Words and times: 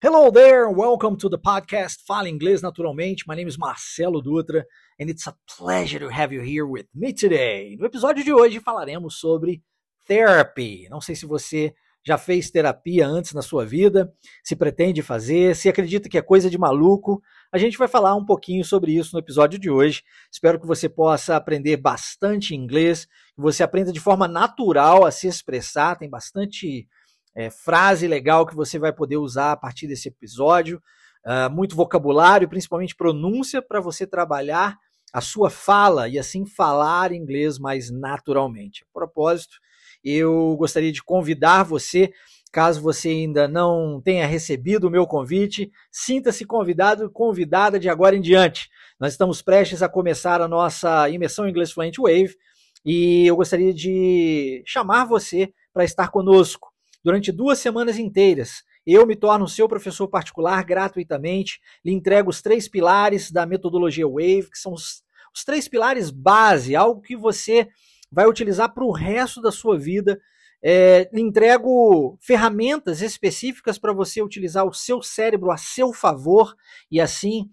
Hello 0.00 0.30
there, 0.30 0.70
welcome 0.70 1.16
to 1.16 1.28
the 1.28 1.36
podcast 1.36 2.04
Fala 2.06 2.28
Inglês 2.28 2.62
Naturalmente. 2.62 3.24
My 3.26 3.34
name 3.34 3.48
is 3.48 3.58
Marcelo 3.58 4.22
Dutra 4.22 4.62
and 4.96 5.10
it's 5.10 5.26
a 5.26 5.34
pleasure 5.48 5.98
to 5.98 6.08
have 6.08 6.32
you 6.32 6.40
here 6.40 6.64
with 6.64 6.86
me 6.94 7.12
today. 7.12 7.76
No 7.76 7.84
episódio 7.84 8.22
de 8.22 8.32
hoje 8.32 8.60
falaremos 8.60 9.18
sobre 9.18 9.60
therapy. 10.06 10.86
Não 10.88 11.00
sei 11.00 11.16
se 11.16 11.26
você 11.26 11.74
já 12.06 12.16
fez 12.16 12.48
terapia 12.48 13.08
antes 13.08 13.32
na 13.32 13.42
sua 13.42 13.66
vida, 13.66 14.08
se 14.44 14.54
pretende 14.54 15.02
fazer, 15.02 15.56
se 15.56 15.68
acredita 15.68 16.08
que 16.08 16.16
é 16.16 16.22
coisa 16.22 16.48
de 16.48 16.56
maluco. 16.56 17.20
A 17.50 17.58
gente 17.58 17.76
vai 17.76 17.88
falar 17.88 18.14
um 18.14 18.24
pouquinho 18.24 18.64
sobre 18.64 18.92
isso 18.92 19.10
no 19.14 19.18
episódio 19.18 19.58
de 19.58 19.68
hoje. 19.68 20.04
Espero 20.30 20.60
que 20.60 20.66
você 20.66 20.88
possa 20.88 21.34
aprender 21.34 21.76
bastante 21.76 22.54
inglês, 22.54 23.04
que 23.34 23.42
você 23.42 23.64
aprenda 23.64 23.92
de 23.92 23.98
forma 23.98 24.28
natural 24.28 25.04
a 25.04 25.10
se 25.10 25.26
expressar. 25.26 25.96
Tem 25.96 26.08
bastante 26.08 26.86
é, 27.34 27.50
frase 27.50 28.06
legal 28.08 28.46
que 28.46 28.54
você 28.54 28.78
vai 28.78 28.92
poder 28.92 29.16
usar 29.16 29.52
a 29.52 29.56
partir 29.56 29.86
desse 29.86 30.08
episódio. 30.08 30.82
Uh, 31.24 31.50
muito 31.52 31.76
vocabulário, 31.76 32.48
principalmente 32.48 32.96
pronúncia, 32.96 33.60
para 33.60 33.80
você 33.80 34.06
trabalhar 34.06 34.76
a 35.12 35.20
sua 35.20 35.50
fala 35.50 36.08
e 36.08 36.18
assim 36.18 36.46
falar 36.46 37.12
inglês 37.12 37.58
mais 37.58 37.90
naturalmente. 37.90 38.84
A 38.84 38.92
propósito, 38.92 39.56
eu 40.02 40.56
gostaria 40.56 40.92
de 40.92 41.02
convidar 41.02 41.64
você, 41.64 42.10
caso 42.52 42.80
você 42.80 43.08
ainda 43.08 43.48
não 43.48 44.00
tenha 44.02 44.26
recebido 44.26 44.84
o 44.84 44.90
meu 44.90 45.06
convite, 45.06 45.70
sinta-se 45.90 46.44
convidado 46.44 47.06
e 47.06 47.10
convidada 47.10 47.78
de 47.78 47.88
agora 47.88 48.16
em 48.16 48.20
diante. 48.20 48.68
Nós 48.98 49.12
estamos 49.12 49.42
prestes 49.42 49.82
a 49.82 49.88
começar 49.88 50.40
a 50.40 50.48
nossa 50.48 51.08
imersão 51.08 51.48
inglês 51.48 51.72
fluente 51.72 52.00
Wave 52.00 52.34
e 52.84 53.26
eu 53.26 53.36
gostaria 53.36 53.72
de 53.72 54.62
chamar 54.66 55.04
você 55.04 55.52
para 55.72 55.84
estar 55.84 56.08
conosco 56.08 56.68
durante 57.02 57.32
duas 57.32 57.58
semanas 57.58 57.98
inteiras. 57.98 58.62
Eu 58.86 59.06
me 59.06 59.14
torno 59.14 59.46
seu 59.46 59.68
professor 59.68 60.08
particular 60.08 60.64
gratuitamente, 60.64 61.60
lhe 61.84 61.92
entrego 61.92 62.30
os 62.30 62.40
três 62.40 62.68
pilares 62.68 63.30
da 63.30 63.44
metodologia 63.44 64.08
Wave, 64.08 64.50
que 64.50 64.58
são 64.58 64.72
os, 64.72 65.02
os 65.34 65.44
três 65.44 65.68
pilares 65.68 66.10
base, 66.10 66.74
algo 66.74 67.00
que 67.00 67.16
você 67.16 67.68
vai 68.10 68.26
utilizar 68.26 68.72
para 68.72 68.84
o 68.84 68.92
resto 68.92 69.40
da 69.40 69.52
sua 69.52 69.78
vida. 69.78 70.18
É, 70.62 71.08
lhe 71.12 71.20
entrego 71.20 72.18
ferramentas 72.20 73.00
específicas 73.00 73.78
para 73.78 73.92
você 73.92 74.20
utilizar 74.22 74.66
o 74.66 74.72
seu 74.72 75.00
cérebro 75.02 75.52
a 75.52 75.56
seu 75.56 75.92
favor 75.92 76.56
e 76.90 77.00
assim 77.00 77.48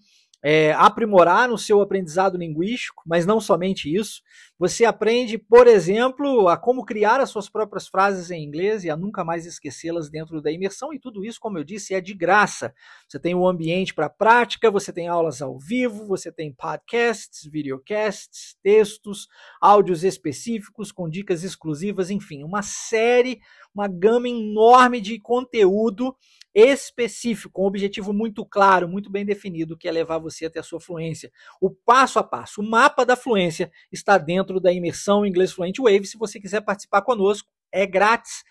é, 0.47 0.73
aprimorar 0.73 1.49
no 1.49 1.57
seu 1.57 1.81
aprendizado 1.81 2.37
linguístico, 2.37 3.01
mas 3.05 3.25
não 3.25 3.41
somente 3.41 3.93
isso. 3.93 4.21
Você 4.57 4.85
aprende, 4.85 5.37
por 5.37 5.67
exemplo, 5.67 6.47
a 6.47 6.55
como 6.55 6.85
criar 6.85 7.19
as 7.19 7.29
suas 7.29 7.49
próprias 7.49 7.89
frases 7.89 8.31
em 8.31 8.41
inglês 8.41 8.85
e 8.85 8.89
a 8.89 8.95
nunca 8.95 9.21
mais 9.21 9.45
esquecê-las 9.45 10.09
dentro 10.09 10.41
da 10.41 10.49
imersão, 10.49 10.93
e 10.93 10.99
tudo 10.99 11.25
isso, 11.25 11.41
como 11.41 11.57
eu 11.57 11.63
disse, 11.63 11.93
é 11.93 11.99
de 11.99 12.13
graça. 12.13 12.73
Você 13.05 13.19
tem 13.19 13.35
um 13.35 13.45
ambiente 13.45 13.93
para 13.93 14.09
prática, 14.09 14.71
você 14.71 14.93
tem 14.93 15.09
aulas 15.09 15.41
ao 15.41 15.59
vivo, 15.59 16.07
você 16.07 16.31
tem 16.31 16.53
podcasts, 16.53 17.43
videocasts, 17.51 18.55
textos, 18.63 19.27
áudios 19.59 20.05
específicos 20.05 20.89
com 20.89 21.09
dicas 21.09 21.43
exclusivas, 21.43 22.09
enfim, 22.09 22.41
uma 22.41 22.61
série, 22.61 23.41
uma 23.73 23.89
gama 23.89 24.29
enorme 24.29 25.01
de 25.01 25.19
conteúdo 25.19 26.15
específico, 26.53 27.51
com 27.51 27.63
um 27.63 27.67
objetivo 27.67 28.13
muito 28.13 28.45
claro, 28.45 28.87
muito 28.87 29.09
bem 29.09 29.25
definido, 29.25 29.77
que 29.77 29.89
é 29.89 29.91
levar 29.91 30.19
você 30.19 30.45
até 30.45 30.61
a 30.61 30.63
sua 30.63 30.79
fluência. 30.79 31.29
O 31.59 31.69
passo 31.69 32.17
a 32.17 32.23
passo, 32.23 32.61
o 32.61 32.63
mapa 32.63 33.05
da 33.05 33.17
fluência 33.17 33.69
está 33.91 34.17
dentro 34.17 34.44
da 34.59 34.71
imersão 34.71 35.25
Inglês 35.25 35.51
Fluente 35.51 35.81
Wave. 35.81 36.05
Se 36.05 36.17
você 36.17 36.39
quiser 36.39 36.61
participar 36.61 37.01
conosco, 37.01 37.49
é 37.71 37.85
grátis 37.85 38.43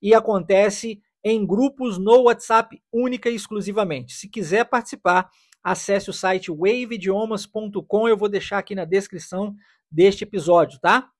e 0.00 0.14
acontece 0.14 1.00
em 1.24 1.44
grupos 1.46 1.98
no 1.98 2.22
WhatsApp 2.22 2.80
única 2.92 3.28
e 3.28 3.34
exclusivamente. 3.34 4.12
Se 4.14 4.28
quiser 4.28 4.64
participar, 4.64 5.28
acesse 5.62 6.10
o 6.10 6.12
site 6.12 6.50
waveidiomas.com, 6.50 8.08
eu 8.08 8.16
vou 8.16 8.28
deixar 8.28 8.58
aqui 8.58 8.74
na 8.74 8.84
descrição 8.84 9.54
deste 9.90 10.24
episódio, 10.24 10.78
tá? 10.80 11.10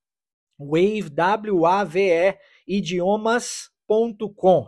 Wave, 0.59 1.11
W-A-V-E, 1.11 2.37
idiomas 2.67 3.71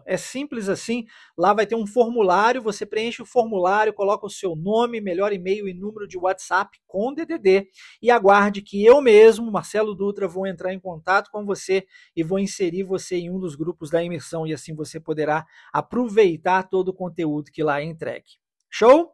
É 0.06 0.16
simples 0.16 0.68
assim. 0.68 1.04
Lá 1.36 1.52
vai 1.52 1.66
ter 1.66 1.74
um 1.74 1.86
formulário, 1.86 2.62
você 2.62 2.86
preenche 2.86 3.20
o 3.20 3.26
formulário, 3.26 3.92
coloca 3.92 4.26
o 4.26 4.30
seu 4.30 4.56
nome, 4.56 5.00
melhor 5.00 5.32
e-mail 5.32 5.68
e 5.68 5.74
número 5.74 6.08
de 6.08 6.16
WhatsApp 6.16 6.78
com 6.86 7.12
DDD 7.12 7.68
e 8.00 8.10
aguarde 8.10 8.62
que 8.62 8.82
eu 8.82 9.00
mesmo, 9.02 9.52
Marcelo 9.52 9.94
Dutra, 9.94 10.26
vou 10.26 10.46
entrar 10.46 10.72
em 10.72 10.80
contato 10.80 11.30
com 11.30 11.44
você 11.44 11.86
e 12.16 12.22
vou 12.22 12.38
inserir 12.38 12.82
você 12.82 13.16
em 13.16 13.30
um 13.30 13.38
dos 13.38 13.54
grupos 13.54 13.90
da 13.90 14.02
imersão 14.02 14.46
e 14.46 14.54
assim 14.54 14.74
você 14.74 14.98
poderá 14.98 15.46
aproveitar 15.72 16.62
todo 16.70 16.88
o 16.88 16.94
conteúdo 16.94 17.50
que 17.52 17.62
lá 17.62 17.80
é 17.80 17.84
entregue. 17.84 18.38
Show? 18.70 19.10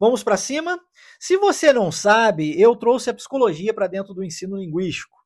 Vamos 0.00 0.22
para 0.22 0.36
cima? 0.36 0.80
Se 1.18 1.36
você 1.36 1.72
não 1.72 1.90
sabe, 1.90 2.60
eu 2.60 2.74
trouxe 2.76 3.10
a 3.10 3.14
psicologia 3.14 3.74
para 3.74 3.86
dentro 3.86 4.14
do 4.14 4.24
ensino 4.24 4.56
linguístico. 4.56 5.16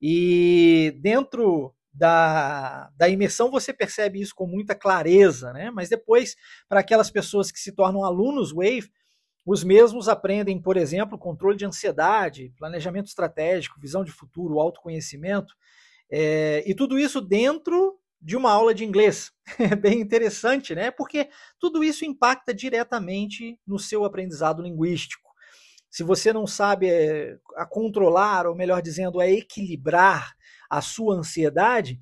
E 0.00 0.96
dentro 1.00 1.74
da, 1.92 2.90
da 2.96 3.08
imersão 3.08 3.50
você 3.50 3.72
percebe 3.72 4.20
isso 4.20 4.34
com 4.34 4.46
muita 4.46 4.74
clareza, 4.74 5.52
né? 5.52 5.70
Mas 5.70 5.88
depois, 5.88 6.36
para 6.68 6.80
aquelas 6.80 7.10
pessoas 7.10 7.50
que 7.50 7.58
se 7.58 7.72
tornam 7.72 8.04
alunos 8.04 8.52
Wave, 8.52 8.90
os 9.44 9.64
mesmos 9.64 10.08
aprendem, 10.08 10.60
por 10.60 10.76
exemplo, 10.76 11.18
controle 11.18 11.56
de 11.56 11.64
ansiedade, 11.64 12.52
planejamento 12.56 13.06
estratégico, 13.06 13.80
visão 13.80 14.04
de 14.04 14.12
futuro, 14.12 14.60
autoconhecimento, 14.60 15.54
é, 16.10 16.62
e 16.66 16.74
tudo 16.74 16.98
isso 16.98 17.20
dentro 17.20 17.98
de 18.20 18.36
uma 18.36 18.52
aula 18.52 18.74
de 18.74 18.84
inglês. 18.84 19.32
É 19.58 19.74
bem 19.74 20.00
interessante, 20.00 20.74
né? 20.74 20.90
Porque 20.90 21.28
tudo 21.58 21.82
isso 21.82 22.04
impacta 22.04 22.54
diretamente 22.54 23.58
no 23.66 23.78
seu 23.78 24.04
aprendizado 24.04 24.62
linguístico. 24.62 25.28
Se 25.90 26.04
você 26.04 26.32
não 26.32 26.46
sabe 26.46 26.88
é, 26.88 27.36
a 27.56 27.66
controlar, 27.66 28.46
ou 28.46 28.54
melhor 28.54 28.80
dizendo, 28.80 29.18
a 29.18 29.28
equilibrar 29.28 30.32
a 30.70 30.80
sua 30.80 31.16
ansiedade, 31.16 32.00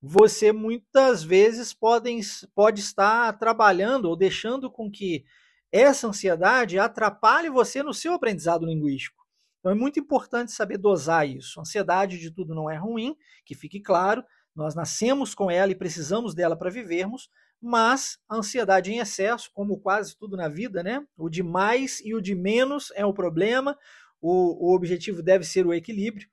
você 0.00 0.52
muitas 0.52 1.24
vezes 1.24 1.72
pode, 1.72 2.20
pode 2.54 2.80
estar 2.80 3.32
trabalhando 3.38 4.04
ou 4.04 4.16
deixando 4.16 4.70
com 4.70 4.90
que 4.90 5.24
essa 5.70 6.06
ansiedade 6.06 6.78
atrapalhe 6.78 7.48
você 7.48 7.82
no 7.82 7.94
seu 7.94 8.12
aprendizado 8.12 8.66
linguístico. 8.66 9.22
Então 9.58 9.72
é 9.72 9.74
muito 9.74 9.98
importante 9.98 10.52
saber 10.52 10.76
dosar 10.76 11.26
isso. 11.26 11.60
Ansiedade 11.60 12.18
de 12.18 12.30
tudo 12.30 12.54
não 12.54 12.68
é 12.68 12.76
ruim, 12.76 13.16
que 13.44 13.54
fique 13.54 13.80
claro, 13.80 14.22
nós 14.54 14.74
nascemos 14.74 15.34
com 15.34 15.50
ela 15.50 15.72
e 15.72 15.76
precisamos 15.76 16.34
dela 16.34 16.56
para 16.56 16.68
vivermos, 16.68 17.30
mas 17.60 18.18
a 18.28 18.36
ansiedade 18.36 18.92
em 18.92 18.98
excesso, 18.98 19.50
como 19.54 19.78
quase 19.78 20.16
tudo 20.16 20.36
na 20.36 20.48
vida, 20.48 20.82
né? 20.82 21.06
O 21.16 21.30
de 21.30 21.44
mais 21.44 22.00
e 22.00 22.12
o 22.12 22.20
de 22.20 22.34
menos 22.34 22.92
é 22.96 23.06
o 23.06 23.14
problema. 23.14 23.78
O, 24.20 24.68
o 24.68 24.74
objetivo 24.74 25.22
deve 25.22 25.44
ser 25.44 25.64
o 25.64 25.72
equilíbrio. 25.72 26.28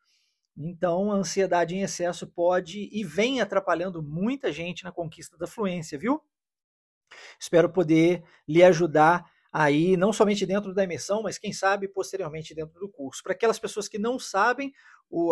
Então, 0.62 1.09
a 1.09 1.16
ansiedade 1.16 1.74
em 1.74 1.84
excesso 1.84 2.28
pode 2.28 2.90
e 2.92 3.02
vem 3.02 3.40
atrapalhando 3.40 4.03
muita 4.03 4.52
gente 4.52 4.84
na 4.84 4.92
conquista 4.92 5.38
da 5.38 5.47
fluência, 5.47 5.97
viu? 5.97 6.22
Espero 7.40 7.70
poder 7.70 8.22
lhe 8.46 8.62
ajudar 8.62 9.24
aí, 9.53 9.96
não 9.96 10.12
somente 10.12 10.46
dentro 10.46 10.74
da 10.74 10.84
imersão, 10.84 11.24
mas 11.24 11.38
quem 11.38 11.53
sabe 11.53 11.88
posteriormente 11.88 12.53
dentro 12.53 12.78
do 12.78 12.90
curso. 12.90 13.24
Para 13.24 13.31
aquelas 13.31 13.58
pessoas 13.58 13.88
que 13.88 13.98
não 13.98 14.19
sabem, 14.19 14.74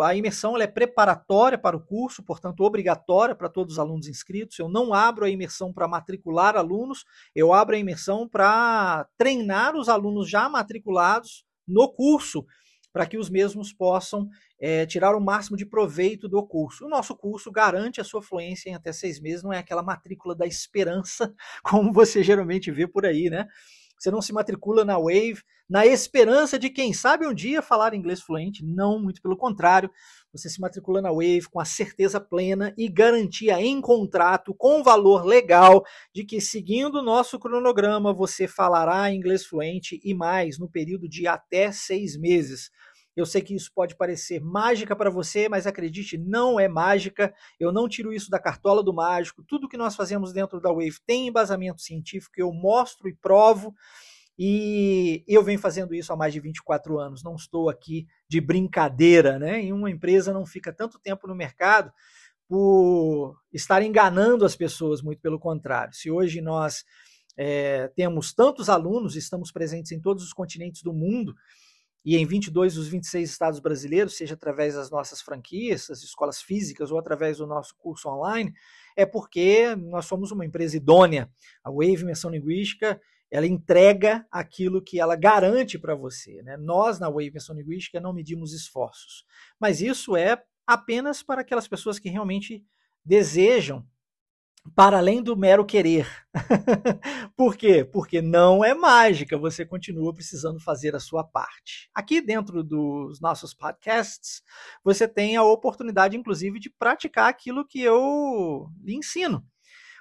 a 0.02 0.14
imersão 0.14 0.56
é 0.56 0.66
preparatória 0.66 1.58
para 1.58 1.76
o 1.76 1.84
curso, 1.84 2.22
portanto, 2.22 2.64
obrigatória 2.64 3.34
para 3.34 3.50
todos 3.50 3.74
os 3.74 3.78
alunos 3.78 4.08
inscritos. 4.08 4.58
Eu 4.58 4.68
não 4.68 4.94
abro 4.94 5.26
a 5.26 5.30
imersão 5.30 5.74
para 5.74 5.86
matricular 5.86 6.56
alunos, 6.56 7.04
eu 7.34 7.52
abro 7.52 7.76
a 7.76 7.78
imersão 7.78 8.26
para 8.26 9.06
treinar 9.18 9.76
os 9.76 9.90
alunos 9.90 10.28
já 10.28 10.48
matriculados 10.48 11.44
no 11.66 11.92
curso 11.92 12.46
para 12.92 13.06
que 13.06 13.18
os 13.18 13.28
mesmos 13.28 13.72
possam 13.72 14.28
é, 14.60 14.86
tirar 14.86 15.14
o 15.16 15.20
máximo 15.20 15.56
de 15.56 15.66
proveito 15.66 16.28
do 16.28 16.44
curso. 16.46 16.86
O 16.86 16.88
nosso 16.88 17.16
curso 17.16 17.50
garante 17.50 18.00
a 18.00 18.04
sua 18.04 18.22
fluência 18.22 18.70
em 18.70 18.74
até 18.74 18.92
seis 18.92 19.20
meses, 19.20 19.42
não 19.42 19.52
é 19.52 19.58
aquela 19.58 19.82
matrícula 19.82 20.34
da 20.34 20.46
esperança, 20.46 21.34
como 21.62 21.92
você 21.92 22.22
geralmente 22.22 22.70
vê 22.70 22.86
por 22.86 23.06
aí, 23.06 23.30
né? 23.30 23.46
Você 23.98 24.10
não 24.10 24.22
se 24.22 24.32
matricula 24.32 24.84
na 24.84 24.96
Wave 24.96 25.42
na 25.68 25.84
esperança 25.84 26.58
de, 26.58 26.70
quem 26.70 26.94
sabe, 26.94 27.26
um 27.26 27.34
dia 27.34 27.60
falar 27.60 27.92
inglês 27.92 28.22
fluente. 28.22 28.64
Não, 28.64 28.98
muito 28.98 29.20
pelo 29.20 29.36
contrário. 29.36 29.90
Você 30.32 30.50
se 30.50 30.60
matricula 30.60 31.00
na 31.00 31.10
Wave 31.10 31.48
com 31.50 31.58
a 31.58 31.64
certeza 31.64 32.20
plena 32.20 32.74
e 32.76 32.88
garantia 32.88 33.60
em 33.60 33.80
contrato, 33.80 34.54
com 34.54 34.82
valor 34.82 35.24
legal, 35.24 35.82
de 36.14 36.24
que, 36.24 36.40
seguindo 36.40 36.96
o 36.96 37.02
nosso 37.02 37.38
cronograma, 37.38 38.12
você 38.12 38.46
falará 38.46 39.10
inglês 39.12 39.46
fluente 39.46 39.98
e 40.04 40.14
mais 40.14 40.58
no 40.58 40.68
período 40.68 41.08
de 41.08 41.26
até 41.26 41.72
seis 41.72 42.16
meses. 42.16 42.70
Eu 43.18 43.26
sei 43.26 43.42
que 43.42 43.52
isso 43.52 43.72
pode 43.74 43.96
parecer 43.96 44.40
mágica 44.40 44.94
para 44.94 45.10
você, 45.10 45.48
mas 45.48 45.66
acredite, 45.66 46.16
não 46.16 46.60
é 46.60 46.68
mágica. 46.68 47.34
Eu 47.58 47.72
não 47.72 47.88
tiro 47.88 48.12
isso 48.12 48.30
da 48.30 48.38
cartola 48.38 48.80
do 48.80 48.94
mágico. 48.94 49.42
Tudo 49.42 49.68
que 49.68 49.76
nós 49.76 49.96
fazemos 49.96 50.32
dentro 50.32 50.60
da 50.60 50.70
Wave 50.70 51.00
tem 51.04 51.26
embasamento 51.26 51.80
científico, 51.80 52.34
eu 52.36 52.52
mostro 52.52 53.08
e 53.08 53.14
provo. 53.14 53.74
E 54.38 55.24
eu 55.26 55.42
venho 55.42 55.58
fazendo 55.58 55.92
isso 55.92 56.12
há 56.12 56.16
mais 56.16 56.32
de 56.32 56.38
24 56.38 56.98
anos. 56.98 57.24
Não 57.24 57.34
estou 57.34 57.68
aqui 57.68 58.06
de 58.28 58.40
brincadeira, 58.40 59.38
né? 59.38 59.60
Em 59.60 59.72
uma 59.72 59.90
empresa 59.90 60.32
não 60.32 60.46
fica 60.46 60.72
tanto 60.72 60.98
tempo 60.98 61.26
no 61.26 61.34
mercado 61.34 61.92
por 62.48 63.36
estar 63.52 63.82
enganando 63.82 64.44
as 64.44 64.54
pessoas, 64.54 65.02
muito 65.02 65.20
pelo 65.20 65.40
contrário. 65.40 65.92
Se 65.92 66.10
hoje 66.10 66.40
nós 66.40 66.84
é, 67.36 67.88
temos 67.88 68.32
tantos 68.32 68.68
alunos, 68.68 69.16
estamos 69.16 69.50
presentes 69.50 69.92
em 69.92 70.00
todos 70.00 70.22
os 70.22 70.32
continentes 70.32 70.82
do 70.82 70.92
mundo 70.92 71.34
e 72.04 72.16
em 72.16 72.24
22 72.24 72.74
dos 72.74 72.88
26 72.88 73.28
estados 73.28 73.60
brasileiros, 73.60 74.16
seja 74.16 74.34
através 74.34 74.74
das 74.74 74.88
nossas 74.88 75.20
franquias, 75.20 75.88
das 75.88 76.02
escolas 76.02 76.40
físicas 76.40 76.90
ou 76.90 76.98
através 76.98 77.38
do 77.38 77.46
nosso 77.46 77.74
curso 77.76 78.08
online, 78.08 78.54
é 78.96 79.04
porque 79.04 79.76
nós 79.76 80.06
somos 80.06 80.30
uma 80.30 80.46
empresa 80.46 80.76
idônea. 80.76 81.30
A 81.62 81.70
Wave 81.70 82.02
Imersão 82.02 82.30
Linguística 82.30 83.00
ela 83.30 83.46
entrega 83.46 84.26
aquilo 84.30 84.82
que 84.82 85.00
ela 85.00 85.16
garante 85.16 85.78
para 85.78 85.94
você. 85.94 86.42
Né? 86.42 86.56
Nós, 86.56 86.98
na 86.98 87.08
Wave 87.08 87.32
Linguística, 87.50 88.00
não 88.00 88.12
medimos 88.12 88.52
esforços. 88.52 89.24
Mas 89.60 89.80
isso 89.80 90.16
é 90.16 90.42
apenas 90.66 91.22
para 91.22 91.42
aquelas 91.42 91.68
pessoas 91.68 91.98
que 91.98 92.08
realmente 92.08 92.64
desejam 93.04 93.86
para 94.74 94.98
além 94.98 95.22
do 95.22 95.36
mero 95.36 95.64
querer. 95.64 96.06
Por 97.36 97.56
quê? 97.56 97.84
Porque 97.84 98.20
não 98.20 98.64
é 98.64 98.74
mágica, 98.74 99.38
você 99.38 99.64
continua 99.64 100.12
precisando 100.12 100.60
fazer 100.60 100.94
a 100.94 101.00
sua 101.00 101.24
parte. 101.24 101.88
Aqui 101.94 102.20
dentro 102.20 102.62
dos 102.62 103.20
nossos 103.20 103.54
podcasts, 103.54 104.42
você 104.84 105.08
tem 105.08 105.36
a 105.36 105.42
oportunidade, 105.42 106.16
inclusive, 106.16 106.58
de 106.58 106.70
praticar 106.70 107.28
aquilo 107.28 107.66
que 107.66 107.80
eu 107.80 108.68
lhe 108.82 108.94
ensino. 108.94 109.44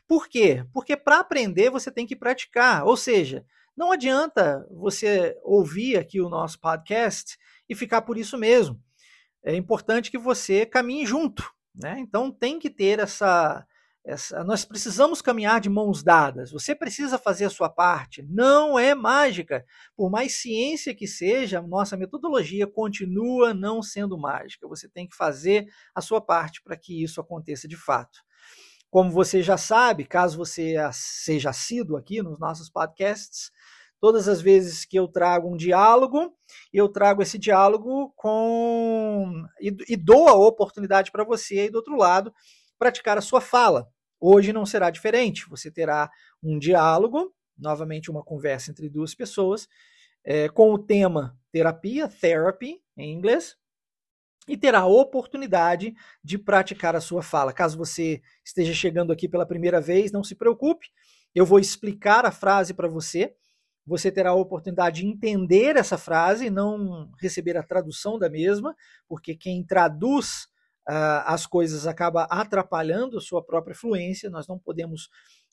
Por 0.07 0.27
quê? 0.30 0.65
Porque 0.74 0.95
para 0.95 1.19
aprender 1.19 1.69
você 1.69 1.92
tem 1.92 2.07
que 2.07 2.15
praticar. 2.15 2.86
Ou 2.86 2.95
seja, 2.95 3.45
não 3.75 3.92
adianta 3.92 4.65
você 4.71 5.38
ouvir 5.44 5.98
aqui 5.98 6.21
o 6.21 6.30
nosso 6.30 6.59
podcast 6.59 7.38
e 7.69 7.75
ficar 7.75 8.01
por 8.01 8.18
isso 8.18 8.38
mesmo. 8.38 8.81
É 9.44 9.56
importante 9.56 10.09
que 10.09 10.18
você 10.18 10.65
caminhe 10.65 11.06
junto. 11.06 11.51
Né? 11.75 12.00
Então 12.00 12.31
tem 12.31 12.57
que 12.57 12.69
ter 12.71 13.00
essa, 13.00 13.65
essa. 14.04 14.44
Nós 14.44 14.65
precisamos 14.65 15.21
caminhar 15.21 15.62
de 15.62 15.69
mãos 15.69 16.01
dadas. 16.01 16.51
Você 16.51 16.74
precisa 16.74 17.19
fazer 17.19 17.45
a 17.45 17.50
sua 17.50 17.69
parte. 17.69 18.24
Não 18.24 18.80
é 18.80 18.95
mágica. 18.95 19.63
Por 19.95 20.10
mais 20.10 20.42
ciência 20.42 20.95
que 20.95 21.06
seja, 21.06 21.62
nossa 21.62 21.95
metodologia 21.95 22.65
continua 22.65 23.53
não 23.53 23.83
sendo 23.83 24.18
mágica. 24.18 24.68
Você 24.68 24.89
tem 24.89 25.07
que 25.07 25.15
fazer 25.15 25.68
a 25.94 26.01
sua 26.01 26.19
parte 26.19 26.63
para 26.63 26.75
que 26.75 27.03
isso 27.03 27.21
aconteça 27.21 27.68
de 27.68 27.77
fato. 27.77 28.25
Como 28.98 29.12
você 29.12 29.44
já 29.44 29.58
sabe, 29.58 30.06
caso 30.06 30.36
você 30.36 30.74
seja 30.92 31.52
assíduo 31.52 31.98
aqui 31.98 32.20
nos 32.24 32.40
nossos 32.40 32.68
podcasts, 32.68 33.52
todas 34.00 34.28
as 34.28 34.42
vezes 34.42 34.86
que 34.86 34.98
eu 34.98 35.08
trago 35.08 35.54
um 35.54 35.56
diálogo, 35.56 36.36
eu 36.74 36.90
trago 36.90 37.22
esse 37.22 37.38
diálogo 37.38 38.12
com 38.16 39.46
e, 39.62 39.72
e 39.88 39.96
dou 39.96 40.28
a 40.28 40.34
oportunidade 40.34 41.12
para 41.12 41.24
você 41.24 41.60
aí 41.60 41.70
do 41.70 41.76
outro 41.76 41.96
lado 41.96 42.34
praticar 42.80 43.20
a 43.20 43.22
sua 43.22 43.40
fala. 43.40 43.88
Hoje 44.20 44.52
não 44.52 44.66
será 44.66 44.90
diferente. 44.90 45.48
Você 45.48 45.70
terá 45.70 46.10
um 46.42 46.58
diálogo, 46.58 47.32
novamente 47.56 48.10
uma 48.10 48.24
conversa 48.24 48.72
entre 48.72 48.90
duas 48.90 49.14
pessoas, 49.14 49.68
é, 50.24 50.50
com 50.50 50.74
o 50.74 50.80
tema 50.80 51.38
terapia, 51.52 52.08
therapy 52.08 52.82
em 52.98 53.14
inglês, 53.14 53.56
e 54.48 54.56
terá 54.56 54.80
a 54.80 54.88
oportunidade 54.88 55.94
de 56.24 56.38
praticar 56.38 56.96
a 56.96 57.02
sua 57.02 57.22
fala. 57.22 57.52
Caso 57.52 57.78
você 57.78 58.22
esteja 58.44 58.74
chegando 58.74 59.12
aqui 59.12 59.28
pela 59.28 59.46
primeira 59.46 59.82
vez, 59.82 60.12
não 60.12 60.24
se 60.24 60.36
preocupe, 60.36 60.88
eu 61.36 61.46
vou 61.46 61.60
explicar 61.60 62.26
a 62.26 62.32
frase 62.32 62.74
para 62.74 62.88
você. 62.88 63.36
Você 63.86 64.12
terá 64.12 64.32
a 64.32 64.36
oportunidade 64.36 65.02
de 65.02 65.08
entender 65.08 65.76
essa 65.76 65.98
frase 65.98 66.48
e 66.48 66.50
não 66.50 67.10
receber 67.22 67.56
a 67.58 67.64
tradução 67.64 68.20
da 68.20 68.30
mesma, 68.30 68.76
porque 69.08 69.36
quem 69.36 69.64
traduz 69.64 70.48
uh, 70.90 71.24
as 71.26 71.46
coisas 71.46 71.88
acaba 71.88 72.24
atrapalhando 72.24 73.22
sua 73.22 73.44
própria 73.44 73.76
fluência. 73.76 74.30
Nós 74.30 74.48
não 74.48 74.60
podemos 74.60 75.10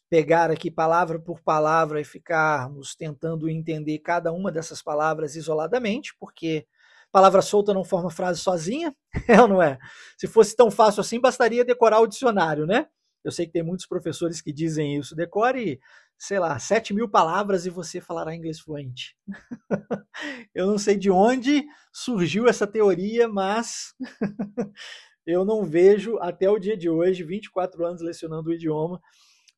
pegar 0.09 0.51
aqui 0.51 0.71
palavra 0.71 1.19
por 1.19 1.41
palavra 1.41 2.01
e 2.01 2.05
ficarmos 2.05 2.95
tentando 2.95 3.49
entender 3.49 3.99
cada 4.01 4.33
uma 4.33 4.51
dessas 4.51 4.83
palavras 4.83 5.37
isoladamente, 5.37 6.15
porque 6.19 6.67
palavra 7.15 7.41
solta 7.41 7.73
não 7.73 7.85
forma 7.85 8.11
frase 8.11 8.41
sozinha, 8.41 8.93
é 9.29 9.41
ou 9.41 9.47
não 9.47 9.63
é? 9.63 9.79
Se 10.19 10.27
fosse 10.27 10.57
tão 10.57 10.69
fácil 10.69 11.01
assim, 11.01 11.21
bastaria 11.21 11.65
decorar 11.65 12.01
o 12.01 12.09
dicionário, 12.09 12.67
né? 12.67 12.89
Eu 13.23 13.31
sei 13.31 13.47
que 13.47 13.53
tem 13.53 13.63
muitos 13.63 13.87
professores 13.87 14.43
que 14.43 14.53
dizem 14.53 14.99
isso. 14.99 15.15
Decore, 15.15 15.79
sei 16.19 16.41
lá, 16.41 16.59
7 16.59 16.93
mil 16.93 17.09
palavras 17.09 17.67
e 17.67 17.71
você 17.71 18.01
falará 18.01 18.35
inglês 18.35 18.59
fluente. 18.59 19.17
eu 20.53 20.67
não 20.67 20.77
sei 20.77 20.97
de 20.97 21.09
onde 21.09 21.65
surgiu 21.93 22.49
essa 22.49 22.67
teoria, 22.67 23.29
mas 23.29 23.95
eu 25.25 25.45
não 25.45 25.65
vejo 25.65 26.19
até 26.19 26.51
o 26.51 26.59
dia 26.59 26.77
de 26.77 26.91
hoje, 26.91 27.23
24 27.23 27.87
anos 27.87 28.03
lecionando 28.03 28.51
o 28.51 28.53
idioma, 28.53 29.01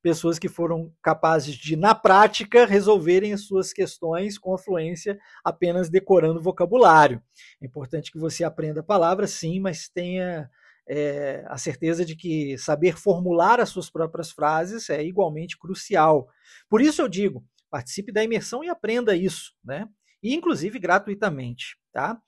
pessoas 0.02 0.38
que 0.38 0.48
foram 0.48 0.93
capazes 1.02 1.54
de, 1.54 1.76
na 1.76 1.94
prática, 1.94 2.64
resolverem 2.64 3.32
as 3.32 3.43
suas 3.43 3.72
questões 3.72 4.38
com 4.38 4.54
a 4.54 4.58
fluência 4.58 5.19
apenas 5.44 5.88
decorando 5.88 6.40
vocabulário. 6.40 7.22
É 7.60 7.66
importante 7.66 8.12
que 8.12 8.19
você 8.19 8.44
aprenda 8.44 8.81
a 8.81 8.84
palavra, 8.84 9.26
sim, 9.26 9.58
mas 9.58 9.88
tenha 9.88 10.48
é, 10.88 11.44
a 11.48 11.58
certeza 11.58 12.04
de 12.04 12.14
que 12.14 12.56
saber 12.56 12.96
formular 12.96 13.60
as 13.60 13.70
suas 13.70 13.90
próprias 13.90 14.31
frases 14.31 14.88
é 14.88 15.04
igualmente 15.04 15.58
crucial. 15.58 16.28
Por 16.69 16.81
isso 16.81 17.02
eu 17.02 17.08
digo, 17.08 17.44
participe 17.69 18.12
da 18.12 18.22
imersão 18.22 18.62
e 18.62 18.69
aprenda 18.69 19.16
isso, 19.16 19.52
né? 19.64 19.88
E 20.22 20.34
inclusive 20.34 20.78
gratuitamente, 20.78 21.76
tá? 21.92 22.20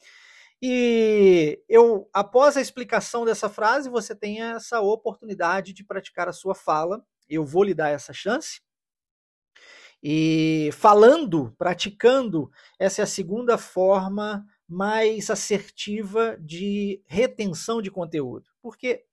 E 0.60 1.62
eu, 1.68 2.10
após 2.12 2.56
a 2.56 2.60
explicação 2.60 3.24
dessa 3.24 3.48
frase, 3.48 3.88
você 3.88 4.14
tem 4.14 4.42
essa 4.42 4.80
oportunidade 4.80 5.72
de 5.72 5.84
praticar 5.84 6.28
a 6.28 6.32
sua 6.32 6.54
fala 6.54 7.00
eu 7.28 7.44
vou 7.44 7.62
lhe 7.64 7.74
dar 7.74 7.90
essa 7.90 8.12
chance. 8.12 8.60
E 10.02 10.70
falando, 10.72 11.52
praticando, 11.58 12.50
essa 12.78 13.02
é 13.02 13.04
a 13.04 13.06
segunda 13.06 13.58
forma 13.58 14.46
mais 14.68 15.28
assertiva 15.30 16.36
de 16.40 17.02
retenção 17.06 17.82
de 17.82 17.90
conteúdo. 17.90 18.48
Porque 18.62 19.04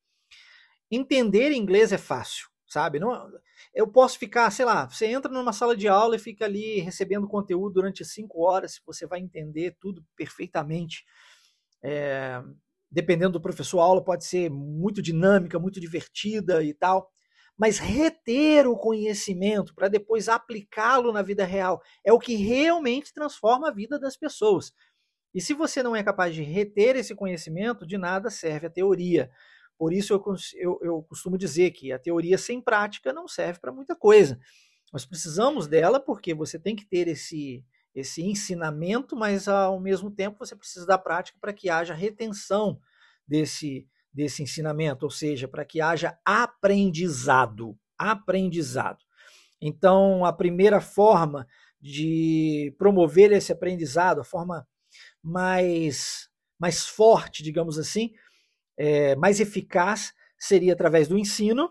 entender 0.91 1.51
inglês 1.51 1.91
é 1.91 1.97
fácil, 1.97 2.47
sabe? 2.67 2.99
Não, 2.99 3.31
eu 3.73 3.87
posso 3.87 4.19
ficar, 4.19 4.51
sei 4.51 4.65
lá, 4.65 4.87
você 4.87 5.07
entra 5.07 5.31
numa 5.31 5.53
sala 5.53 5.75
de 5.75 5.87
aula 5.87 6.17
e 6.17 6.19
fica 6.19 6.45
ali 6.45 6.79
recebendo 6.81 7.27
conteúdo 7.27 7.73
durante 7.73 8.05
cinco 8.05 8.41
horas, 8.43 8.79
você 8.85 9.07
vai 9.07 9.19
entender 9.19 9.75
tudo 9.79 10.05
perfeitamente. 10.15 11.03
É, 11.81 12.43
dependendo 12.91 13.33
do 13.33 13.41
professor, 13.41 13.79
a 13.79 13.83
aula 13.83 14.03
pode 14.03 14.25
ser 14.25 14.51
muito 14.51 15.01
dinâmica, 15.01 15.57
muito 15.57 15.79
divertida 15.79 16.63
e 16.63 16.73
tal 16.73 17.11
mas 17.57 17.79
reter 17.79 18.67
o 18.67 18.77
conhecimento 18.77 19.73
para 19.73 19.87
depois 19.87 20.27
aplicá-lo 20.27 21.11
na 21.11 21.21
vida 21.21 21.45
real 21.45 21.81
é 22.03 22.11
o 22.11 22.19
que 22.19 22.35
realmente 22.35 23.13
transforma 23.13 23.69
a 23.69 23.73
vida 23.73 23.97
das 23.97 24.17
pessoas. 24.17 24.73
E 25.33 25.41
se 25.41 25.53
você 25.53 25.83
não 25.83 25.95
é 25.95 26.03
capaz 26.03 26.33
de 26.33 26.41
reter 26.41 26.95
esse 26.95 27.15
conhecimento, 27.15 27.85
de 27.85 27.97
nada 27.97 28.29
serve 28.29 28.67
a 28.67 28.69
teoria. 28.69 29.29
Por 29.77 29.91
isso 29.91 30.13
eu, 30.13 30.23
eu, 30.55 30.79
eu 30.81 31.03
costumo 31.03 31.37
dizer 31.37 31.71
que 31.71 31.91
a 31.91 31.99
teoria 31.99 32.37
sem 32.37 32.61
prática 32.61 33.11
não 33.11 33.27
serve 33.27 33.59
para 33.59 33.71
muita 33.71 33.95
coisa. 33.95 34.39
Nós 34.93 35.05
precisamos 35.05 35.67
dela 35.67 35.99
porque 35.99 36.33
você 36.33 36.57
tem 36.57 36.75
que 36.75 36.85
ter 36.85 37.07
esse, 37.07 37.65
esse 37.93 38.21
ensinamento, 38.23 39.15
mas 39.15 39.47
ao 39.47 39.79
mesmo 39.79 40.09
tempo 40.09 40.39
você 40.39 40.55
precisa 40.55 40.85
da 40.85 40.97
prática 40.97 41.37
para 41.41 41.53
que 41.53 41.69
haja 41.69 41.93
retenção 41.93 42.79
desse, 43.27 43.87
desse 44.15 44.41
ensinamento, 44.41 45.05
ou 45.05 45.11
seja, 45.11 45.45
para 45.45 45.65
que 45.65 45.81
haja 45.81 46.17
aprendizado, 46.23 47.77
aprendizado. 47.97 49.03
Então, 49.61 50.23
a 50.23 50.31
primeira 50.31 50.79
forma 50.79 51.45
de 51.81 52.73
promover 52.77 53.33
esse 53.33 53.51
aprendizado, 53.51 54.21
a 54.21 54.23
forma 54.23 54.65
mais 55.21 56.29
mais 56.57 56.87
forte, 56.87 57.43
digamos 57.43 57.77
assim, 57.77 58.13
é, 58.77 59.13
mais 59.17 59.41
eficaz, 59.41 60.13
seria 60.39 60.71
através 60.71 61.09
do 61.09 61.17
ensino. 61.17 61.69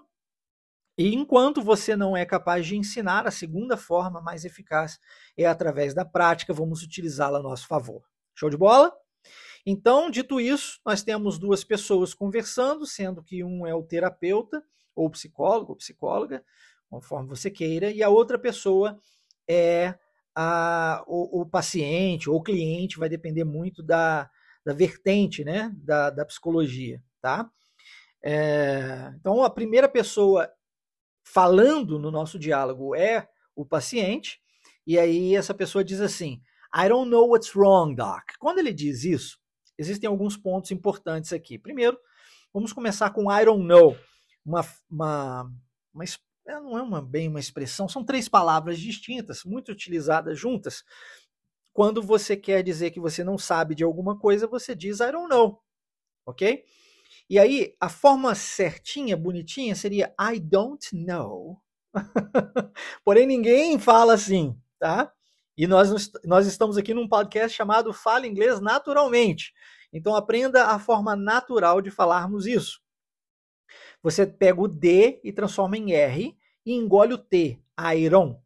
E 0.99 1.15
enquanto 1.15 1.63
você 1.63 1.97
não 1.97 2.15
é 2.15 2.27
capaz 2.27 2.67
de 2.67 2.77
ensinar, 2.77 3.27
a 3.27 3.31
segunda 3.31 3.79
forma 3.79 4.21
mais 4.21 4.45
eficaz 4.45 4.99
é 5.39 5.47
através 5.47 5.95
da 5.95 6.05
prática. 6.05 6.53
Vamos 6.53 6.83
utilizá-la 6.83 7.39
a 7.39 7.43
nosso 7.43 7.67
favor. 7.67 8.05
Show 8.35 8.51
de 8.51 8.59
bola? 8.59 8.93
Então, 9.67 10.11
dito 10.11 10.41
isso, 10.41 10.79
nós 10.85 11.03
temos 11.03 11.39
duas 11.39 11.65
pessoas 11.65 12.13
conversando, 12.13 12.87
sendo 12.87 13.23
que 13.23 13.43
um 13.43 13.67
é 13.67 13.75
o 13.75 13.83
terapeuta, 13.83 14.63
ou 14.95 15.09
psicólogo, 15.11 15.73
ou 15.73 15.77
psicóloga, 15.77 16.45
conforme 16.91 17.29
você 17.29 17.51
queira, 17.51 17.91
e 17.91 18.03
a 18.03 18.09
outra 18.09 18.39
pessoa 18.39 18.99
é 19.49 19.95
a, 20.35 21.03
o, 21.07 21.41
o 21.43 21.47
paciente 21.47 22.29
ou 22.29 22.43
cliente, 22.43 22.99
vai 22.99 23.09
depender 23.09 23.45
muito 23.45 23.83
da, 23.83 24.31
da 24.65 24.73
vertente 24.73 25.45
né, 25.45 25.73
da, 25.77 26.11
da 26.11 26.25
psicologia. 26.27 27.03
Tá? 27.21 27.51
É, 28.23 29.13
então, 29.19 29.43
a 29.43 29.51
primeira 29.51 29.89
pessoa 29.89 30.51
falando 31.25 31.99
no 31.99 32.11
nosso 32.11 32.39
diálogo 32.39 32.95
é 32.95 33.29
o 33.57 33.65
paciente, 33.65 34.41
e 34.87 34.99
aí 34.99 35.35
essa 35.35 35.55
pessoa 35.55 35.83
diz 35.83 36.01
assim: 36.01 36.41
I 36.75 36.89
don't 36.89 37.11
know 37.11 37.29
what's 37.29 37.55
wrong, 37.55 37.95
doc. 37.95 38.23
Quando 38.39 38.59
ele 38.59 38.73
diz 38.73 39.05
isso, 39.05 39.39
existem 39.79 40.09
alguns 40.09 40.37
pontos 40.37 40.71
importantes 40.71 41.33
aqui. 41.33 41.59
Primeiro, 41.59 41.99
vamos 42.53 42.73
começar 42.73 43.11
com 43.11 43.33
I 43.33 43.45
don't 43.45 43.65
know, 43.65 43.97
uma, 44.45 44.65
uma, 44.91 45.51
uma 45.93 46.05
não 46.47 46.79
é 46.79 46.83
uma, 46.83 47.01
bem 47.01 47.29
uma 47.29 47.41
expressão, 47.41 47.89
são 47.89 48.05
três 48.05 48.29
palavras 48.29 48.79
distintas, 48.79 49.45
muito 49.45 49.73
utilizadas 49.73 50.39
juntas. 50.39 50.85
Quando 51.73 52.03
você 52.03 52.37
quer 52.37 52.63
dizer 52.63 52.91
que 52.91 53.01
você 53.01 53.25
não 53.25 53.39
sabe 53.39 53.75
de 53.75 53.83
alguma 53.83 54.19
coisa, 54.19 54.47
você 54.47 54.75
diz 54.75 55.01
I 55.01 55.11
don't 55.11 55.29
know, 55.29 55.61
ok? 56.27 56.65
E 57.29 57.39
aí, 57.39 57.75
a 57.81 57.89
forma 57.89 58.35
certinha, 58.35 59.17
bonitinha, 59.17 59.75
seria 59.75 60.15
I 60.21 60.39
don't 60.39 60.95
know. 60.95 61.61
Porém, 63.05 63.27
ninguém 63.27 63.79
fala 63.79 64.15
assim, 64.15 64.57
tá? 64.79 65.13
E 65.57 65.67
nós, 65.67 66.11
nós 66.25 66.47
estamos 66.47 66.77
aqui 66.77 66.93
num 66.93 67.09
podcast 67.09 67.57
chamado 67.57 67.93
Fala 67.93 68.27
Inglês 68.27 68.61
Naturalmente. 68.61 69.53
Então, 69.93 70.17
aprenda 70.17 70.67
a 70.67 70.79
forma 70.79 71.15
natural 71.15 71.81
de 71.81 71.91
falarmos 71.91 72.47
isso. 72.47 72.81
Você 74.03 74.27
pega 74.27 74.61
o 74.61 74.69
D 74.69 75.21
e 75.23 75.33
transforma 75.33 75.77
em 75.77 75.93
R 75.93 76.37
e 76.67 76.73
engole 76.73 77.15
o 77.15 77.19
T, 77.19 77.61
iron, 77.97 78.41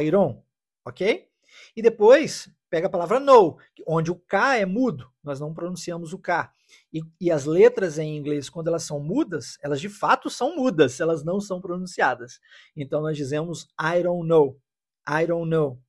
iron, 0.00 0.42
ok? 0.84 1.28
E 1.74 1.82
depois 1.82 2.48
pega 2.70 2.86
a 2.86 2.90
palavra 2.90 3.18
no, 3.18 3.58
onde 3.86 4.10
o 4.10 4.16
K 4.16 4.58
é 4.58 4.66
mudo, 4.66 5.10
nós 5.22 5.40
não 5.40 5.52
pronunciamos 5.52 6.12
o 6.12 6.18
K. 6.18 6.50
E, 6.92 7.00
e, 7.20 7.30
as 7.30 7.44
letras 7.44 7.98
em 7.98 8.16
inglês, 8.16 8.48
quando 8.48 8.68
elas 8.68 8.82
são 8.82 9.00
mudas, 9.00 9.58
elas 9.62 9.80
de 9.80 9.88
fato 9.88 10.28
são 10.28 10.56
mudas, 10.56 11.00
elas 11.00 11.24
não 11.24 11.40
são 11.40 11.60
pronunciadas. 11.60 12.40
Então 12.76 13.02
nós 13.02 13.16
dizemos 13.16 13.68
I 13.80 14.02
don't 14.02 14.26
know, 14.26 14.60
I 15.08 15.26
don't 15.26 15.48
know, 15.48 15.80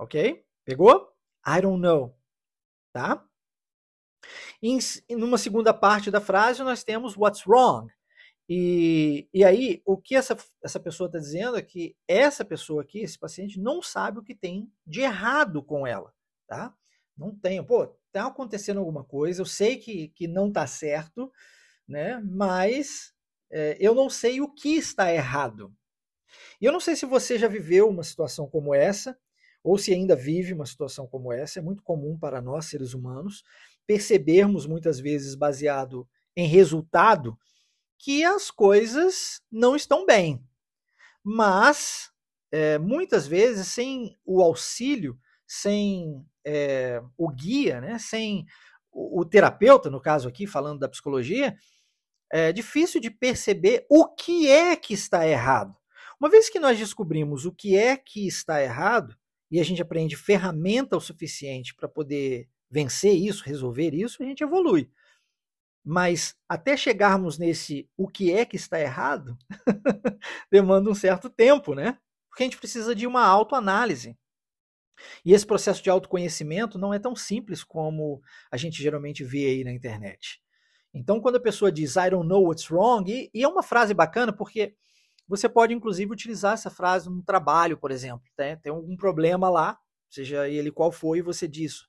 ok? 0.00 0.42
Pegou? 0.64 1.12
I 1.46 1.60
don't 1.60 1.80
know, 1.80 2.16
tá? 2.92 3.24
Em, 4.62 4.78
numa 5.10 5.38
segunda 5.38 5.72
parte 5.72 6.10
da 6.10 6.20
frase, 6.20 6.62
nós 6.62 6.82
temos 6.82 7.16
what's 7.16 7.46
wrong. 7.46 7.90
E, 8.48 9.28
e 9.32 9.44
aí, 9.44 9.80
o 9.84 9.96
que 9.96 10.16
essa, 10.16 10.36
essa 10.62 10.80
pessoa 10.80 11.06
está 11.06 11.18
dizendo 11.18 11.56
é 11.56 11.62
que 11.62 11.96
essa 12.08 12.44
pessoa 12.44 12.82
aqui, 12.82 13.00
esse 13.00 13.18
paciente, 13.18 13.60
não 13.60 13.80
sabe 13.80 14.18
o 14.18 14.22
que 14.22 14.34
tem 14.34 14.72
de 14.86 15.00
errado 15.00 15.62
com 15.62 15.86
ela, 15.86 16.12
tá? 16.48 16.74
Não 17.16 17.34
tem, 17.34 17.62
pô, 17.64 17.86
tá 18.10 18.26
acontecendo 18.26 18.80
alguma 18.80 19.04
coisa, 19.04 19.42
eu 19.42 19.46
sei 19.46 19.76
que, 19.76 20.08
que 20.08 20.26
não 20.26 20.48
está 20.48 20.66
certo, 20.66 21.30
né? 21.86 22.20
Mas 22.24 23.14
é, 23.50 23.76
eu 23.78 23.94
não 23.94 24.10
sei 24.10 24.40
o 24.40 24.52
que 24.52 24.76
está 24.76 25.12
errado. 25.12 25.72
E 26.60 26.64
eu 26.64 26.72
não 26.72 26.80
sei 26.80 26.96
se 26.96 27.06
você 27.06 27.38
já 27.38 27.48
viveu 27.48 27.88
uma 27.88 28.02
situação 28.02 28.48
como 28.48 28.74
essa, 28.74 29.18
ou 29.62 29.76
se 29.76 29.92
ainda 29.92 30.16
vive 30.16 30.52
uma 30.52 30.66
situação 30.66 31.06
como 31.06 31.32
essa, 31.32 31.58
é 31.58 31.62
muito 31.62 31.82
comum 31.82 32.18
para 32.18 32.40
nós, 32.40 32.66
seres 32.66 32.94
humanos, 32.94 33.42
percebermos 33.86 34.66
muitas 34.66 34.98
vezes 34.98 35.34
baseado 35.34 36.08
em 36.36 36.46
resultado 36.46 37.38
que 37.98 38.24
as 38.24 38.50
coisas 38.50 39.42
não 39.50 39.76
estão 39.76 40.06
bem. 40.06 40.42
Mas, 41.22 42.10
é, 42.50 42.78
muitas 42.78 43.26
vezes, 43.26 43.68
sem 43.68 44.16
o 44.24 44.40
auxílio, 44.40 45.18
sem 45.46 46.24
é, 46.44 47.02
o 47.16 47.28
guia, 47.28 47.80
né, 47.80 47.98
sem 47.98 48.46
o, 48.90 49.20
o 49.20 49.24
terapeuta, 49.24 49.90
no 49.90 50.00
caso 50.00 50.28
aqui, 50.28 50.46
falando 50.46 50.80
da 50.80 50.88
psicologia, 50.88 51.54
é 52.32 52.52
difícil 52.52 53.00
de 53.00 53.10
perceber 53.10 53.84
o 53.90 54.06
que 54.06 54.48
é 54.48 54.76
que 54.76 54.94
está 54.94 55.26
errado. 55.26 55.76
Uma 56.18 56.30
vez 56.30 56.48
que 56.48 56.60
nós 56.60 56.78
descobrimos 56.78 57.44
o 57.44 57.52
que 57.52 57.76
é 57.76 57.96
que 57.96 58.26
está 58.26 58.62
errado, 58.62 59.16
e 59.50 59.60
a 59.60 59.64
gente 59.64 59.82
aprende 59.82 60.16
ferramenta 60.16 60.96
o 60.96 61.00
suficiente 61.00 61.74
para 61.74 61.88
poder 61.88 62.48
vencer 62.70 63.14
isso, 63.14 63.44
resolver 63.44 63.92
isso, 63.94 64.22
a 64.22 64.26
gente 64.26 64.42
evolui. 64.44 64.90
Mas 65.84 66.36
até 66.48 66.76
chegarmos 66.76 67.38
nesse 67.38 67.88
o 67.96 68.06
que 68.06 68.32
é 68.32 68.44
que 68.44 68.56
está 68.56 68.78
errado, 68.78 69.36
demanda 70.50 70.90
um 70.90 70.94
certo 70.94 71.28
tempo, 71.28 71.74
né? 71.74 71.98
Porque 72.28 72.44
a 72.44 72.46
gente 72.46 72.58
precisa 72.58 72.94
de 72.94 73.06
uma 73.06 73.26
autoanálise. 73.26 74.16
E 75.24 75.32
esse 75.32 75.46
processo 75.46 75.82
de 75.82 75.90
autoconhecimento 75.90 76.78
não 76.78 76.92
é 76.92 76.98
tão 76.98 77.16
simples 77.16 77.64
como 77.64 78.22
a 78.50 78.56
gente 78.56 78.82
geralmente 78.82 79.24
vê 79.24 79.46
aí 79.46 79.64
na 79.64 79.72
internet. 79.72 80.40
Então, 80.92 81.20
quando 81.20 81.36
a 81.36 81.40
pessoa 81.40 81.72
diz 81.72 81.96
I 81.96 82.10
don't 82.10 82.28
know 82.28 82.44
what's 82.44 82.70
wrong, 82.70 83.10
e, 83.10 83.30
e 83.32 83.42
é 83.42 83.48
uma 83.48 83.62
frase 83.62 83.94
bacana 83.94 84.32
porque 84.32 84.74
você 85.30 85.48
pode 85.48 85.72
inclusive 85.72 86.12
utilizar 86.12 86.54
essa 86.54 86.68
frase 86.68 87.08
no 87.08 87.22
trabalho, 87.22 87.78
por 87.78 87.90
exemplo. 87.90 88.24
Né? 88.38 88.56
Tem 88.56 88.70
algum 88.70 88.96
problema 88.96 89.48
lá, 89.48 89.78
seja 90.10 90.48
ele 90.48 90.70
qual 90.70 90.92
for, 90.92 91.16
e 91.16 91.22
você 91.22 91.48
diz 91.48 91.88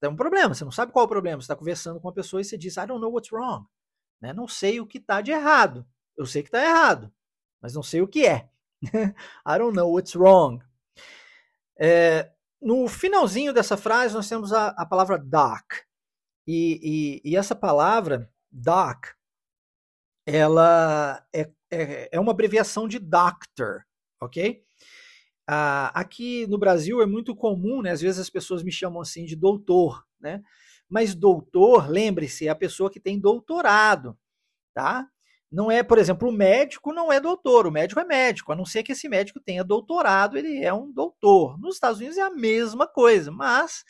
tem 0.00 0.08
um 0.08 0.16
problema, 0.16 0.54
você 0.54 0.64
não 0.64 0.70
sabe 0.70 0.92
qual 0.92 1.04
é 1.04 1.06
o 1.06 1.08
problema. 1.08 1.40
Você 1.40 1.46
está 1.46 1.56
conversando 1.56 2.00
com 2.00 2.06
uma 2.06 2.14
pessoa 2.14 2.40
e 2.40 2.44
você 2.44 2.56
diz, 2.56 2.76
I 2.76 2.86
don't 2.86 3.00
know 3.00 3.12
what's 3.12 3.32
wrong. 3.32 3.66
Né? 4.20 4.32
Não 4.32 4.46
sei 4.46 4.80
o 4.80 4.86
que 4.86 4.98
está 4.98 5.20
de 5.20 5.32
errado. 5.32 5.86
Eu 6.16 6.24
sei 6.24 6.42
que 6.42 6.48
está 6.48 6.62
errado, 6.62 7.12
mas 7.60 7.74
não 7.74 7.82
sei 7.82 8.00
o 8.00 8.08
que 8.08 8.26
é. 8.26 8.48
I 8.82 9.58
don't 9.58 9.74
know 9.74 9.92
what's 9.92 10.14
wrong. 10.14 10.64
É, 11.78 12.30
no 12.60 12.88
finalzinho 12.88 13.52
dessa 13.52 13.76
frase, 13.76 14.14
nós 14.14 14.28
temos 14.28 14.52
a, 14.52 14.68
a 14.68 14.86
palavra 14.86 15.18
doc. 15.18 15.64
E, 16.46 17.20
e, 17.24 17.32
e, 17.32 17.36
essa 17.36 17.54
palavra, 17.54 18.32
doc, 18.50 19.06
ela 20.28 21.24
é, 21.32 21.50
é, 21.70 22.08
é 22.12 22.20
uma 22.20 22.32
abreviação 22.32 22.86
de 22.86 22.98
doctor, 22.98 23.82
ok? 24.20 24.62
Ah, 25.46 25.90
aqui 25.94 26.46
no 26.46 26.58
Brasil 26.58 27.00
é 27.00 27.06
muito 27.06 27.34
comum, 27.34 27.80
né? 27.80 27.92
Às 27.92 28.02
vezes 28.02 28.20
as 28.20 28.28
pessoas 28.28 28.62
me 28.62 28.70
chamam 28.70 29.00
assim 29.00 29.24
de 29.24 29.34
doutor, 29.34 30.04
né? 30.20 30.42
Mas 30.86 31.14
doutor, 31.14 31.88
lembre-se, 31.88 32.46
é 32.46 32.50
a 32.50 32.54
pessoa 32.54 32.90
que 32.90 33.00
tem 33.00 33.18
doutorado, 33.18 34.18
tá? 34.74 35.08
Não 35.50 35.70
é, 35.70 35.82
por 35.82 35.96
exemplo, 35.96 36.28
o 36.28 36.32
médico 36.32 36.92
não 36.92 37.10
é 37.10 37.18
doutor, 37.18 37.66
o 37.66 37.72
médico 37.72 37.98
é 38.00 38.04
médico, 38.04 38.52
a 38.52 38.56
não 38.56 38.66
ser 38.66 38.82
que 38.82 38.92
esse 38.92 39.08
médico 39.08 39.40
tenha 39.40 39.64
doutorado, 39.64 40.36
ele 40.36 40.62
é 40.62 40.72
um 40.74 40.92
doutor. 40.92 41.58
Nos 41.58 41.76
Estados 41.76 42.00
Unidos 42.00 42.18
é 42.18 42.22
a 42.22 42.30
mesma 42.30 42.86
coisa, 42.86 43.30
mas 43.30 43.82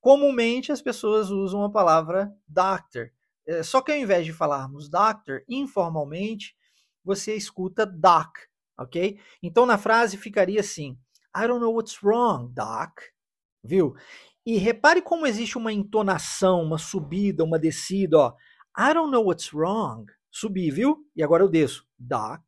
comumente 0.00 0.72
as 0.72 0.82
pessoas 0.82 1.30
usam 1.30 1.62
a 1.62 1.70
palavra 1.70 2.32
doctor. 2.48 3.12
É, 3.46 3.62
só 3.62 3.80
que 3.80 3.92
ao 3.92 3.98
invés 3.98 4.24
de 4.26 4.32
falarmos 4.32 4.88
doctor, 4.88 5.42
informalmente, 5.48 6.56
você 7.04 7.34
escuta 7.34 7.86
doc, 7.86 8.36
ok? 8.78 9.18
Então 9.42 9.64
na 9.64 9.78
frase 9.78 10.16
ficaria 10.16 10.60
assim: 10.60 10.98
I 11.36 11.46
don't 11.46 11.60
know 11.60 11.74
what's 11.74 12.02
wrong, 12.02 12.52
doc. 12.52 13.00
Viu? 13.62 13.94
E 14.44 14.58
repare 14.58 15.02
como 15.02 15.26
existe 15.26 15.58
uma 15.58 15.72
entonação, 15.72 16.62
uma 16.62 16.78
subida, 16.78 17.44
uma 17.44 17.58
descida, 17.58 18.18
ó. 18.18 18.34
I 18.78 18.94
don't 18.94 19.10
know 19.10 19.24
what's 19.24 19.52
wrong. 19.52 20.06
Subi, 20.30 20.70
viu? 20.70 20.98
E 21.14 21.22
agora 21.22 21.42
eu 21.42 21.48
desço. 21.48 21.86
Doc. 21.98 22.42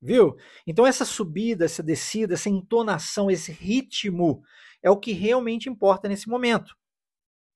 Viu? 0.00 0.36
Então 0.66 0.86
essa 0.86 1.04
subida, 1.04 1.64
essa 1.64 1.82
descida, 1.82 2.34
essa 2.34 2.50
entonação, 2.50 3.30
esse 3.30 3.50
ritmo 3.50 4.42
é 4.82 4.90
o 4.90 4.98
que 4.98 5.12
realmente 5.12 5.68
importa 5.68 6.08
nesse 6.08 6.28
momento. 6.28 6.76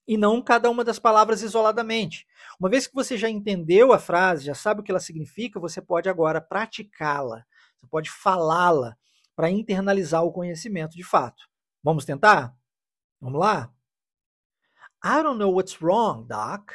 E 0.07 0.17
não 0.17 0.43
cada 0.43 0.69
uma 0.71 0.83
das 0.83 0.99
palavras 0.99 1.43
isoladamente. 1.43 2.27
Uma 2.59 2.69
vez 2.69 2.87
que 2.87 2.95
você 2.95 3.17
já 3.17 3.29
entendeu 3.29 3.93
a 3.93 3.99
frase, 3.99 4.45
já 4.45 4.55
sabe 4.55 4.81
o 4.81 4.83
que 4.83 4.91
ela 4.91 5.01
significa, 5.01 5.61
você 5.61 5.81
pode 5.81 6.09
agora 6.09 6.41
praticá-la. 6.41 7.45
Você 7.79 7.87
pode 7.87 8.11
falá-la 8.11 8.97
para 9.37 9.51
internalizar 9.51 10.25
o 10.25 10.33
conhecimento 10.33 10.97
de 10.97 11.05
fato. 11.05 11.49
Vamos 11.83 12.05
tentar? 12.05 12.55
Vamos 13.21 13.41
lá? 13.41 13.73
I 15.03 15.23
don't 15.23 15.39
know 15.39 15.51
what's 15.51 15.81
wrong, 15.81 16.27
doc. 16.27 16.73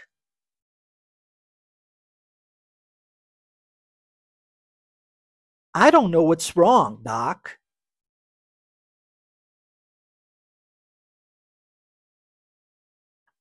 I 5.76 5.92
don't 5.92 6.10
know 6.10 6.24
what's 6.26 6.56
wrong, 6.56 7.04
doc. 7.04 7.50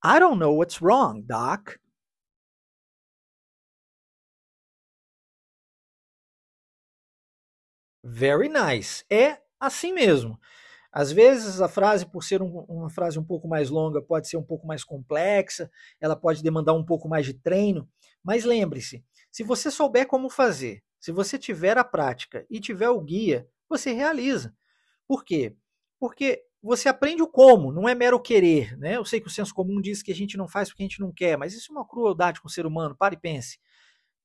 I 0.04 0.20
don't 0.20 0.38
know 0.38 0.52
what's 0.52 0.80
wrong, 0.80 1.22
doc. 1.26 1.78
Very 8.02 8.48
nice. 8.48 9.04
É 9.10 9.38
assim 9.58 9.92
mesmo. 9.92 10.38
Às 10.92 11.12
vezes 11.12 11.60
a 11.60 11.68
frase, 11.68 12.06
por 12.06 12.24
ser 12.24 12.42
um, 12.42 12.60
uma 12.68 12.90
frase 12.90 13.20
um 13.20 13.24
pouco 13.24 13.48
mais 13.48 13.70
longa, 13.70 14.02
pode 14.02 14.28
ser 14.28 14.38
um 14.38 14.42
pouco 14.44 14.66
mais 14.66 14.84
complexa, 14.84 15.70
ela 16.00 16.16
pode 16.16 16.42
demandar 16.42 16.72
um 16.74 16.84
pouco 16.84 17.08
mais 17.08 17.26
de 17.26 17.34
treino, 17.34 17.88
mas 18.24 18.44
lembre-se, 18.44 19.04
se 19.30 19.44
você 19.44 19.70
souber 19.70 20.08
como 20.08 20.30
fazer, 20.30 20.82
se 21.00 21.12
você 21.12 21.38
tiver 21.38 21.78
a 21.78 21.84
prática 21.84 22.46
e 22.50 22.60
tiver 22.60 22.88
o 22.90 23.00
guia, 23.02 23.46
você 23.68 23.92
realiza. 23.92 24.54
Por 25.08 25.24
quê? 25.24 25.56
Porque 26.00 26.44
você 26.64 26.88
aprende 26.88 27.22
o 27.22 27.28
como, 27.28 27.70
não 27.70 27.86
é 27.86 27.94
mero 27.94 28.18
querer. 28.18 28.76
Né? 28.78 28.96
Eu 28.96 29.04
sei 29.04 29.20
que 29.20 29.26
o 29.26 29.30
senso 29.30 29.52
comum 29.54 29.80
diz 29.80 30.02
que 30.02 30.10
a 30.10 30.14
gente 30.14 30.36
não 30.36 30.48
faz 30.48 30.70
porque 30.70 30.82
a 30.82 30.86
gente 30.86 31.00
não 31.00 31.12
quer, 31.12 31.36
mas 31.36 31.52
isso 31.52 31.70
é 31.70 31.76
uma 31.76 31.86
crueldade 31.86 32.40
com 32.40 32.48
o 32.48 32.50
ser 32.50 32.64
humano. 32.64 32.96
Pare 32.96 33.16
e 33.16 33.20
pense. 33.20 33.58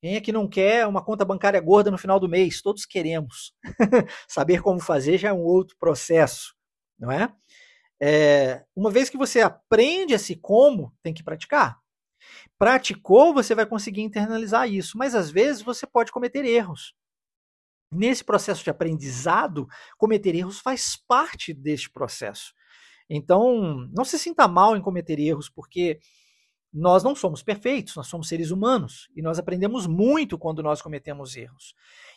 Quem 0.01 0.15
é 0.15 0.21
que 0.21 0.31
não 0.31 0.47
quer 0.47 0.87
uma 0.87 1.03
conta 1.03 1.25
bancária 1.25 1.59
gorda 1.59 1.91
no 1.91 1.97
final 1.97 2.17
do 2.17 2.29
mês? 2.29 2.61
Todos 2.61 2.85
queremos. 2.85 3.53
Saber 4.25 4.61
como 4.61 4.79
fazer 4.79 5.17
já 5.17 5.29
é 5.29 5.33
um 5.33 5.43
outro 5.43 5.75
processo, 5.77 6.55
não 6.97 7.11
é? 7.11 7.29
é? 8.01 8.63
Uma 8.73 8.89
vez 8.89 9.09
que 9.09 9.17
você 9.17 9.41
aprende 9.41 10.13
esse 10.13 10.37
como, 10.37 10.93
tem 11.03 11.13
que 11.13 11.23
praticar. 11.23 11.77
Praticou, 12.57 13.33
você 13.33 13.53
vai 13.53 13.65
conseguir 13.65 14.01
internalizar 14.01 14.69
isso, 14.69 14.97
mas 14.97 15.13
às 15.13 15.29
vezes 15.29 15.61
você 15.61 15.85
pode 15.85 16.11
cometer 16.11 16.45
erros. 16.45 16.93
Nesse 17.91 18.23
processo 18.23 18.63
de 18.63 18.69
aprendizado, 18.69 19.67
cometer 19.97 20.35
erros 20.35 20.59
faz 20.59 20.95
parte 20.95 21.53
deste 21.53 21.89
processo. 21.89 22.53
Então, 23.09 23.87
não 23.91 24.05
se 24.05 24.19
sinta 24.19 24.47
mal 24.47 24.77
em 24.77 24.81
cometer 24.81 25.19
erros, 25.19 25.49
porque 25.49 25.99
nós 26.71 27.03
não 27.03 27.15
somos 27.15 27.41
perfeitos, 27.41 27.95
nós 27.95 28.07
somos 28.07 28.27
seres 28.27 28.51
humanos 28.51 29.09
e 29.15 29.21
nós 29.21 29.39
aprendemos 29.39 29.87
muito 29.87 30.37
quando 30.37 30.61
nós 30.61 30.81
cometemos 30.81 31.35
erros. 31.35 31.73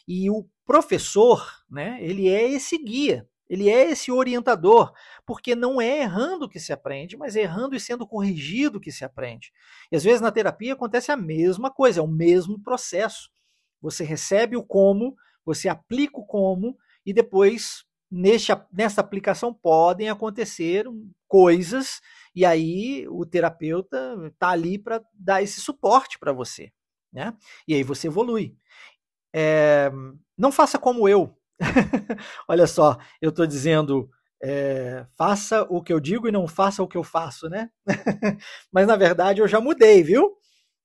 E 0.06 0.28
o 0.30 0.46
professor, 0.66 1.46
né, 1.70 1.98
ele 2.00 2.28
é 2.28 2.50
esse 2.50 2.76
guia, 2.76 3.26
ele 3.48 3.70
é 3.70 3.90
esse 3.90 4.12
orientador, 4.12 4.92
porque 5.26 5.54
não 5.54 5.80
é 5.80 6.00
errando 6.00 6.48
que 6.48 6.60
se 6.60 6.72
aprende, 6.72 7.16
mas 7.16 7.36
é 7.36 7.42
errando 7.42 7.74
e 7.74 7.80
sendo 7.80 8.06
corrigido 8.06 8.80
que 8.80 8.92
se 8.92 9.04
aprende. 9.04 9.52
E 9.90 9.96
às 9.96 10.04
vezes 10.04 10.20
na 10.20 10.32
terapia 10.32 10.74
acontece 10.74 11.10
a 11.10 11.16
mesma 11.16 11.70
coisa, 11.70 12.00
é 12.00 12.02
o 12.02 12.08
mesmo 12.08 12.60
processo. 12.62 13.30
Você 13.80 14.04
recebe 14.04 14.56
o 14.56 14.62
como, 14.62 15.16
você 15.44 15.68
aplica 15.68 16.18
o 16.18 16.26
como, 16.26 16.76
e 17.04 17.12
depois, 17.12 17.84
neste, 18.10 18.52
nessa 18.72 19.00
aplicação, 19.00 19.52
podem 19.52 20.08
acontecer 20.08 20.86
coisas, 21.28 22.00
e 22.34 22.44
aí 22.44 23.06
o 23.08 23.24
terapeuta 23.26 24.16
está 24.26 24.50
ali 24.50 24.78
para 24.78 25.02
dar 25.14 25.42
esse 25.42 25.60
suporte 25.60 26.18
para 26.18 26.32
você. 26.32 26.70
Né? 27.12 27.34
E 27.68 27.74
aí 27.74 27.82
você 27.82 28.06
evolui. 28.08 28.56
É, 29.34 29.90
não 30.36 30.52
faça 30.52 30.78
como 30.78 31.08
eu. 31.08 31.36
Olha 32.48 32.66
só, 32.66 32.98
eu 33.20 33.30
estou 33.30 33.46
dizendo 33.46 34.10
é, 34.42 35.06
faça 35.16 35.62
o 35.70 35.80
que 35.82 35.92
eu 35.92 36.00
digo 36.00 36.26
e 36.28 36.32
não 36.32 36.48
faça 36.48 36.82
o 36.82 36.88
que 36.88 36.96
eu 36.96 37.04
faço, 37.04 37.48
né? 37.48 37.70
Mas 38.72 38.86
na 38.86 38.96
verdade 38.96 39.40
eu 39.40 39.46
já 39.46 39.60
mudei, 39.60 40.02
viu? 40.02 40.36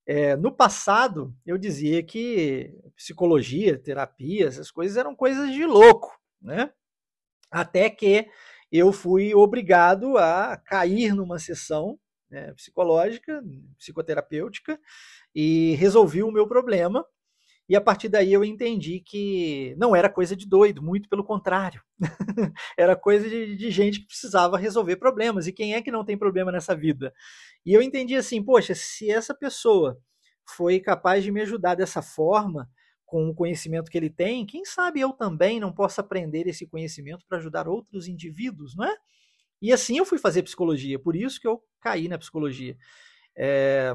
É, 0.10 0.38
no 0.38 0.54
passado 0.54 1.36
eu 1.46 1.58
dizia 1.58 2.02
que 2.02 2.74
psicologia, 2.96 3.78
terapia, 3.78 4.48
essas 4.48 4.72
coisas 4.72 4.96
eram 4.96 5.14
coisas 5.14 5.52
de 5.52 5.66
louco, 5.66 6.18
né? 6.42 6.72
Até 7.52 7.90
que 7.90 8.26
eu 8.72 8.94
fui 8.94 9.36
obrigado 9.36 10.18
a 10.18 10.56
cair 10.56 11.14
numa 11.14 11.40
sessão 11.40 12.00
né, 12.30 12.54
psicológica, 12.54 13.44
psicoterapêutica, 13.78 14.80
e 15.36 15.76
resolvi 15.76 16.24
o 16.24 16.32
meu 16.32 16.48
problema 16.48 17.06
e 17.69 17.75
a 17.75 17.81
partir 17.81 18.07
daí 18.07 18.31
eu 18.31 18.45
entendi 18.45 19.01
que 19.01 19.75
não 19.77 19.95
era 19.95 20.09
coisa 20.09 20.36
de 20.36 20.47
doido, 20.47 20.81
muito 20.81 21.09
pelo 21.09 21.24
contrário. 21.24 21.81
era 22.77 22.95
coisa 22.95 23.29
de, 23.29 23.55
de, 23.55 23.71
gente 23.71 24.00
que 24.00 24.07
precisava 24.07 24.57
resolver 24.57 24.95
problemas. 24.95 25.47
E 25.47 25.51
quem 25.51 25.74
é 25.74 25.81
que 25.81 25.91
não 25.91 26.05
tem 26.05 26.17
problema 26.17 26.51
nessa 26.51 26.75
vida? 26.75 27.13
E 27.65 27.74
eu 27.74 27.81
entendi 27.81 28.15
assim: 28.15 28.41
poxa, 28.41 28.74
se 28.74 29.12
essa 29.12 29.36
pessoa 29.36 30.00
foi 30.55 30.79
capaz 30.79 31.24
de 31.24 31.31
me 31.31 31.41
ajudar 31.41 31.75
dessa 31.75 32.01
forma, 32.01 32.69
com 33.07 33.29
o 33.29 33.33
conhecimento 33.33 33.89
que 33.89 33.97
ele 33.97 34.09
tem, 34.09 34.45
quem 34.45 34.65
sabe 34.65 35.00
eu 35.00 35.13
também 35.13 35.62
não 35.62 35.71
posso 35.71 36.01
aprender 36.01 36.45
esse 36.45 36.67
conhecimento 36.67 37.25
para 37.27 37.38
ajudar 37.38 37.67
outros 37.67 38.07
indivíduos, 38.07 38.75
não 38.75 38.83
é? 38.83 38.95
E 39.62 39.71
assim 39.74 39.97
eu 39.97 40.05
fui 40.05 40.17
fazer 40.19 40.43
psicologia, 40.43 41.00
por 41.00 41.15
isso 41.15 41.39
que 41.39 41.47
eu 41.47 41.63
caí 41.81 42.09
na 42.09 42.17
psicologia. 42.17 42.77
É, 43.36 43.93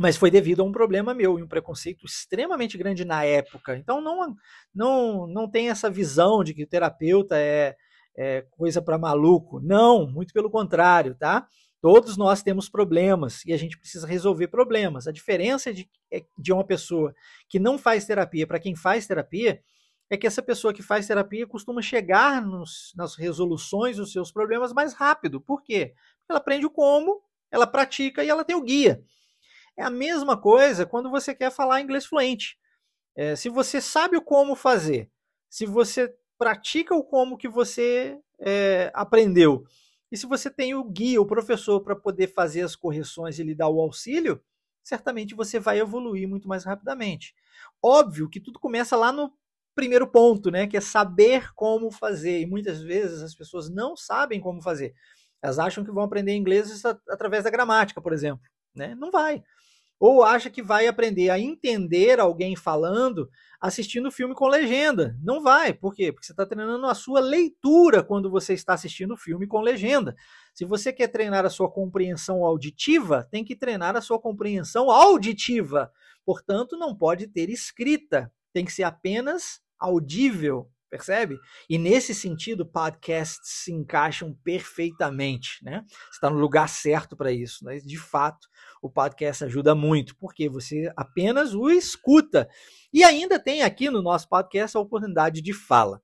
mas 0.00 0.16
foi 0.16 0.30
devido 0.30 0.62
a 0.62 0.64
um 0.64 0.72
problema 0.72 1.12
meu 1.12 1.38
e 1.38 1.42
um 1.42 1.46
preconceito 1.46 2.06
extremamente 2.06 2.78
grande 2.78 3.04
na 3.04 3.22
época. 3.22 3.76
Então 3.76 4.00
não 4.00 4.34
não 4.74 5.26
não 5.26 5.46
tem 5.46 5.68
essa 5.68 5.90
visão 5.90 6.42
de 6.42 6.54
que 6.54 6.64
o 6.64 6.66
terapeuta 6.66 7.36
é, 7.36 7.76
é 8.16 8.46
coisa 8.52 8.80
para 8.80 8.96
maluco. 8.96 9.60
Não, 9.60 10.10
muito 10.10 10.32
pelo 10.32 10.50
contrário, 10.50 11.14
tá? 11.14 11.46
Todos 11.82 12.16
nós 12.16 12.42
temos 12.42 12.66
problemas 12.66 13.44
e 13.44 13.52
a 13.52 13.58
gente 13.58 13.78
precisa 13.78 14.06
resolver 14.06 14.48
problemas. 14.48 15.06
A 15.06 15.12
diferença 15.12 15.70
de, 15.70 15.86
é, 16.10 16.24
de 16.38 16.50
uma 16.50 16.64
pessoa 16.64 17.14
que 17.46 17.58
não 17.58 17.76
faz 17.76 18.06
terapia 18.06 18.46
para 18.46 18.58
quem 18.58 18.74
faz 18.74 19.06
terapia 19.06 19.60
é 20.08 20.16
que 20.16 20.26
essa 20.26 20.42
pessoa 20.42 20.72
que 20.72 20.82
faz 20.82 21.06
terapia 21.06 21.46
costuma 21.46 21.82
chegar 21.82 22.40
nos, 22.40 22.94
nas 22.96 23.16
resoluções 23.16 23.98
dos 23.98 24.12
seus 24.12 24.32
problemas 24.32 24.72
mais 24.72 24.94
rápido. 24.94 25.42
Por 25.42 25.62
quê? 25.62 25.92
Porque 26.20 26.30
ela 26.30 26.38
aprende 26.38 26.64
o 26.64 26.70
como, 26.70 27.20
ela 27.50 27.66
pratica 27.66 28.24
e 28.24 28.30
ela 28.30 28.46
tem 28.46 28.56
o 28.56 28.62
guia. 28.62 29.04
É 29.76 29.82
a 29.82 29.90
mesma 29.90 30.36
coisa 30.36 30.86
quando 30.86 31.10
você 31.10 31.34
quer 31.34 31.50
falar 31.50 31.80
inglês 31.80 32.06
fluente. 32.06 32.58
É, 33.16 33.34
se 33.36 33.48
você 33.48 33.80
sabe 33.80 34.16
o 34.16 34.22
como 34.22 34.54
fazer, 34.54 35.10
se 35.48 35.66
você 35.66 36.14
pratica 36.38 36.94
o 36.94 37.04
como 37.04 37.36
que 37.36 37.48
você 37.48 38.18
é, 38.38 38.90
aprendeu, 38.94 39.64
e 40.10 40.16
se 40.16 40.26
você 40.26 40.50
tem 40.50 40.74
o 40.74 40.82
guia, 40.84 41.20
o 41.20 41.26
professor, 41.26 41.80
para 41.80 41.94
poder 41.94 42.28
fazer 42.28 42.62
as 42.62 42.74
correções 42.74 43.38
e 43.38 43.44
lhe 43.44 43.54
dar 43.54 43.68
o 43.68 43.80
auxílio, 43.80 44.42
certamente 44.82 45.34
você 45.34 45.60
vai 45.60 45.78
evoluir 45.78 46.28
muito 46.28 46.48
mais 46.48 46.64
rapidamente. 46.64 47.34
Óbvio 47.82 48.28
que 48.28 48.40
tudo 48.40 48.58
começa 48.58 48.96
lá 48.96 49.12
no 49.12 49.32
primeiro 49.74 50.06
ponto, 50.06 50.50
né, 50.50 50.66
que 50.66 50.76
é 50.76 50.80
saber 50.80 51.54
como 51.54 51.90
fazer. 51.92 52.40
E 52.40 52.46
muitas 52.46 52.82
vezes 52.82 53.22
as 53.22 53.34
pessoas 53.34 53.70
não 53.70 53.96
sabem 53.96 54.40
como 54.40 54.60
fazer. 54.60 54.94
Elas 55.40 55.58
acham 55.58 55.84
que 55.84 55.92
vão 55.92 56.02
aprender 56.02 56.34
inglês 56.34 56.84
através 57.08 57.44
da 57.44 57.50
gramática, 57.50 58.00
por 58.00 58.12
exemplo. 58.12 58.44
Né? 58.74 58.94
Não 58.94 59.10
vai. 59.10 59.42
Ou 60.00 60.24
acha 60.24 60.48
que 60.48 60.62
vai 60.62 60.86
aprender 60.86 61.28
a 61.28 61.38
entender 61.38 62.18
alguém 62.18 62.56
falando 62.56 63.28
assistindo 63.60 64.10
filme 64.10 64.34
com 64.34 64.48
legenda. 64.48 65.14
Não 65.22 65.42
vai. 65.42 65.74
Por 65.74 65.94
quê? 65.94 66.10
Porque 66.10 66.26
você 66.26 66.32
está 66.32 66.46
treinando 66.46 66.86
a 66.86 66.94
sua 66.94 67.20
leitura 67.20 68.02
quando 68.02 68.30
você 68.30 68.54
está 68.54 68.72
assistindo 68.72 69.14
filme 69.14 69.46
com 69.46 69.60
legenda. 69.60 70.16
Se 70.54 70.64
você 70.64 70.90
quer 70.90 71.08
treinar 71.08 71.44
a 71.44 71.50
sua 71.50 71.70
compreensão 71.70 72.42
auditiva, 72.46 73.28
tem 73.30 73.44
que 73.44 73.54
treinar 73.54 73.94
a 73.94 74.00
sua 74.00 74.18
compreensão 74.18 74.90
auditiva. 74.90 75.92
Portanto, 76.24 76.78
não 76.78 76.96
pode 76.96 77.26
ter 77.26 77.50
escrita. 77.50 78.32
Tem 78.54 78.64
que 78.64 78.72
ser 78.72 78.84
apenas 78.84 79.60
audível 79.78 80.70
percebe? 80.90 81.38
E 81.68 81.78
nesse 81.78 82.14
sentido, 82.14 82.66
podcasts 82.66 83.62
se 83.62 83.72
encaixam 83.72 84.34
perfeitamente, 84.42 85.64
né? 85.64 85.84
Você 85.88 86.10
está 86.14 86.28
no 86.28 86.38
lugar 86.38 86.68
certo 86.68 87.16
para 87.16 87.30
isso, 87.30 87.64
né? 87.64 87.78
De 87.78 87.96
fato, 87.96 88.48
o 88.80 88.90
podcast 88.90 89.44
ajuda 89.44 89.74
muito, 89.74 90.16
porque 90.16 90.48
você 90.48 90.92
apenas 90.96 91.54
o 91.54 91.70
escuta. 91.70 92.48
E 92.92 93.04
ainda 93.04 93.38
tem 93.38 93.62
aqui 93.62 93.90
no 93.90 94.02
nosso 94.02 94.28
podcast 94.28 94.76
a 94.76 94.80
oportunidade 94.80 95.42
de 95.42 95.52
fala. 95.52 96.02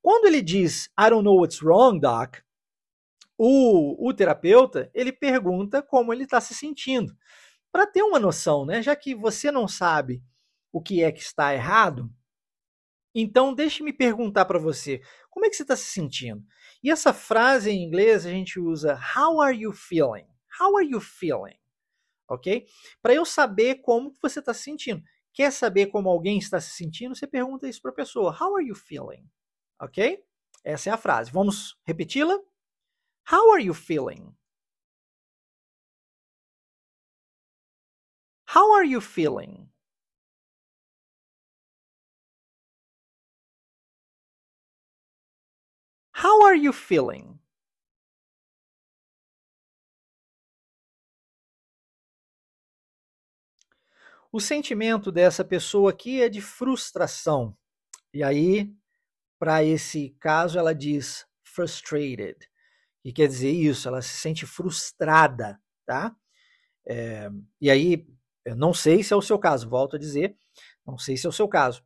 Quando 0.00 0.26
ele 0.26 0.42
diz 0.42 0.86
I 0.98 1.10
don't 1.10 1.24
know 1.24 1.38
what's 1.38 1.62
wrong, 1.62 2.00
doc, 2.00 2.36
o, 3.36 4.08
o 4.08 4.12
terapeuta 4.12 4.90
ele 4.94 5.12
pergunta 5.12 5.80
como 5.82 6.12
ele 6.12 6.24
está 6.24 6.40
se 6.40 6.54
sentindo. 6.54 7.16
Para 7.70 7.86
ter 7.86 8.02
uma 8.02 8.18
noção, 8.18 8.64
né? 8.64 8.82
Já 8.82 8.96
que 8.96 9.14
você 9.14 9.50
não 9.50 9.68
sabe 9.68 10.22
o 10.72 10.80
que 10.80 11.02
é 11.02 11.12
que 11.12 11.20
está 11.20 11.54
errado, 11.54 12.10
então, 13.14 13.54
deixe-me 13.54 13.92
perguntar 13.92 14.44
para 14.44 14.58
você, 14.58 15.00
como 15.30 15.44
é 15.44 15.50
que 15.50 15.56
você 15.56 15.62
está 15.62 15.74
se 15.74 15.86
sentindo? 15.86 16.44
E 16.82 16.90
essa 16.90 17.12
frase 17.12 17.70
em 17.70 17.82
inglês 17.82 18.24
a 18.24 18.30
gente 18.30 18.60
usa 18.60 18.98
How 19.16 19.40
are 19.40 19.56
you 19.56 19.72
feeling? 19.72 20.26
How 20.60 20.76
are 20.76 20.86
you 20.86 21.00
feeling? 21.00 21.56
Ok? 22.28 22.66
Para 23.02 23.14
eu 23.14 23.24
saber 23.24 23.76
como 23.76 24.14
você 24.20 24.40
está 24.40 24.52
se 24.52 24.62
sentindo. 24.62 25.02
Quer 25.32 25.52
saber 25.52 25.86
como 25.86 26.08
alguém 26.08 26.38
está 26.38 26.60
se 26.60 26.70
sentindo? 26.70 27.14
Você 27.14 27.26
pergunta 27.26 27.68
isso 27.68 27.80
para 27.80 27.90
a 27.90 27.94
pessoa. 27.94 28.36
How 28.38 28.56
are 28.56 28.66
you 28.66 28.74
feeling? 28.74 29.28
Ok? 29.80 30.22
Essa 30.64 30.90
é 30.90 30.92
a 30.92 30.98
frase. 30.98 31.30
Vamos 31.30 31.78
repeti-la? 31.86 32.38
How 33.30 33.52
are 33.52 33.62
you 33.62 33.74
feeling? 33.74 34.34
How 38.46 38.72
are 38.74 38.84
you 38.84 39.00
feeling? 39.00 39.68
How 46.12 46.42
are 46.46 46.56
you 46.56 46.72
feeling? 46.72 47.38
O 54.30 54.40
sentimento 54.40 55.10
dessa 55.10 55.42
pessoa 55.42 55.90
aqui 55.90 56.20
é 56.20 56.28
de 56.28 56.42
frustração. 56.42 57.56
E 58.12 58.22
aí, 58.22 58.70
para 59.38 59.64
esse 59.64 60.10
caso, 60.20 60.58
ela 60.58 60.74
diz 60.74 61.26
frustrated, 61.42 62.36
que 63.02 63.12
quer 63.12 63.26
dizer 63.26 63.50
isso, 63.50 63.88
ela 63.88 64.02
se 64.02 64.18
sente 64.18 64.44
frustrada, 64.44 65.58
tá? 65.86 66.14
É, 66.86 67.30
e 67.58 67.70
aí, 67.70 68.06
eu 68.44 68.54
não 68.54 68.74
sei 68.74 69.02
se 69.02 69.14
é 69.14 69.16
o 69.16 69.22
seu 69.22 69.38
caso, 69.38 69.68
volto 69.68 69.96
a 69.96 69.98
dizer, 69.98 70.36
não 70.86 70.98
sei 70.98 71.16
se 71.16 71.24
é 71.26 71.28
o 71.28 71.32
seu 71.32 71.48
caso. 71.48 71.82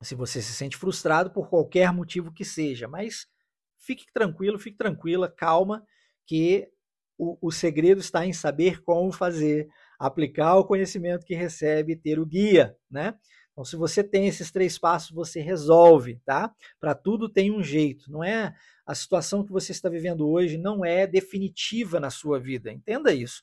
Se 0.00 0.14
você 0.14 0.40
se 0.40 0.54
sente 0.54 0.76
frustrado 0.76 1.30
por 1.30 1.50
qualquer 1.50 1.92
motivo 1.92 2.32
que 2.32 2.46
seja, 2.46 2.88
mas 2.88 3.28
fique 3.76 4.06
tranquilo, 4.12 4.58
fique 4.58 4.76
tranquila, 4.78 5.30
calma, 5.30 5.86
que 6.26 6.70
o, 7.18 7.36
o 7.40 7.52
segredo 7.52 8.00
está 8.00 8.24
em 8.24 8.32
saber 8.32 8.82
como 8.82 9.12
fazer, 9.12 9.68
aplicar 10.06 10.56
o 10.56 10.64
conhecimento 10.64 11.24
que 11.24 11.34
recebe, 11.34 11.94
ter 11.94 12.18
o 12.18 12.26
guia, 12.26 12.76
né? 12.90 13.14
Então, 13.52 13.64
se 13.64 13.76
você 13.76 14.02
tem 14.02 14.26
esses 14.26 14.50
três 14.50 14.76
passos, 14.76 15.10
você 15.10 15.40
resolve, 15.40 16.20
tá? 16.24 16.52
Para 16.80 16.94
tudo 16.94 17.28
tem 17.28 17.52
um 17.52 17.62
jeito. 17.62 18.10
Não 18.10 18.24
é 18.24 18.52
a 18.84 18.94
situação 18.94 19.44
que 19.44 19.52
você 19.52 19.70
está 19.70 19.88
vivendo 19.88 20.28
hoje 20.28 20.58
não 20.58 20.84
é 20.84 21.06
definitiva 21.06 22.00
na 22.00 22.10
sua 22.10 22.40
vida. 22.40 22.72
Entenda 22.72 23.12
isso. 23.12 23.42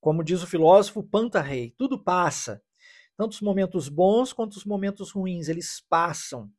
Como 0.00 0.24
diz 0.24 0.42
o 0.42 0.46
filósofo 0.46 1.02
Pantarrei, 1.02 1.74
tudo 1.76 2.02
passa. 2.02 2.62
Tanto 3.16 3.32
os 3.32 3.40
momentos 3.42 3.88
bons 3.88 4.32
quanto 4.32 4.54
os 4.54 4.64
momentos 4.64 5.10
ruins, 5.10 5.48
eles 5.48 5.84
passam, 5.88 6.50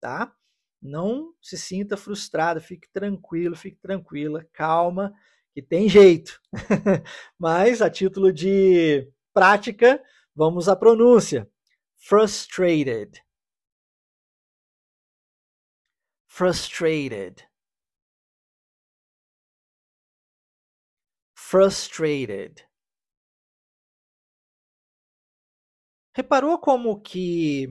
tá? 0.00 0.32
Não 0.80 1.32
se 1.42 1.58
sinta 1.58 1.96
frustrado, 1.96 2.60
fique 2.60 2.88
tranquilo, 2.92 3.56
fique 3.56 3.78
tranquila, 3.80 4.46
calma, 4.52 5.12
que 5.58 5.62
tem 5.62 5.88
jeito. 5.88 6.40
Mas 7.36 7.82
a 7.82 7.90
título 7.90 8.32
de 8.32 9.10
prática, 9.34 10.00
vamos 10.32 10.68
à 10.68 10.76
pronúncia. 10.76 11.50
Frustrated. 11.96 13.20
Frustrated. 16.28 17.44
Frustrated. 21.36 22.68
Reparou 26.14 26.58
como 26.58 27.00
que 27.00 27.66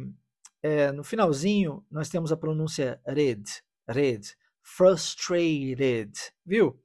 é, 0.62 0.92
no 0.92 1.06
finalzinho 1.06 1.86
nós 1.90 2.10
temos 2.10 2.34
a 2.34 2.38
pronúncia 2.38 3.02
red, 3.06 3.44
red, 3.88 4.22
frustrated, 4.62 6.12
viu? 6.46 6.78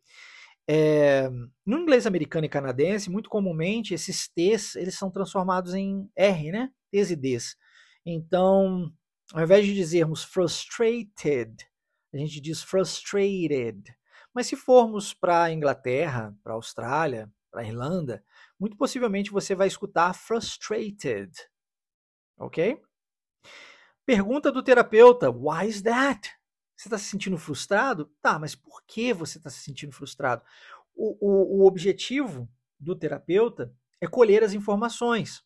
É, 0.74 1.28
no 1.66 1.78
inglês 1.78 2.06
americano 2.06 2.46
e 2.46 2.48
canadense, 2.48 3.10
muito 3.10 3.28
comumente 3.28 3.92
esses 3.92 4.28
T's 4.28 4.76
eles 4.76 4.96
são 4.96 5.10
transformados 5.10 5.74
em 5.74 6.10
R, 6.16 6.50
né? 6.50 6.72
T's 6.90 7.10
e 7.10 7.16
D's. 7.16 7.56
Então, 8.06 8.90
ao 9.34 9.42
invés 9.42 9.66
de 9.66 9.74
dizermos 9.74 10.24
frustrated, 10.24 11.54
a 12.12 12.16
gente 12.16 12.40
diz 12.40 12.62
frustrated. 12.62 13.82
Mas 14.32 14.46
se 14.46 14.56
formos 14.56 15.12
para 15.12 15.42
a 15.44 15.52
Inglaterra, 15.52 16.34
para 16.42 16.52
a 16.52 16.56
Austrália, 16.56 17.30
para 17.50 17.60
a 17.60 17.64
Irlanda, 17.64 18.24
muito 18.58 18.76
possivelmente 18.76 19.30
você 19.30 19.54
vai 19.54 19.68
escutar 19.68 20.14
frustrated 20.14 21.30
ok? 22.42 22.80
Pergunta 24.04 24.50
do 24.50 24.62
terapeuta: 24.62 25.30
Why 25.30 25.68
is 25.68 25.82
that? 25.82 26.30
Você 26.82 26.88
está 26.88 26.98
se 26.98 27.04
sentindo 27.04 27.38
frustrado? 27.38 28.10
Tá, 28.20 28.40
mas 28.40 28.56
por 28.56 28.82
que 28.84 29.12
você 29.12 29.38
está 29.38 29.48
se 29.48 29.60
sentindo 29.60 29.92
frustrado? 29.92 30.42
O, 30.96 31.16
o, 31.20 31.60
o 31.60 31.64
objetivo 31.64 32.48
do 32.76 32.96
terapeuta 32.96 33.72
é 34.00 34.08
colher 34.08 34.42
as 34.42 34.52
informações. 34.52 35.44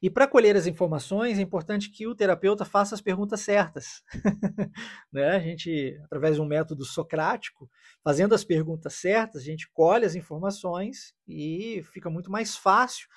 E 0.00 0.08
para 0.08 0.28
colher 0.28 0.54
as 0.54 0.68
informações, 0.68 1.40
é 1.40 1.42
importante 1.42 1.90
que 1.90 2.06
o 2.06 2.14
terapeuta 2.14 2.64
faça 2.64 2.94
as 2.94 3.00
perguntas 3.00 3.40
certas. 3.40 4.04
né? 5.12 5.30
A 5.30 5.40
gente, 5.40 5.98
através 6.04 6.36
de 6.36 6.40
um 6.40 6.46
método 6.46 6.84
socrático, 6.84 7.68
fazendo 8.04 8.32
as 8.32 8.44
perguntas 8.44 8.94
certas, 8.94 9.42
a 9.42 9.44
gente 9.44 9.68
colhe 9.72 10.06
as 10.06 10.14
informações 10.14 11.16
e 11.26 11.82
fica 11.92 12.08
muito 12.08 12.30
mais 12.30 12.56
fácil 12.56 13.08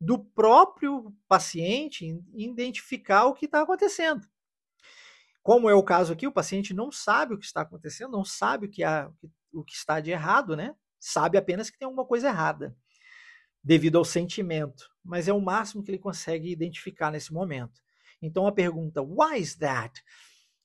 do 0.00 0.16
próprio 0.16 1.12
paciente 1.26 2.22
identificar 2.32 3.24
o 3.24 3.34
que 3.34 3.46
está 3.46 3.62
acontecendo. 3.62 4.28
Como 5.46 5.70
é 5.70 5.74
o 5.76 5.82
caso 5.84 6.12
aqui, 6.12 6.26
o 6.26 6.32
paciente 6.32 6.74
não 6.74 6.90
sabe 6.90 7.32
o 7.32 7.38
que 7.38 7.44
está 7.44 7.60
acontecendo, 7.60 8.10
não 8.10 8.24
sabe 8.24 8.66
o 8.66 8.68
que, 8.68 8.82
há, 8.82 9.08
o 9.52 9.62
que 9.62 9.74
está 9.74 10.00
de 10.00 10.10
errado, 10.10 10.56
né? 10.56 10.74
Sabe 10.98 11.38
apenas 11.38 11.70
que 11.70 11.78
tem 11.78 11.86
alguma 11.86 12.04
coisa 12.04 12.26
errada, 12.26 12.76
devido 13.62 13.96
ao 13.96 14.04
sentimento. 14.04 14.90
Mas 15.04 15.28
é 15.28 15.32
o 15.32 15.40
máximo 15.40 15.84
que 15.84 15.90
ele 15.92 16.00
consegue 16.00 16.50
identificar 16.50 17.12
nesse 17.12 17.32
momento. 17.32 17.80
Então 18.20 18.44
a 18.48 18.50
pergunta, 18.50 19.00
why 19.00 19.38
is 19.38 19.54
that? 19.54 20.02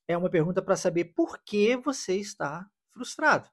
É 0.08 0.18
uma 0.18 0.32
pergunta 0.32 0.64
para 0.64 0.76
saber 0.76 1.14
por 1.14 1.38
que 1.44 1.78
você 1.78 2.16
está 2.16 2.68
frustrado. 2.90 3.48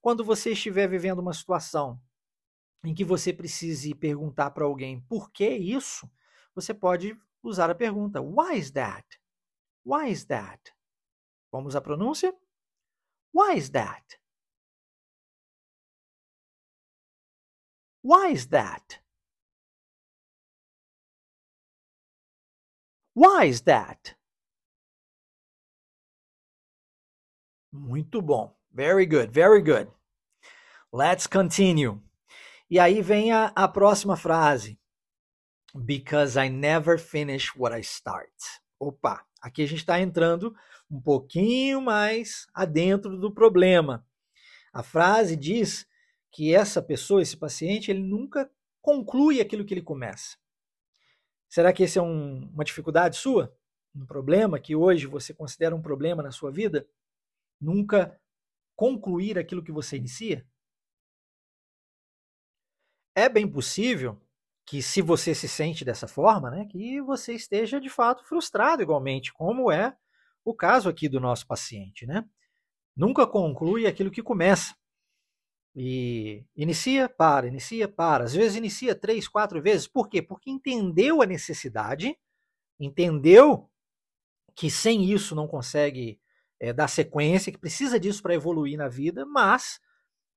Quando 0.00 0.24
você 0.24 0.50
estiver 0.50 0.88
vivendo 0.88 1.20
uma 1.20 1.32
situação 1.32 1.96
em 2.84 2.92
que 2.92 3.04
você 3.04 3.32
precise 3.32 3.94
perguntar 3.94 4.50
para 4.50 4.64
alguém 4.64 5.00
por 5.02 5.30
que 5.30 5.48
isso, 5.48 6.10
você 6.56 6.74
pode 6.74 7.16
usar 7.40 7.70
a 7.70 7.74
pergunta 7.74 8.20
Why 8.20 8.58
is 8.58 8.72
that? 8.72 9.06
Why 9.86 10.08
is 10.08 10.24
that? 10.24 10.72
Vamos 11.52 11.76
à 11.76 11.80
pronúncia? 11.80 12.32
Why 13.32 13.54
is 13.54 13.70
that? 13.70 14.18
Why 18.02 18.32
is 18.32 18.46
that? 18.48 18.98
Why 23.14 23.44
is 23.44 23.60
that? 23.60 24.16
Muito 27.72 28.20
bom. 28.20 28.50
Very 28.74 29.06
good, 29.06 29.30
very 29.30 29.62
good. 29.62 29.88
Let's 30.92 31.28
continue. 31.28 32.02
E 32.68 32.80
aí 32.80 33.00
vem 33.02 33.30
a, 33.30 33.52
a 33.54 33.68
próxima 33.68 34.16
frase. 34.16 34.76
Because 35.72 36.36
I 36.36 36.48
never 36.48 36.98
finish 36.98 37.54
what 37.54 37.72
I 37.72 37.82
start. 37.82 38.32
Opa, 38.78 39.26
aqui 39.40 39.62
a 39.62 39.66
gente 39.66 39.80
está 39.80 40.00
entrando 40.00 40.54
um 40.90 41.00
pouquinho 41.00 41.80
mais 41.80 42.46
adentro 42.54 43.18
do 43.18 43.32
problema. 43.32 44.06
A 44.72 44.82
frase 44.82 45.36
diz 45.36 45.86
que 46.30 46.54
essa 46.54 46.82
pessoa, 46.82 47.22
esse 47.22 47.36
paciente, 47.36 47.90
ele 47.90 48.02
nunca 48.02 48.50
conclui 48.82 49.40
aquilo 49.40 49.64
que 49.64 49.72
ele 49.74 49.82
começa. 49.82 50.36
Será 51.48 51.72
que 51.72 51.82
esse 51.82 51.98
é 51.98 52.02
um, 52.02 52.50
uma 52.52 52.64
dificuldade 52.64 53.16
sua? 53.16 53.56
Um 53.94 54.04
problema 54.04 54.60
que 54.60 54.76
hoje 54.76 55.06
você 55.06 55.32
considera 55.32 55.74
um 55.74 55.80
problema 55.80 56.22
na 56.22 56.30
sua 56.30 56.50
vida? 56.50 56.86
Nunca 57.58 58.20
concluir 58.74 59.38
aquilo 59.38 59.62
que 59.64 59.72
você 59.72 59.96
inicia? 59.96 60.46
é 63.16 63.30
bem 63.30 63.48
possível 63.48 64.20
que 64.66 64.82
se 64.82 65.00
você 65.00 65.32
se 65.32 65.48
sente 65.48 65.84
dessa 65.84 66.08
forma, 66.08 66.50
né, 66.50 66.66
que 66.66 67.00
você 67.00 67.32
esteja 67.34 67.80
de 67.80 67.88
fato 67.88 68.24
frustrado 68.24 68.82
igualmente, 68.82 69.32
como 69.32 69.70
é 69.70 69.96
o 70.44 70.52
caso 70.52 70.88
aqui 70.88 71.08
do 71.08 71.20
nosso 71.20 71.46
paciente, 71.46 72.04
né? 72.04 72.24
Nunca 72.96 73.26
conclui 73.26 73.86
aquilo 73.86 74.10
que 74.10 74.22
começa. 74.22 74.74
E 75.74 76.44
inicia, 76.56 77.08
para, 77.08 77.46
inicia, 77.46 77.86
para. 77.86 78.24
Às 78.24 78.34
vezes 78.34 78.56
inicia 78.56 78.94
três, 78.94 79.28
quatro 79.28 79.60
vezes. 79.60 79.86
Por 79.86 80.08
quê? 80.08 80.22
Porque 80.22 80.50
entendeu 80.50 81.20
a 81.20 81.26
necessidade, 81.26 82.16
entendeu 82.80 83.70
que 84.54 84.70
sem 84.70 85.04
isso 85.04 85.34
não 85.34 85.46
consegue 85.46 86.18
é, 86.58 86.72
dar 86.72 86.88
sequência, 86.88 87.52
que 87.52 87.58
precisa 87.58 88.00
disso 88.00 88.22
para 88.22 88.34
evoluir 88.34 88.78
na 88.78 88.88
vida, 88.88 89.26
mas 89.26 89.78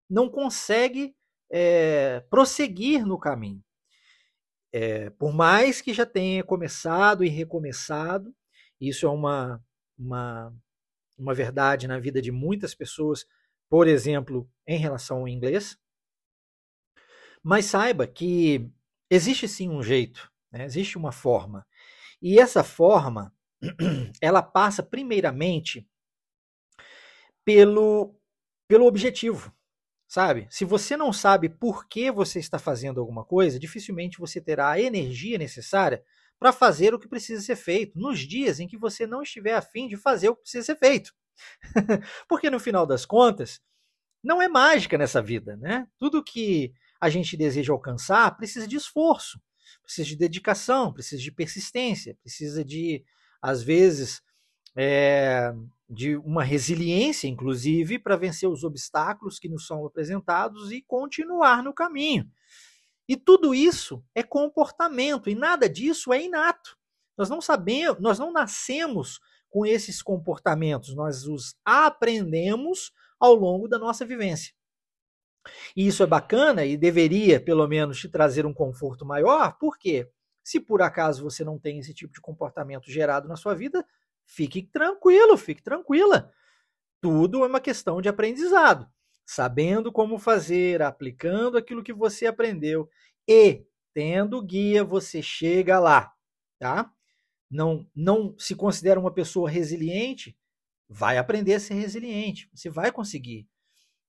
não 0.09 0.29
consegue 0.29 1.15
é, 1.49 2.19
prosseguir 2.29 3.05
no 3.05 3.17
caminho. 3.17 3.63
É, 4.71 5.09
por 5.11 5.33
mais 5.33 5.81
que 5.81 5.93
já 5.93 6.05
tenha 6.05 6.43
começado 6.43 7.23
e 7.23 7.29
recomeçado, 7.29 8.33
isso 8.79 9.05
é 9.05 9.09
uma, 9.09 9.63
uma, 9.97 10.53
uma 11.17 11.33
verdade 11.33 11.87
na 11.87 11.99
vida 11.99 12.21
de 12.21 12.31
muitas 12.31 12.75
pessoas, 12.75 13.25
por 13.69 13.87
exemplo, 13.87 14.49
em 14.67 14.77
relação 14.77 15.19
ao 15.19 15.27
inglês. 15.27 15.77
Mas 17.43 17.65
saiba 17.65 18.05
que 18.05 18.69
existe 19.09 19.47
sim 19.47 19.69
um 19.69 19.81
jeito, 19.81 20.31
né? 20.51 20.65
existe 20.65 20.97
uma 20.97 21.11
forma. 21.11 21.65
E 22.21 22.39
essa 22.39 22.63
forma, 22.63 23.33
ela 24.21 24.43
passa 24.43 24.83
primeiramente 24.83 25.87
pelo, 27.43 28.15
pelo 28.67 28.85
objetivo. 28.85 29.53
Sabe? 30.09 30.47
Se 30.49 30.65
você 30.65 30.97
não 30.97 31.13
sabe 31.13 31.47
por 31.47 31.87
que 31.87 32.09
você 32.09 32.39
está 32.39 32.57
fazendo 32.57 32.99
alguma 32.99 33.23
coisa, 33.23 33.59
dificilmente 33.59 34.17
você 34.17 34.41
terá 34.41 34.71
a 34.71 34.81
energia 34.81 35.37
necessária 35.37 36.03
para 36.39 36.51
fazer 36.51 36.95
o 36.95 36.99
que 36.99 37.07
precisa 37.07 37.43
ser 37.43 37.55
feito 37.55 37.99
nos 37.99 38.17
dias 38.21 38.59
em 38.59 38.67
que 38.67 38.75
você 38.75 39.05
não 39.05 39.21
estiver 39.21 39.53
afim 39.53 39.87
de 39.87 39.95
fazer 39.95 40.29
o 40.29 40.35
que 40.35 40.41
precisa 40.41 40.65
ser 40.65 40.77
feito. 40.77 41.13
Porque 42.27 42.49
no 42.49 42.59
final 42.59 42.87
das 42.87 43.05
contas, 43.05 43.61
não 44.23 44.41
é 44.41 44.47
mágica 44.47 44.97
nessa 44.97 45.21
vida, 45.21 45.55
né? 45.57 45.87
Tudo 45.99 46.23
que 46.23 46.73
a 46.99 47.07
gente 47.07 47.37
deseja 47.37 47.71
alcançar 47.71 48.35
precisa 48.35 48.67
de 48.67 48.77
esforço, 48.77 49.39
precisa 49.83 50.07
de 50.07 50.15
dedicação, 50.15 50.91
precisa 50.91 51.21
de 51.21 51.31
persistência, 51.31 52.17
precisa 52.23 52.65
de, 52.65 53.05
às 53.39 53.61
vezes, 53.61 54.23
é, 54.75 55.53
de 55.89 56.15
uma 56.17 56.43
resiliência, 56.43 57.27
inclusive, 57.27 57.97
para 57.97 58.15
vencer 58.15 58.47
os 58.47 58.63
obstáculos 58.63 59.39
que 59.39 59.49
nos 59.49 59.65
são 59.65 59.85
apresentados 59.85 60.71
e 60.71 60.81
continuar 60.81 61.63
no 61.63 61.73
caminho. 61.73 62.29
E 63.07 63.17
tudo 63.17 63.55
isso 63.55 64.03
é 64.13 64.21
comportamento 64.21 65.29
e 65.29 65.35
nada 65.35 65.67
disso 65.67 66.13
é 66.13 66.21
inato. 66.21 66.77
Nós 67.17 67.27
não 67.27 67.41
sabemos, 67.41 67.99
nós 67.99 68.19
não 68.19 68.31
nascemos 68.31 69.19
com 69.49 69.65
esses 69.65 70.01
comportamentos, 70.01 70.93
nós 70.93 71.25
os 71.25 71.55
aprendemos 71.65 72.91
ao 73.19 73.33
longo 73.33 73.67
da 73.67 73.79
nossa 73.79 74.05
vivência. 74.05 74.53
E 75.75 75.87
isso 75.87 76.03
é 76.03 76.05
bacana 76.05 76.65
e 76.65 76.77
deveria, 76.77 77.39
pelo 77.39 77.67
menos, 77.67 77.99
te 77.99 78.07
trazer 78.07 78.45
um 78.45 78.53
conforto 78.53 79.05
maior, 79.05 79.57
porque 79.59 80.07
se 80.43 80.59
por 80.59 80.81
acaso 80.81 81.23
você 81.23 81.43
não 81.43 81.57
tem 81.57 81.79
esse 81.79 81.93
tipo 81.93 82.13
de 82.13 82.21
comportamento 82.21 82.91
gerado 82.91 83.27
na 83.27 83.35
sua 83.35 83.55
vida, 83.55 83.83
Fique 84.29 84.61
tranquilo, 84.61 85.37
fique 85.37 85.61
tranquila. 85.61 86.31
Tudo 87.01 87.43
é 87.43 87.47
uma 87.47 87.59
questão 87.59 88.01
de 88.01 88.09
aprendizado. 88.09 88.87
Sabendo 89.25 89.91
como 89.91 90.17
fazer, 90.17 90.81
aplicando 90.81 91.57
aquilo 91.57 91.83
que 91.83 91.93
você 91.93 92.25
aprendeu 92.25 92.89
e 93.27 93.65
Tendo 93.93 94.41
guia, 94.41 94.83
você 94.83 95.21
chega 95.21 95.79
lá, 95.79 96.13
tá? 96.59 96.91
Não, 97.49 97.87
não 97.95 98.35
se 98.37 98.55
considera 98.55 98.99
uma 98.99 99.13
pessoa 99.13 99.49
resiliente, 99.49 100.37
vai 100.87 101.17
aprender 101.17 101.55
a 101.55 101.59
ser 101.59 101.73
resiliente. 101.73 102.49
Você 102.53 102.69
vai 102.69 102.91
conseguir. 102.91 103.47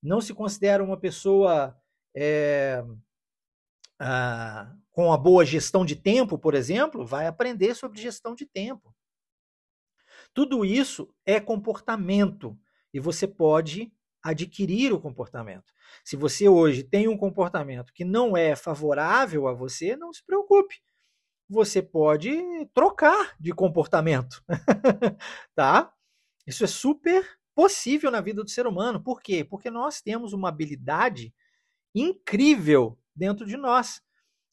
Não 0.01 0.21
se 0.21 0.33
considera 0.33 0.83
uma 0.83 0.97
pessoa 0.97 1.75
é, 2.15 2.83
com 4.91 5.11
a 5.11 5.17
boa 5.17 5.43
gestão 5.45 5.83
de 5.83 5.95
tempo, 5.95 6.37
por 6.37 6.53
exemplo, 6.53 7.05
vai 7.05 7.25
aprender 7.25 7.75
sobre 7.75 8.01
gestão 8.01 8.35
de 8.35 8.45
tempo. 8.45 8.90
Tudo 10.33 10.63
isso 10.63 11.13
é 11.25 11.39
comportamento 11.39 12.57
e 12.93 12.99
você 12.99 13.27
pode 13.27 13.91
adquirir 14.23 14.93
o 14.93 14.99
comportamento. 14.99 15.73
Se 16.05 16.15
você 16.15 16.47
hoje 16.47 16.83
tem 16.83 17.07
um 17.07 17.17
comportamento 17.17 17.91
que 17.93 18.05
não 18.05 18.37
é 18.37 18.55
favorável 18.55 19.47
a 19.47 19.53
você, 19.53 19.95
não 19.95 20.13
se 20.13 20.23
preocupe. 20.23 20.75
Você 21.49 21.81
pode 21.81 22.31
trocar 22.73 23.35
de 23.39 23.51
comportamento, 23.51 24.41
tá? 25.53 25.93
Isso 26.47 26.63
é 26.63 26.67
super 26.67 27.27
possível 27.53 28.09
na 28.09 28.21
vida 28.21 28.43
do 28.43 28.49
ser 28.49 28.65
humano. 28.65 29.03
Por 29.03 29.21
quê? 29.21 29.43
Porque 29.43 29.69
nós 29.69 30.01
temos 30.01 30.31
uma 30.31 30.49
habilidade 30.49 31.33
incrível 31.93 32.97
dentro 33.15 33.45
de 33.45 33.57
nós. 33.57 34.01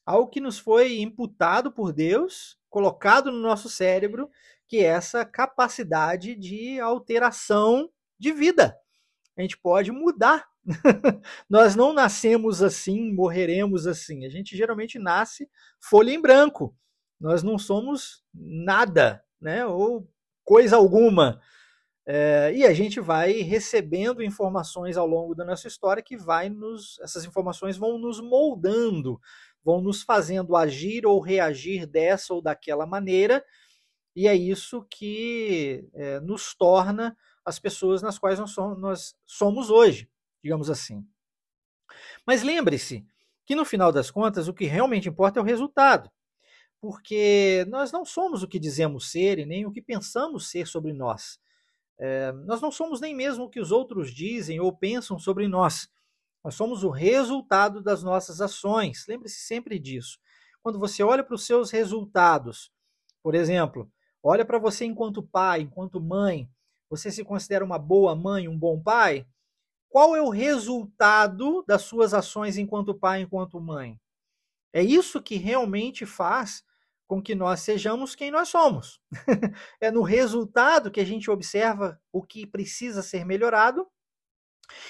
Algo 0.05 0.29
que 0.29 0.41
nos 0.41 0.59
foi 0.59 1.01
imputado 1.01 1.71
por 1.71 1.93
Deus, 1.93 2.59
colocado 2.69 3.31
no 3.31 3.39
nosso 3.39 3.69
cérebro, 3.69 4.29
que 4.69 4.79
é 4.79 4.85
essa 4.85 5.25
capacidade 5.25 6.35
de 6.37 6.79
alteração 6.79 7.91
de 8.19 8.33
vida. 8.33 8.77
A 9.37 9.41
gente 9.41 9.57
pode 9.57 9.91
mudar. 9.91 10.47
Nós 11.49 11.75
não 11.75 11.93
nascemos 11.93 12.63
assim, 12.63 13.13
morreremos 13.13 13.87
assim. 13.87 14.27
A 14.27 14.29
gente 14.29 14.57
geralmente 14.57 14.99
nasce 14.99 15.49
folha 15.81 16.11
em 16.11 16.21
branco. 16.21 16.77
Nós 17.19 17.43
não 17.43 17.59
somos 17.59 18.23
nada, 18.35 19.25
né? 19.41 19.65
Ou 19.65 20.07
coisa 20.45 20.77
alguma. 20.77 21.41
É, 22.07 22.53
e 22.55 22.65
a 22.65 22.73
gente 22.73 23.01
vai 23.01 23.33
recebendo 23.43 24.23
informações 24.23 24.97
ao 24.97 25.07
longo 25.07 25.35
da 25.35 25.45
nossa 25.45 25.69
história 25.69 26.03
que 26.03 26.17
vai 26.17 26.49
nos. 26.49 26.99
Essas 27.01 27.25
informações 27.25 27.77
vão 27.77 27.99
nos 27.99 28.21
moldando, 28.21 29.21
vão 29.65 29.81
nos 29.81 30.03
fazendo 30.03 30.57
agir 30.57 31.07
ou 31.07 31.21
reagir 31.21 31.87
dessa 31.87 32.35
ou 32.35 32.41
daquela 32.43 32.87
maneira, 32.87 33.45
e 34.19 34.27
é 34.27 34.35
isso 34.35 34.85
que 34.91 35.89
é, 35.95 36.19
nos 36.19 36.53
torna 36.53 37.17
as 37.45 37.61
pessoas 37.61 38.03
nas 38.03 38.19
quais 38.19 38.37
nós 38.37 38.51
somos, 38.51 38.77
nós 38.77 39.17
somos 39.25 39.71
hoje, 39.71 40.11
digamos 40.43 40.69
assim. 40.69 41.07
Mas 42.27 42.43
lembre-se 42.43 43.07
que 43.47 43.55
no 43.55 43.65
final 43.65 43.93
das 43.93 44.11
contas 44.11 44.49
o 44.49 44.53
que 44.53 44.65
realmente 44.65 45.09
importa 45.09 45.39
é 45.39 45.43
o 45.43 45.47
resultado, 45.47 46.11
porque 46.81 47.65
nós 47.69 47.93
não 47.93 48.05
somos 48.05 48.43
o 48.43 48.49
que 48.49 48.59
dizemos 48.59 49.09
ser 49.09 49.39
e 49.39 49.47
nem 49.47 49.65
o 49.65 49.71
que 49.71 49.81
pensamos 49.81 50.51
ser 50.51 50.67
sobre 50.67 50.93
nós. 50.93 51.39
É, 51.97 52.33
nós 52.45 52.61
não 52.61 52.73
somos 52.73 53.01
nem 53.01 53.15
mesmo 53.15 53.45
o 53.45 53.49
que 53.49 53.61
os 53.61 53.71
outros 53.71 54.13
dizem 54.13 54.59
ou 54.59 54.77
pensam 54.77 55.17
sobre 55.17 55.47
nós. 55.47 55.89
Nós 56.43 56.57
somos 56.57 56.83
o 56.83 56.91
resultado 56.91 57.81
das 57.81 58.03
nossas 58.03 58.41
ações. 58.41 59.07
Lembre-se 59.07 59.43
sempre 59.43 59.79
disso. 59.79 60.19
Quando 60.61 60.77
você 60.77 61.05
olha 61.05 61.23
para 61.23 61.37
os 61.37 61.47
seus 61.47 61.71
resultados, 61.71 62.73
por 63.23 63.37
exemplo, 63.37 63.89
olha 64.23 64.45
para 64.45 64.59
você 64.59 64.85
enquanto 64.85 65.23
pai, 65.23 65.63
enquanto 65.63 66.01
mãe, 66.01 66.49
você 66.91 67.11
se 67.11 67.25
considera 67.25 67.65
uma 67.65 67.79
boa 67.79 68.15
mãe, 68.15 68.49
um 68.49 68.59
bom 68.59 68.81
pai? 68.81 69.27
Qual 69.89 70.15
é 70.15 70.23
o 70.23 70.31
resultado 70.31 71.65
das 71.67 71.83
suas 71.83 72.13
ações 72.13 72.59
enquanto 72.59 72.95
pai, 72.95 73.23
enquanto 73.23 73.61
mãe? 73.61 73.99
É 74.73 74.83
isso 74.83 75.23
que 75.23 75.37
realmente 75.37 76.05
faz 76.05 76.65
com 77.07 77.23
que 77.23 77.35
nós 77.35 77.61
sejamos 77.61 78.15
quem 78.15 78.31
nós 78.31 78.49
somos. 78.49 79.01
é 79.81 79.91
no 79.91 80.03
resultado 80.03 80.91
que 80.91 81.01
a 81.01 81.05
gente 81.05 81.31
observa 81.31 82.01
o 82.13 82.23
que 82.23 82.47
precisa 82.47 83.03
ser 83.03 83.25
melhorado 83.25 83.87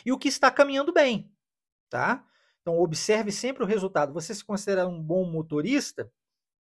e 0.05 0.11
o 0.11 0.19
que 0.19 0.27
está 0.27 0.51
caminhando 0.51 0.93
bem, 0.93 1.33
tá? 1.88 2.25
Então 2.61 2.79
observe 2.81 3.31
sempre 3.31 3.62
o 3.62 3.67
resultado. 3.67 4.12
Você 4.12 4.35
se 4.35 4.45
considera 4.45 4.87
um 4.87 5.01
bom 5.01 5.25
motorista? 5.31 6.12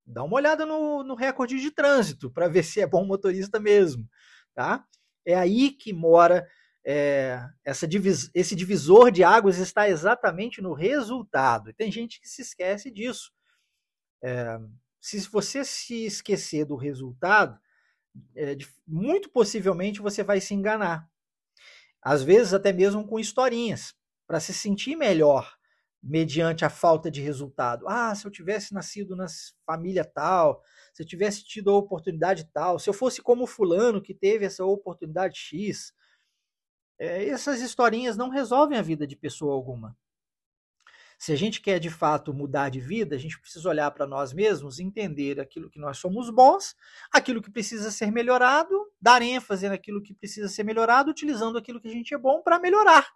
Dá 0.05 0.23
uma 0.23 0.35
olhada 0.35 0.65
no, 0.65 1.03
no 1.03 1.15
recorde 1.15 1.59
de 1.59 1.71
trânsito 1.71 2.29
para 2.31 2.47
ver 2.47 2.63
se 2.63 2.79
é 2.79 2.87
bom 2.87 3.05
motorista 3.05 3.59
mesmo, 3.59 4.07
tá? 4.53 4.85
É 5.25 5.33
aí 5.33 5.71
que 5.71 5.91
mora 5.91 6.47
é, 6.85 7.43
essa 7.63 7.87
divis, 7.87 8.29
esse 8.33 8.55
divisor 8.55 9.09
de 9.09 9.23
águas 9.23 9.57
está 9.57 9.89
exatamente 9.89 10.61
no 10.61 10.73
resultado. 10.73 11.73
Tem 11.73 11.91
gente 11.91 12.21
que 12.21 12.27
se 12.27 12.43
esquece 12.43 12.91
disso. 12.91 13.31
É, 14.23 14.59
se 15.01 15.19
você 15.27 15.65
se 15.65 16.05
esquecer 16.05 16.65
do 16.65 16.75
resultado, 16.75 17.59
é, 18.35 18.55
muito 18.87 19.29
possivelmente 19.29 20.01
você 20.01 20.23
vai 20.23 20.39
se 20.39 20.53
enganar. 20.53 21.09
Às 22.01 22.21
vezes, 22.21 22.53
até 22.53 22.71
mesmo 22.71 23.05
com 23.07 23.19
historinhas, 23.19 23.95
para 24.27 24.39
se 24.39 24.53
sentir 24.53 24.95
melhor 24.95 25.57
mediante 26.05 26.63
a 26.63 26.69
falta 26.69 27.09
de 27.09 27.19
resultado. 27.19 27.87
Ah, 27.87 28.13
se 28.13 28.27
eu 28.27 28.31
tivesse 28.31 28.75
nascido 28.75 29.15
na 29.15 29.25
família 29.65 30.05
tal, 30.05 30.61
se 30.93 31.01
eu 31.01 31.07
tivesse 31.07 31.43
tido 31.43 31.71
a 31.71 31.77
oportunidade 31.77 32.45
tal, 32.53 32.77
se 32.77 32.87
eu 32.87 32.93
fosse 32.93 33.23
como 33.23 33.47
fulano 33.47 33.99
que 33.99 34.13
teve 34.13 34.45
essa 34.45 34.63
oportunidade 34.63 35.35
X. 35.35 35.91
É, 36.99 37.27
essas 37.27 37.59
historinhas 37.59 38.15
não 38.15 38.29
resolvem 38.29 38.77
a 38.77 38.83
vida 38.83 39.07
de 39.07 39.15
pessoa 39.15 39.53
alguma. 39.53 39.97
Se 41.17 41.31
a 41.31 41.35
gente 41.35 41.59
quer 41.59 41.79
de 41.79 41.89
fato 41.89 42.33
mudar 42.33 42.69
de 42.69 42.79
vida, 42.79 43.15
a 43.15 43.19
gente 43.19 43.39
precisa 43.39 43.67
olhar 43.67 43.89
para 43.89 44.05
nós 44.05 44.31
mesmos, 44.31 44.79
entender 44.79 45.39
aquilo 45.39 45.71
que 45.71 45.79
nós 45.79 45.97
somos 45.97 46.29
bons, 46.29 46.75
aquilo 47.11 47.41
que 47.41 47.49
precisa 47.49 47.89
ser 47.89 48.11
melhorado, 48.11 48.91
dar 49.01 49.23
ênfase 49.23 49.67
naquilo 49.67 50.03
que 50.03 50.13
precisa 50.13 50.47
ser 50.49 50.63
melhorado, 50.63 51.09
utilizando 51.09 51.57
aquilo 51.57 51.81
que 51.81 51.87
a 51.87 51.91
gente 51.91 52.13
é 52.13 52.17
bom 52.17 52.43
para 52.43 52.59
melhorar. 52.59 53.11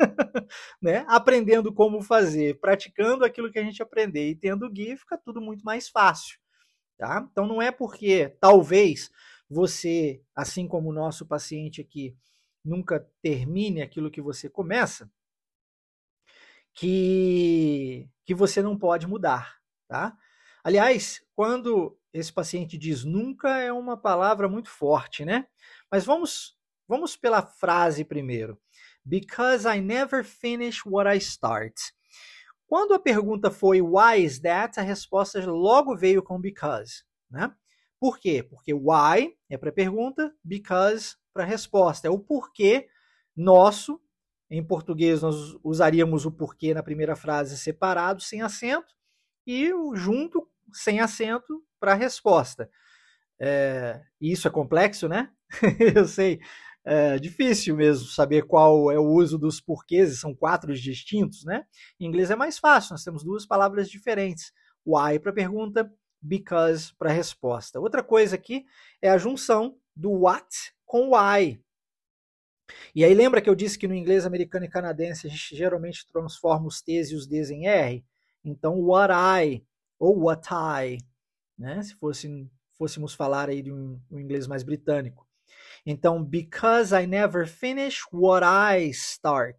né? 0.80 1.04
Aprendendo 1.08 1.72
como 1.72 2.02
fazer, 2.02 2.58
praticando 2.60 3.24
aquilo 3.24 3.50
que 3.50 3.58
a 3.58 3.62
gente 3.62 3.82
aprender 3.82 4.28
e 4.28 4.34
tendo 4.34 4.70
guia, 4.70 4.96
fica 4.96 5.18
tudo 5.18 5.40
muito 5.40 5.64
mais 5.64 5.88
fácil. 5.88 6.38
Tá? 6.98 7.26
Então 7.30 7.46
não 7.46 7.62
é 7.62 7.70
porque 7.70 8.36
talvez 8.40 9.10
você, 9.48 10.22
assim 10.34 10.68
como 10.68 10.90
o 10.90 10.92
nosso 10.92 11.26
paciente 11.26 11.80
aqui, 11.80 12.16
nunca 12.64 13.06
termine 13.22 13.82
aquilo 13.82 14.10
que 14.10 14.20
você 14.20 14.48
começa, 14.48 15.10
que, 16.74 18.08
que 18.24 18.34
você 18.34 18.62
não 18.62 18.78
pode 18.78 19.06
mudar, 19.06 19.56
tá? 19.88 20.16
Aliás, 20.62 21.24
quando 21.34 21.98
esse 22.12 22.32
paciente 22.32 22.76
diz 22.76 23.04
nunca 23.04 23.58
é 23.58 23.72
uma 23.72 23.96
palavra 23.96 24.48
muito 24.48 24.68
forte, 24.68 25.24
né? 25.24 25.46
Mas 25.90 26.04
vamos 26.04 26.56
vamos 26.86 27.16
pela 27.16 27.40
frase 27.40 28.04
primeiro. 28.04 28.60
Because 29.04 29.66
I 29.66 29.80
never 29.80 30.24
finish 30.24 30.84
what 30.84 31.08
I 31.08 31.18
start. 31.18 31.74
Quando 32.66 32.94
a 32.94 32.98
pergunta 32.98 33.50
foi 33.50 33.80
why 33.80 34.24
is 34.24 34.40
that, 34.40 34.78
a 34.78 34.82
resposta 34.82 35.44
logo 35.44 35.96
veio 35.96 36.22
com 36.22 36.40
because, 36.40 37.02
né? 37.30 37.52
Por 37.98 38.18
quê? 38.18 38.42
Porque 38.42 38.72
why 38.72 39.36
é 39.48 39.58
para 39.58 39.72
pergunta, 39.72 40.32
because 40.44 41.16
para 41.34 41.44
resposta. 41.44 42.06
É 42.06 42.10
o 42.10 42.18
porquê 42.18 42.88
nosso 43.36 44.00
em 44.50 44.64
português, 44.64 45.22
nós 45.22 45.36
usaríamos 45.62 46.26
o 46.26 46.32
porquê 46.32 46.74
na 46.74 46.82
primeira 46.82 47.14
frase 47.14 47.56
separado, 47.56 48.20
sem 48.20 48.42
acento, 48.42 48.92
e 49.46 49.72
o 49.72 49.94
junto, 49.94 50.46
sem 50.72 50.98
acento, 50.98 51.62
para 51.78 51.94
resposta. 51.94 52.68
É, 53.38 54.02
isso 54.20 54.48
é 54.48 54.50
complexo, 54.50 55.08
né? 55.08 55.30
Eu 55.96 56.06
sei. 56.06 56.40
É 56.92 57.20
difícil 57.20 57.76
mesmo 57.76 58.08
saber 58.08 58.42
qual 58.42 58.90
é 58.90 58.98
o 58.98 59.06
uso 59.06 59.38
dos 59.38 59.60
porquês, 59.60 60.18
são 60.18 60.34
quatro 60.34 60.74
distintos, 60.74 61.44
né? 61.44 61.64
Em 62.00 62.06
inglês 62.06 62.32
é 62.32 62.34
mais 62.34 62.58
fácil, 62.58 62.94
nós 62.94 63.04
temos 63.04 63.22
duas 63.22 63.46
palavras 63.46 63.88
diferentes. 63.88 64.52
Why 64.84 65.20
para 65.20 65.32
pergunta, 65.32 65.88
because 66.20 66.92
para 66.98 67.12
resposta. 67.12 67.78
Outra 67.78 68.02
coisa 68.02 68.34
aqui 68.34 68.64
é 69.00 69.08
a 69.08 69.18
junção 69.18 69.78
do 69.94 70.10
what 70.10 70.48
com 70.84 71.12
why. 71.14 71.62
E 72.92 73.04
aí 73.04 73.14
lembra 73.14 73.40
que 73.40 73.48
eu 73.48 73.54
disse 73.54 73.78
que 73.78 73.86
no 73.86 73.94
inglês 73.94 74.26
americano 74.26 74.64
e 74.64 74.68
canadense 74.68 75.28
a 75.28 75.30
gente 75.30 75.54
geralmente 75.54 76.04
transforma 76.08 76.66
os 76.66 76.82
T's 76.82 77.12
e 77.12 77.14
os 77.14 77.24
D's 77.24 77.50
em 77.50 77.68
R? 77.68 78.04
Então, 78.44 78.80
what 78.80 79.14
I 79.14 79.64
ou 79.96 80.24
what 80.24 80.48
I, 80.52 80.98
né? 81.56 81.80
Se 81.84 81.94
fosse, 81.94 82.50
fôssemos 82.76 83.14
falar 83.14 83.48
aí 83.48 83.62
de 83.62 83.70
um, 83.70 84.00
um 84.10 84.18
inglês 84.18 84.48
mais 84.48 84.64
britânico. 84.64 85.29
Então, 85.84 86.22
because 86.22 86.94
I 86.94 87.06
never 87.06 87.46
finish 87.46 88.02
what 88.12 88.44
I 88.44 88.90
start. 88.90 89.58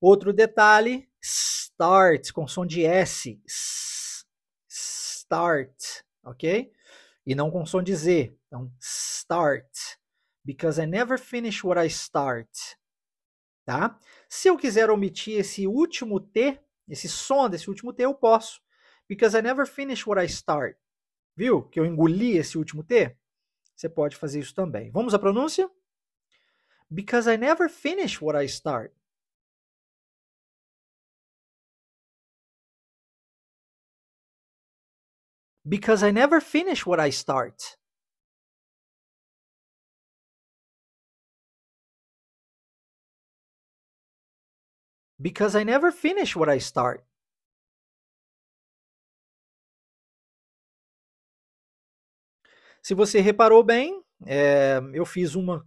Outro 0.00 0.32
detalhe, 0.32 1.08
start, 1.22 2.32
com 2.32 2.46
som 2.46 2.66
de 2.66 2.84
S. 2.84 3.40
Start, 4.68 6.02
ok? 6.22 6.70
E 7.26 7.34
não 7.34 7.50
com 7.50 7.64
som 7.64 7.82
de 7.82 7.94
Z. 7.94 8.36
Então, 8.46 8.70
start 8.80 9.66
because 10.44 10.78
I 10.78 10.84
never 10.84 11.18
finish 11.18 11.64
what 11.64 11.78
I 11.78 11.86
start. 11.88 12.48
Tá? 13.64 13.98
Se 14.28 14.48
eu 14.48 14.58
quiser 14.58 14.90
omitir 14.90 15.38
esse 15.38 15.66
último 15.66 16.20
T, 16.20 16.60
esse 16.86 17.08
som 17.08 17.48
desse 17.48 17.68
último 17.70 17.92
T, 17.92 18.04
eu 18.04 18.14
posso. 18.14 18.60
Because 19.08 19.36
I 19.36 19.40
never 19.40 19.66
finish 19.66 20.06
what 20.06 20.22
I 20.22 20.26
start. 20.26 20.76
Viu 21.34 21.62
que 21.62 21.80
eu 21.80 21.86
engoli 21.86 22.36
esse 22.36 22.58
último 22.58 22.84
T? 22.84 23.16
Você 23.74 23.88
pode 23.88 24.16
fazer 24.16 24.40
isso 24.40 24.54
também. 24.54 24.90
Vamos 24.90 25.14
à 25.14 25.18
pronúncia? 25.18 25.68
Because 26.90 27.28
I 27.28 27.36
never 27.36 27.68
finish 27.68 28.20
what 28.20 28.36
I 28.36 28.46
start. 28.46 28.94
Because 35.66 36.02
I 36.04 36.12
never 36.12 36.40
finish 36.40 36.86
what 36.86 37.00
I 37.00 37.10
start. 37.10 37.78
Because 45.20 45.56
I 45.56 45.64
never 45.64 45.90
finish 45.90 46.36
what 46.36 46.50
I 46.50 46.58
start. 46.58 47.04
Se 52.84 52.92
você 52.92 53.18
reparou 53.18 53.64
bem, 53.64 54.02
é, 54.26 54.78
eu 54.92 55.06
fiz 55.06 55.34
uma, 55.34 55.66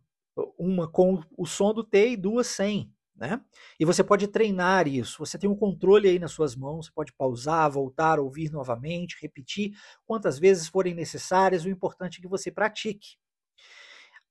uma 0.56 0.88
com 0.88 1.20
o 1.36 1.48
som 1.48 1.74
do 1.74 1.84
T 1.84 2.10
e 2.10 2.16
duas 2.16 2.46
sem. 2.46 2.94
Né? 3.16 3.42
E 3.80 3.86
você 3.86 4.04
pode 4.04 4.28
treinar 4.28 4.88
isso. 4.88 5.18
Você 5.18 5.36
tem 5.36 5.50
um 5.50 5.56
controle 5.56 6.08
aí 6.08 6.20
nas 6.20 6.32
suas 6.32 6.56
mãos, 6.56 6.86
você 6.86 6.92
pode 6.92 7.12
pausar, 7.14 7.72
voltar, 7.72 8.20
ouvir 8.20 8.52
novamente, 8.52 9.18
repetir 9.20 9.72
quantas 10.06 10.38
vezes 10.38 10.68
forem 10.68 10.94
necessárias. 10.94 11.66
O 11.66 11.70
importante 11.70 12.20
é 12.20 12.22
que 12.22 12.28
você 12.28 12.52
pratique. 12.52 13.18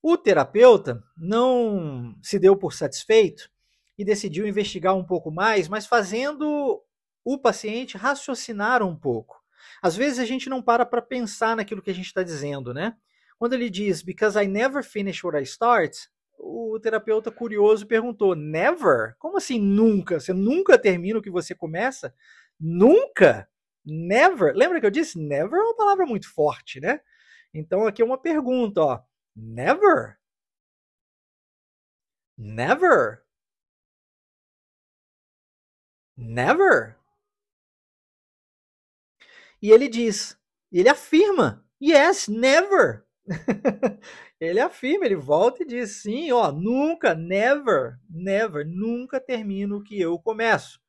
O 0.00 0.16
terapeuta 0.16 1.02
não 1.16 2.16
se 2.22 2.38
deu 2.38 2.56
por 2.56 2.72
satisfeito 2.72 3.50
e 3.98 4.04
decidiu 4.04 4.46
investigar 4.46 4.94
um 4.94 5.04
pouco 5.04 5.32
mais, 5.32 5.66
mas 5.66 5.86
fazendo 5.86 6.80
o 7.24 7.36
paciente 7.36 7.96
raciocinar 7.96 8.80
um 8.80 8.94
pouco. 8.94 9.44
Às 9.82 9.96
vezes 9.96 10.18
a 10.18 10.24
gente 10.24 10.48
não 10.48 10.62
para 10.62 10.86
para 10.86 11.02
pensar 11.02 11.56
naquilo 11.56 11.82
que 11.82 11.90
a 11.90 11.94
gente 11.94 12.06
está 12.06 12.22
dizendo, 12.22 12.72
né? 12.74 12.96
Quando 13.38 13.52
ele 13.52 13.68
diz, 13.68 14.02
because 14.02 14.38
I 14.38 14.46
never 14.46 14.82
finish 14.82 15.22
what 15.22 15.38
I 15.38 15.42
start, 15.42 15.94
o 16.38 16.78
terapeuta 16.80 17.30
curioso 17.30 17.86
perguntou, 17.86 18.34
never? 18.34 19.14
Como 19.18 19.36
assim 19.36 19.60
nunca? 19.60 20.20
Você 20.20 20.32
nunca 20.32 20.78
termina 20.78 21.18
o 21.18 21.22
que 21.22 21.30
você 21.30 21.54
começa? 21.54 22.14
Nunca? 22.58 23.48
Never? 23.84 24.54
Lembra 24.54 24.80
que 24.80 24.86
eu 24.86 24.90
disse? 24.90 25.18
Never 25.18 25.58
é 25.60 25.62
uma 25.62 25.76
palavra 25.76 26.06
muito 26.06 26.32
forte, 26.32 26.80
né? 26.80 27.00
Então 27.54 27.86
aqui 27.86 28.02
é 28.02 28.04
uma 28.04 28.18
pergunta, 28.18 28.80
ó. 28.82 29.02
Never? 29.34 30.18
Never? 32.38 33.22
Never? 36.16 36.96
E 39.62 39.70
ele 39.70 39.88
diz, 39.88 40.38
ele 40.70 40.88
afirma, 40.88 41.64
yes, 41.82 42.28
never. 42.28 43.04
ele 44.40 44.60
afirma, 44.60 45.04
ele 45.06 45.16
volta 45.16 45.62
e 45.62 45.66
diz, 45.66 46.02
sim, 46.02 46.30
ó, 46.32 46.52
nunca, 46.52 47.14
never, 47.14 47.98
never, 48.08 48.66
nunca 48.66 49.20
termino 49.20 49.78
o 49.78 49.82
que 49.82 50.00
eu 50.00 50.18
começo. 50.18 50.80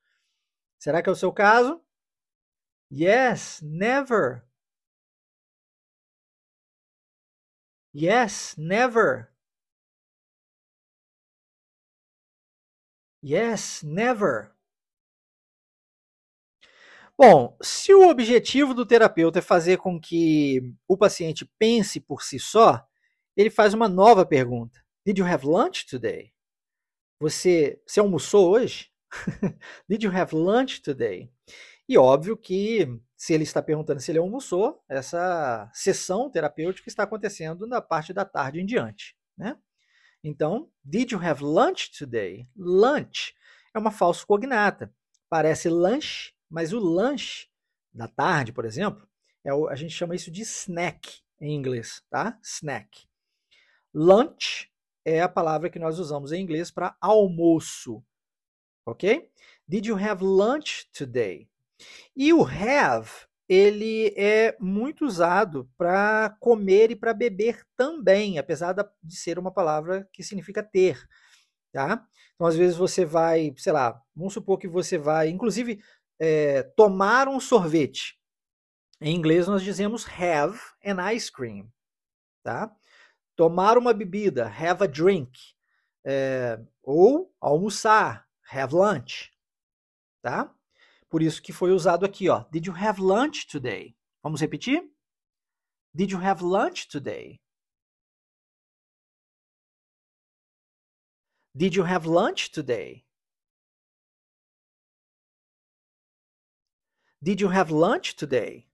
Será 0.79 1.01
que 1.01 1.09
é 1.09 1.11
o 1.11 1.15
seu 1.15 1.31
caso? 1.33 1.81
Yes, 2.91 3.61
never. 3.61 4.43
Yes, 7.93 8.55
never. 8.57 9.31
Yes, 13.21 13.83
never. 13.83 14.56
Bom, 17.17 17.57
se 17.61 17.91
o 17.93 18.07
objetivo 18.07 18.75
do 18.75 18.85
terapeuta 18.85 19.39
é 19.39 19.41
fazer 19.41 19.77
com 19.77 19.99
que 19.99 20.61
o 20.87 20.95
paciente 20.95 21.49
pense 21.57 21.99
por 21.99 22.21
si 22.21 22.37
só, 22.37 22.85
ele 23.35 23.49
faz 23.49 23.73
uma 23.73 23.89
nova 23.89 24.23
pergunta. 24.23 24.79
Did 25.03 25.17
you 25.17 25.25
have 25.25 25.45
lunch 25.45 25.87
today? 25.87 26.31
Você, 27.19 27.81
você 27.87 27.99
almoçou 27.99 28.51
hoje? 28.51 28.91
Did 29.89 30.03
you 30.03 30.15
have 30.15 30.35
lunch 30.35 30.81
today? 30.81 31.31
E 31.89 31.97
óbvio 31.97 32.37
que 32.37 32.87
se 33.15 33.33
ele 33.33 33.43
está 33.43 33.63
perguntando 33.63 33.99
se 33.99 34.11
ele 34.11 34.19
almoçou, 34.19 34.83
essa 34.87 35.71
sessão 35.73 36.29
terapêutica 36.29 36.87
está 36.87 37.03
acontecendo 37.03 37.65
na 37.65 37.81
parte 37.81 38.13
da 38.13 38.25
tarde 38.25 38.59
em 38.59 38.65
diante, 38.65 39.17
né? 39.35 39.57
Então, 40.23 40.69
did 40.83 41.11
you 41.11 41.19
have 41.19 41.43
lunch 41.43 41.97
today? 41.97 42.47
Lunch 42.55 43.33
é 43.73 43.79
uma 43.79 43.91
falsa 43.91 44.25
cognata. 44.25 44.93
Parece 45.29 45.69
lunch, 45.69 46.33
mas 46.49 46.73
o 46.73 46.79
lanche 46.79 47.47
da 47.93 48.07
tarde, 48.07 48.51
por 48.51 48.65
exemplo, 48.65 49.07
é 49.43 49.53
o, 49.53 49.67
a 49.67 49.75
gente 49.75 49.93
chama 49.93 50.15
isso 50.15 50.29
de 50.31 50.41
snack 50.41 51.21
em 51.39 51.55
inglês, 51.55 52.03
tá? 52.09 52.37
Snack. 52.41 53.07
Lunch 53.93 54.69
é 55.05 55.21
a 55.21 55.29
palavra 55.29 55.69
que 55.69 55.79
nós 55.79 55.99
usamos 55.99 56.31
em 56.31 56.41
inglês 56.41 56.69
para 56.69 56.95
almoço, 56.99 58.03
ok? 58.85 59.29
Did 59.67 59.85
you 59.85 59.97
have 59.97 60.23
lunch 60.23 60.89
today? 60.91 61.49
E 62.15 62.33
o 62.33 62.43
have, 62.43 63.09
ele 63.47 64.13
é 64.17 64.55
muito 64.59 65.05
usado 65.05 65.69
para 65.77 66.35
comer 66.39 66.91
e 66.91 66.95
para 66.95 67.13
beber 67.13 67.65
também, 67.75 68.37
apesar 68.37 68.73
de 68.73 69.15
ser 69.15 69.39
uma 69.39 69.51
palavra 69.51 70.07
que 70.11 70.23
significa 70.23 70.61
ter, 70.61 71.07
tá? 71.71 72.05
Então, 72.35 72.45
às 72.45 72.55
vezes 72.55 72.77
você 72.77 73.03
vai, 73.03 73.53
sei 73.57 73.73
lá, 73.73 73.99
vamos 74.15 74.33
supor 74.33 74.59
que 74.59 74.67
você 74.67 74.97
vai, 74.97 75.29
inclusive 75.29 75.81
é, 76.19 76.63
tomar 76.63 77.27
um 77.27 77.39
sorvete. 77.39 78.19
Em 78.99 79.15
inglês 79.15 79.47
nós 79.47 79.61
dizemos 79.61 80.05
have 80.07 80.59
an 80.83 81.11
ice 81.11 81.31
cream, 81.31 81.71
tá? 82.43 82.75
Tomar 83.35 83.77
uma 83.77 83.93
bebida, 83.93 84.47
have 84.47 84.83
a 84.83 84.87
drink. 84.87 85.31
É, 86.03 86.59
ou 86.81 87.35
almoçar, 87.39 88.27
have 88.49 88.73
lunch, 88.73 89.31
tá? 90.21 90.53
Por 91.09 91.21
isso 91.21 91.41
que 91.41 91.53
foi 91.53 91.71
usado 91.71 92.05
aqui, 92.05 92.29
ó. 92.29 92.45
Did 92.51 92.65
you 92.65 92.73
have 92.75 93.01
lunch 93.01 93.45
today? 93.47 93.95
Vamos 94.23 94.41
repetir? 94.41 94.81
Did 95.93 96.11
you 96.11 96.19
have 96.19 96.43
lunch 96.43 96.87
today? 96.87 97.39
Did 101.55 101.75
you 101.75 101.83
have 101.83 102.07
lunch 102.07 102.51
today? 102.51 103.06
Did 107.21 107.41
you 107.41 107.49
have 107.49 107.73
lunch 107.73 108.15
today? 108.15 108.67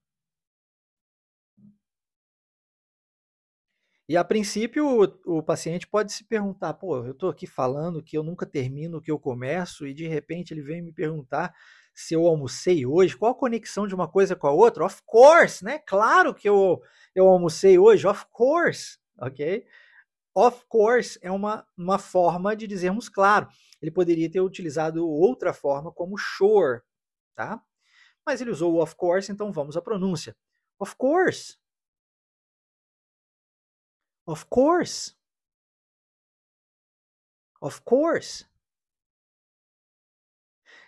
E 4.08 4.18
a 4.18 4.24
princípio 4.24 4.86
o, 4.86 5.38
o 5.38 5.44
paciente 5.44 5.88
pode 5.88 6.12
se 6.12 6.26
perguntar: 6.26 6.74
pô, 6.74 6.98
eu 7.06 7.12
estou 7.12 7.30
aqui 7.30 7.48
falando 7.48 8.04
que 8.04 8.18
eu 8.18 8.24
nunca 8.24 8.46
termino 8.46 8.98
o 8.98 9.02
que 9.02 9.10
eu 9.10 9.18
começo 9.18 9.88
e 9.88 9.94
de 9.94 10.08
repente 10.08 10.54
ele 10.54 10.62
vem 10.62 10.82
me 10.82 10.92
perguntar 10.92 11.54
se 11.94 12.14
eu 12.14 12.28
almocei 12.28 12.86
hoje. 12.86 13.16
Qual 13.18 13.32
a 13.32 13.36
conexão 13.36 13.88
de 13.88 13.96
uma 13.96 14.08
coisa 14.08 14.36
com 14.36 14.48
a 14.48 14.52
outra? 14.52 14.86
Of 14.86 15.02
course, 15.06 15.64
né? 15.64 15.80
Claro 15.80 16.34
que 16.34 16.50
eu, 16.50 16.82
eu 17.16 17.28
almocei 17.28 17.80
hoje, 17.80 18.06
of 18.06 18.26
course, 18.30 18.98
ok? 19.18 19.66
Of 20.36 20.66
course 20.68 21.18
é 21.22 21.32
uma, 21.32 21.66
uma 21.78 21.98
forma 21.98 22.56
de 22.56 22.68
dizermos 22.68 23.08
claro. 23.08 23.48
Ele 23.82 23.92
poderia 23.92 24.30
ter 24.30 24.42
utilizado 24.42 25.08
outra 25.08 25.54
forma, 25.54 25.92
como 25.94 26.18
sure, 26.18 26.82
tá? 27.36 27.62
Mas 28.26 28.42
ele 28.42 28.52
usou 28.52 28.74
o 28.74 28.82
of 28.82 28.96
course, 28.96 29.32
então 29.32 29.52
vamos 29.52 29.78
à 29.78 29.82
pronúncia. 29.82 30.36
Of 30.80 30.96
course. 30.96 31.58
Of 34.26 34.46
course. 34.50 35.16
Of 37.62 37.82
course. 37.82 38.46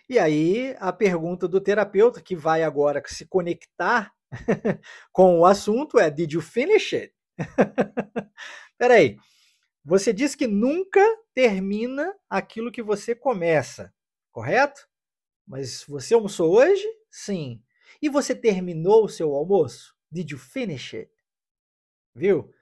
E 0.07 0.19
aí 0.19 0.75
a 0.79 0.93
pergunta 0.93 1.47
do 1.47 1.59
terapeuta 1.59 2.21
que 2.21 2.35
vai 2.35 2.63
agora 2.63 3.01
se 3.05 3.25
conectar 3.25 4.13
com 5.11 5.39
o 5.39 5.45
assunto 5.45 5.99
é: 5.99 6.09
Did 6.11 6.33
you 6.33 6.41
finish 6.41 6.93
it? 6.93 7.13
Peraí. 8.77 9.17
Você 9.83 10.11
diz 10.11 10.33
que 10.33 10.47
nunca 10.47 10.99
termina 11.33 12.11
aquilo 12.27 12.71
que 12.71 12.81
você 12.81 13.13
começa, 13.13 13.93
correto? 14.31 14.89
Mas 15.47 15.83
você 15.87 16.15
almoçou 16.15 16.55
hoje? 16.55 16.83
Sim. 17.15 17.63
E 18.01 18.09
você 18.09 18.35
terminou 18.35 19.05
o 19.05 19.09
seu 19.09 19.33
almoço? 19.33 19.97
Did 20.11 20.31
you 20.31 20.37
finish 20.37 20.93
it? 20.93 21.09
Viu? 22.13 22.53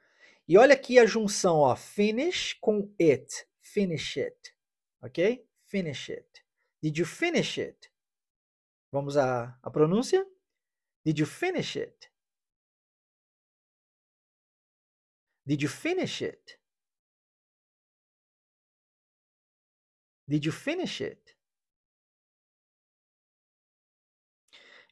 E 0.48 0.56
olha 0.60 0.76
aqui 0.76 1.00
a 1.00 1.08
junção, 1.08 1.58
ó, 1.58 1.76
finish 1.76 2.54
com 2.62 2.94
it. 3.02 3.48
Finish 3.62 4.18
it. 4.18 4.56
Ok? 5.02 5.44
Finish 5.66 6.12
it. 6.12 6.46
Did 6.84 7.00
you 7.00 7.06
finish 7.06 7.58
it? 7.58 7.92
Vamos 8.92 9.18
à, 9.18 9.58
à 9.64 9.72
pronúncia? 9.72 10.24
Did 11.04 11.18
you 11.18 11.26
finish 11.26 11.76
it? 11.76 12.12
Did 15.48 15.64
you 15.64 15.70
finish 15.70 16.22
it? 16.22 16.60
Did 20.28 20.46
you 20.46 20.52
finish 20.52 21.02
it? 21.02 21.23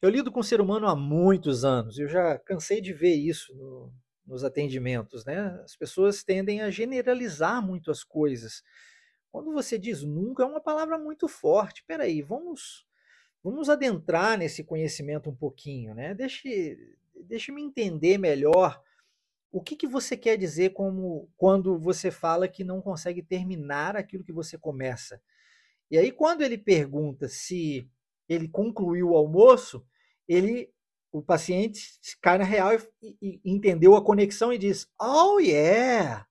Eu 0.02 0.10
lido 0.10 0.32
com 0.32 0.40
o 0.40 0.44
ser 0.44 0.60
humano 0.60 0.88
há 0.88 0.96
muitos 0.96 1.64
anos, 1.64 1.96
eu 1.96 2.08
já 2.08 2.36
cansei 2.36 2.80
de 2.80 2.92
ver 2.92 3.14
isso 3.14 3.54
no, 3.54 3.92
nos 4.26 4.42
atendimentos, 4.42 5.24
né? 5.24 5.56
As 5.62 5.76
pessoas 5.76 6.24
tendem 6.24 6.60
a 6.60 6.72
generalizar 6.72 7.64
muito 7.64 7.88
as 7.88 8.02
coisas. 8.02 8.64
Quando 9.30 9.52
você 9.52 9.78
diz 9.78 10.02
nunca, 10.02 10.42
é 10.42 10.46
uma 10.46 10.60
palavra 10.60 10.98
muito 10.98 11.28
forte. 11.28 11.84
Peraí, 11.86 12.20
vamos, 12.20 12.84
vamos 13.44 13.70
adentrar 13.70 14.36
nesse 14.36 14.64
conhecimento 14.64 15.30
um 15.30 15.36
pouquinho, 15.36 15.94
né? 15.94 16.12
Deixe, 16.14 16.76
deixe-me 17.24 17.62
entender 17.62 18.18
melhor 18.18 18.82
o 19.52 19.62
que, 19.62 19.76
que 19.76 19.86
você 19.86 20.16
quer 20.16 20.36
dizer 20.36 20.70
como 20.70 21.30
quando 21.36 21.78
você 21.78 22.10
fala 22.10 22.48
que 22.48 22.64
não 22.64 22.82
consegue 22.82 23.22
terminar 23.22 23.96
aquilo 23.96 24.24
que 24.24 24.32
você 24.32 24.58
começa. 24.58 25.22
E 25.88 25.96
aí, 25.96 26.10
quando 26.10 26.42
ele 26.42 26.58
pergunta 26.58 27.28
se 27.28 27.88
ele 28.28 28.48
concluiu 28.48 29.10
o 29.10 29.16
almoço, 29.16 29.86
ele, 30.28 30.70
o 31.10 31.22
paciente 31.22 31.82
cai 32.20 32.38
na 32.38 32.44
real 32.44 32.72
e, 33.02 33.16
e, 33.20 33.40
entendeu 33.44 33.94
a 33.94 34.04
conexão 34.04 34.52
e 34.52 34.58
diz, 34.58 34.88
oh 35.00 35.38
yeah, 35.38 36.26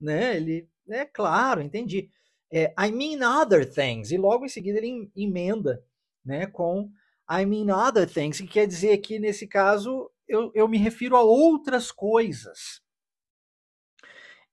né? 0.00 0.36
Ele, 0.36 0.68
é 0.88 1.04
claro, 1.04 1.62
entendi. 1.62 2.10
É, 2.52 2.74
I 2.78 2.92
mean 2.92 3.26
other 3.40 3.68
things. 3.68 4.10
E 4.10 4.16
logo 4.16 4.44
em 4.44 4.48
seguida 4.48 4.78
ele 4.78 5.10
emenda, 5.16 5.84
né, 6.24 6.46
com 6.46 6.90
I 7.30 7.44
mean 7.46 7.74
other 7.74 8.08
things, 8.08 8.40
que 8.40 8.46
quer 8.46 8.66
dizer 8.66 8.98
que 8.98 9.18
nesse 9.18 9.46
caso 9.46 10.10
eu, 10.28 10.50
eu 10.54 10.68
me 10.68 10.78
refiro 10.78 11.16
a 11.16 11.22
outras 11.22 11.90
coisas. 11.90 12.82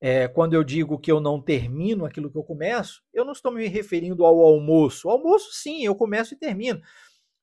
É, 0.04 0.28
quando 0.28 0.56
eu 0.56 0.64
digo 0.64 0.98
que 0.98 1.12
eu 1.12 1.20
não 1.20 1.40
termino 1.40 2.06
aquilo 2.06 2.32
que 2.32 2.38
eu 2.38 2.44
começo, 2.44 3.04
eu 3.14 3.24
não 3.24 3.34
estou 3.34 3.52
me 3.52 3.68
referindo 3.68 4.26
ao 4.26 4.40
almoço. 4.40 5.08
O 5.08 5.12
almoço, 5.12 5.54
sim, 5.54 5.84
eu 5.86 5.94
começo 5.94 6.34
e 6.34 6.38
termino 6.38 6.82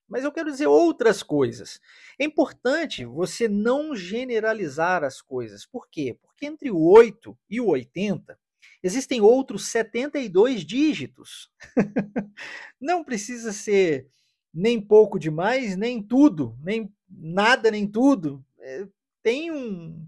mas 0.09 0.24
eu 0.24 0.32
quero 0.32 0.50
dizer 0.50 0.66
outras 0.66 1.22
coisas. 1.22 1.80
É 2.18 2.24
importante 2.24 3.04
você 3.04 3.46
não 3.46 3.94
generalizar 3.94 5.04
as 5.04 5.20
coisas. 5.20 5.66
Por 5.66 5.88
quê? 5.88 6.16
Porque 6.20 6.46
entre 6.46 6.70
o 6.70 6.80
8 6.80 7.36
e 7.48 7.61
o 7.61 7.66
80 7.66 8.38
existem 8.82 9.20
outros 9.20 9.66
72 9.66 10.64
dígitos. 10.64 11.50
não 12.80 13.04
precisa 13.04 13.52
ser 13.52 14.09
nem 14.52 14.80
pouco 14.80 15.18
demais, 15.18 15.76
nem 15.76 16.02
tudo, 16.02 16.56
nem 16.62 16.92
nada, 17.09 17.70
nem 17.70 17.86
tudo. 17.86 18.44
É, 18.61 18.86
tem 19.22 19.50
um, 19.50 20.06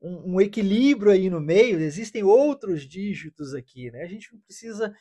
um, 0.00 0.34
um 0.34 0.40
equilíbrio 0.40 1.12
aí 1.12 1.30
no 1.30 1.40
meio, 1.40 1.78
existem 1.78 2.22
outros 2.22 2.82
dígitos 2.82 3.54
aqui. 3.54 3.90
Né? 3.90 4.02
A 4.02 4.08
gente 4.08 4.32
não 4.32 4.40
precisa 4.40 4.94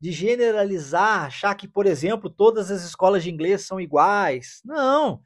de 0.00 0.12
generalizar, 0.12 1.24
achar 1.24 1.54
que, 1.54 1.66
por 1.66 1.86
exemplo, 1.86 2.30
todas 2.30 2.70
as 2.70 2.84
escolas 2.84 3.22
de 3.22 3.30
inglês 3.30 3.66
são 3.66 3.80
iguais. 3.80 4.60
Não. 4.64 5.20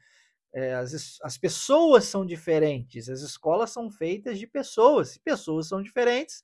É, 0.53 0.75
as, 0.75 1.19
as 1.23 1.37
pessoas 1.37 2.05
são 2.05 2.25
diferentes, 2.25 3.09
as 3.09 3.21
escolas 3.21 3.71
são 3.71 3.89
feitas 3.89 4.37
de 4.37 4.45
pessoas. 4.47 5.09
Se 5.09 5.19
pessoas 5.19 5.67
são 5.67 5.81
diferentes, 5.81 6.43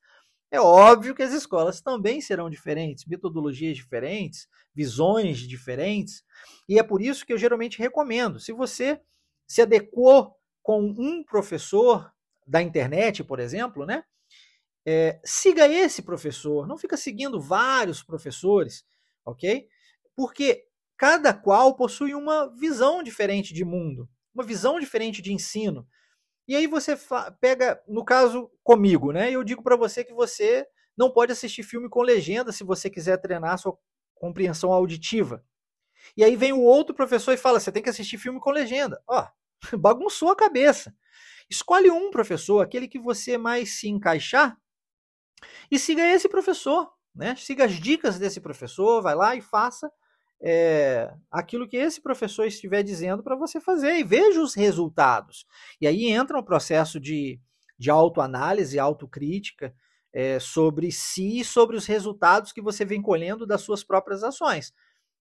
é 0.51 0.59
óbvio 0.59 1.13
que 1.13 1.21
as 1.21 1.31
escolas 1.31 1.79
também 1.79 2.21
serão 2.21 2.49
diferentes, 2.49 3.05
metodologias 3.05 3.77
diferentes, 3.77 4.47
visões 4.73 5.39
diferentes. 5.39 6.23
E 6.67 6.79
é 6.79 6.83
por 6.83 7.01
isso 7.01 7.25
que 7.25 7.31
eu 7.33 7.37
geralmente 7.37 7.77
recomendo. 7.77 8.39
Se 8.39 8.51
você 8.51 8.99
se 9.47 9.61
adequou 9.61 10.35
com 10.63 10.81
um 10.81 11.23
professor 11.23 12.11
da 12.47 12.61
internet, 12.61 13.23
por 13.23 13.39
exemplo, 13.39 13.85
né? 13.85 14.03
É, 14.91 15.19
siga 15.23 15.67
esse 15.67 16.01
professor, 16.01 16.67
não 16.67 16.75
fica 16.75 16.97
seguindo 16.97 17.39
vários 17.39 18.01
professores, 18.01 18.83
ok? 19.23 19.67
Porque 20.15 20.65
cada 20.97 21.31
qual 21.31 21.75
possui 21.75 22.15
uma 22.15 22.47
visão 22.57 23.03
diferente 23.03 23.53
de 23.53 23.63
mundo, 23.63 24.09
uma 24.33 24.43
visão 24.43 24.79
diferente 24.79 25.21
de 25.21 25.31
ensino. 25.31 25.87
E 26.47 26.55
aí 26.55 26.65
você 26.65 26.97
pega, 27.39 27.79
no 27.87 28.03
caso 28.03 28.49
comigo, 28.63 29.11
né? 29.11 29.29
Eu 29.29 29.43
digo 29.43 29.61
para 29.61 29.75
você 29.75 30.03
que 30.03 30.11
você 30.11 30.65
não 30.97 31.11
pode 31.11 31.31
assistir 31.31 31.61
filme 31.61 31.87
com 31.87 32.01
legenda 32.01 32.51
se 32.51 32.63
você 32.63 32.89
quiser 32.89 33.17
treinar 33.17 33.53
a 33.53 33.57
sua 33.57 33.77
compreensão 34.15 34.73
auditiva. 34.73 35.45
E 36.17 36.23
aí 36.23 36.35
vem 36.35 36.51
o 36.51 36.61
outro 36.61 36.95
professor 36.95 37.31
e 37.31 37.37
fala: 37.37 37.59
você 37.59 37.71
tem 37.71 37.83
que 37.83 37.91
assistir 37.91 38.17
filme 38.17 38.39
com 38.39 38.49
legenda. 38.49 38.99
Ó, 39.07 39.27
bagunçou 39.77 40.31
a 40.31 40.35
cabeça. 40.35 40.91
Escolhe 41.47 41.91
um 41.91 42.09
professor, 42.09 42.61
aquele 42.61 42.87
que 42.87 42.97
você 42.97 43.37
mais 43.37 43.79
se 43.79 43.87
encaixar, 43.87 44.57
e 45.69 45.77
siga 45.79 46.05
esse 46.05 46.27
professor, 46.29 46.91
né? 47.13 47.35
Siga 47.35 47.65
as 47.65 47.73
dicas 47.73 48.17
desse 48.19 48.39
professor, 48.39 49.01
vai 49.01 49.15
lá 49.15 49.35
e 49.35 49.41
faça 49.41 49.91
é, 50.41 51.13
aquilo 51.29 51.67
que 51.67 51.77
esse 51.77 52.01
professor 52.01 52.45
estiver 52.45 52.81
dizendo 52.83 53.21
para 53.21 53.35
você 53.35 53.59
fazer 53.59 53.97
e 53.97 54.03
veja 54.03 54.41
os 54.41 54.55
resultados. 54.55 55.45
E 55.81 55.87
aí 55.87 56.07
entra 56.07 56.39
um 56.39 56.43
processo 56.43 56.99
de, 56.99 57.39
de 57.77 57.89
autoanálise, 57.89 58.79
autocrítica 58.79 59.73
é, 60.13 60.39
sobre 60.39 60.91
si 60.91 61.39
e 61.39 61.45
sobre 61.45 61.75
os 61.75 61.85
resultados 61.85 62.51
que 62.51 62.61
você 62.61 62.85
vem 62.85 63.01
colhendo 63.01 63.45
das 63.45 63.61
suas 63.61 63.83
próprias 63.83 64.23
ações. 64.23 64.73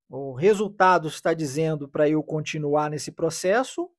O 0.08 0.34
resultado 0.34 1.08
está 1.08 1.34
dizendo 1.34 1.88
para 1.88 2.08
eu 2.08 2.22
continuar 2.22 2.90
nesse 2.90 3.12
processo 3.12 3.90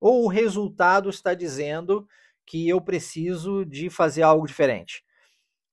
ou 0.00 0.24
o 0.24 0.28
resultado 0.28 1.10
está 1.10 1.34
dizendo 1.34 2.06
que 2.46 2.68
eu 2.68 2.80
preciso 2.80 3.64
de 3.64 3.90
fazer 3.90 4.22
algo 4.22 4.46
diferente? 4.46 5.04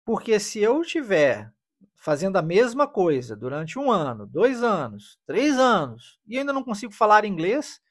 Porque 0.05 0.39
se 0.39 0.59
eu 0.59 0.81
estiver 0.81 1.51
fazendo 1.95 2.37
a 2.37 2.41
mesma 2.43 2.87
coisa 2.87 3.35
durante 3.35 3.79
um 3.79 3.91
ano, 3.91 4.27
dois 4.27 4.61
anos, 4.61 5.19
três 5.25 5.57
anos, 5.57 6.19
e 6.27 6.37
ainda 6.37 6.53
não 6.53 6.63
consigo 6.63 6.93
falar 6.93 7.25
inglês, 7.25 7.81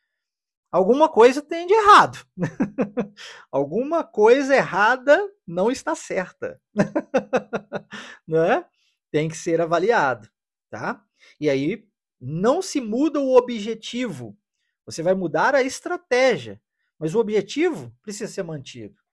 alguma 0.71 1.09
coisa 1.09 1.43
tem 1.43 1.67
de 1.67 1.75
errado. 1.75 2.25
alguma 3.51 4.05
coisa 4.05 4.55
errada 4.55 5.21
não 5.45 5.69
está 5.69 5.97
certa. 5.97 6.61
não 8.25 8.45
é? 8.45 8.65
Tem 9.11 9.29
que 9.29 9.37
ser 9.37 9.61
avaliado, 9.61 10.31
tá? 10.71 11.05
E 11.41 11.51
aí 11.51 11.85
não 12.21 12.63
se 12.63 12.81
muda 12.81 13.19
o 13.19 13.37
objetivo. 13.37 14.39
Você 14.87 15.03
vai 15.03 15.15
mudar 15.15 15.57
a 15.57 15.63
estratégia, 15.63 16.63
mas 16.97 17.13
o 17.17 17.19
objetivo 17.19 17.93
precisa 18.01 18.33
ser 18.33 18.45
mantido. 18.45 19.04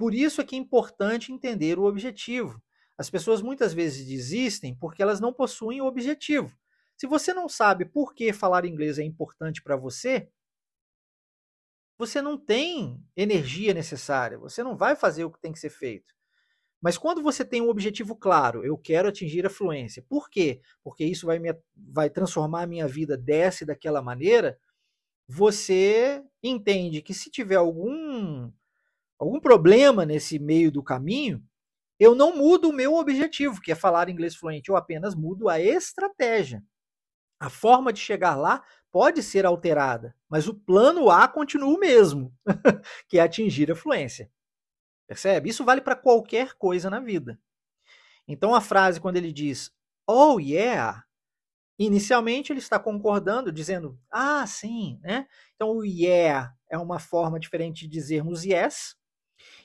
Por 0.00 0.14
isso 0.14 0.40
é 0.40 0.44
que 0.46 0.56
é 0.56 0.58
importante 0.58 1.30
entender 1.30 1.78
o 1.78 1.84
objetivo. 1.84 2.58
As 2.96 3.10
pessoas 3.10 3.42
muitas 3.42 3.74
vezes 3.74 4.06
desistem 4.06 4.74
porque 4.74 5.02
elas 5.02 5.20
não 5.20 5.30
possuem 5.30 5.82
o 5.82 5.84
objetivo. 5.84 6.56
Se 6.96 7.06
você 7.06 7.34
não 7.34 7.50
sabe 7.50 7.84
por 7.84 8.14
que 8.14 8.32
falar 8.32 8.64
inglês 8.64 8.98
é 8.98 9.02
importante 9.02 9.62
para 9.62 9.76
você, 9.76 10.30
você 11.98 12.22
não 12.22 12.38
tem 12.38 12.98
energia 13.14 13.74
necessária, 13.74 14.38
você 14.38 14.62
não 14.62 14.74
vai 14.74 14.96
fazer 14.96 15.24
o 15.24 15.30
que 15.30 15.38
tem 15.38 15.52
que 15.52 15.58
ser 15.58 15.68
feito. 15.68 16.14
Mas 16.80 16.96
quando 16.96 17.22
você 17.22 17.44
tem 17.44 17.60
um 17.60 17.68
objetivo 17.68 18.16
claro, 18.16 18.64
eu 18.64 18.78
quero 18.78 19.06
atingir 19.06 19.44
a 19.44 19.50
fluência. 19.50 20.02
Por 20.08 20.30
quê? 20.30 20.62
Porque 20.82 21.04
isso 21.04 21.26
vai, 21.26 21.38
me, 21.38 21.54
vai 21.76 22.08
transformar 22.08 22.62
a 22.62 22.66
minha 22.66 22.88
vida 22.88 23.18
dessa 23.18 23.64
e 23.64 23.66
daquela 23.66 24.00
maneira. 24.00 24.58
Você 25.28 26.24
entende 26.42 27.02
que 27.02 27.12
se 27.12 27.30
tiver 27.30 27.56
algum 27.56 28.50
algum 29.20 29.40
problema 29.40 30.06
nesse 30.06 30.38
meio 30.40 30.72
do 30.72 30.82
caminho, 30.82 31.42
eu 32.00 32.14
não 32.14 32.36
mudo 32.36 32.70
o 32.70 32.74
meu 32.74 32.96
objetivo, 32.96 33.60
que 33.60 33.72
é 33.72 33.76
falar 33.76 34.08
inglês 34.10 34.36
fluente, 34.36 34.70
eu 34.70 34.76
apenas 34.76 35.14
mudo 35.14 35.48
a 35.48 35.60
estratégia. 35.60 36.64
A 37.40 37.50
forma 37.50 37.92
de 37.92 38.00
chegar 38.00 38.36
lá 38.36 38.62
pode 38.92 39.22
ser 39.22 39.46
alterada, 39.46 40.14
mas 40.28 40.48
o 40.48 40.54
plano 40.54 41.10
A 41.10 41.28
continua 41.28 41.74
o 41.74 41.78
mesmo, 41.78 42.34
que 43.08 43.18
é 43.18 43.22
atingir 43.22 43.70
a 43.70 43.76
fluência. 43.76 44.30
Percebe? 45.08 45.50
Isso 45.50 45.64
vale 45.64 45.80
para 45.80 45.96
qualquer 45.96 46.54
coisa 46.54 46.90
na 46.90 47.00
vida. 47.00 47.38
Então 48.28 48.54
a 48.54 48.60
frase 48.60 49.00
quando 49.00 49.16
ele 49.16 49.32
diz 49.32 49.70
"Oh 50.06 50.38
yeah", 50.40 51.04
inicialmente 51.78 52.52
ele 52.52 52.60
está 52.60 52.78
concordando, 52.78 53.52
dizendo 53.52 53.98
"Ah, 54.10 54.46
sim", 54.46 55.00
né? 55.02 55.26
Então 55.56 55.70
o 55.76 55.84
yeah 55.84 56.54
é 56.70 56.78
uma 56.78 56.98
forma 57.00 57.40
diferente 57.40 57.82
de 57.82 57.88
dizermos 57.88 58.44
yes, 58.44 58.96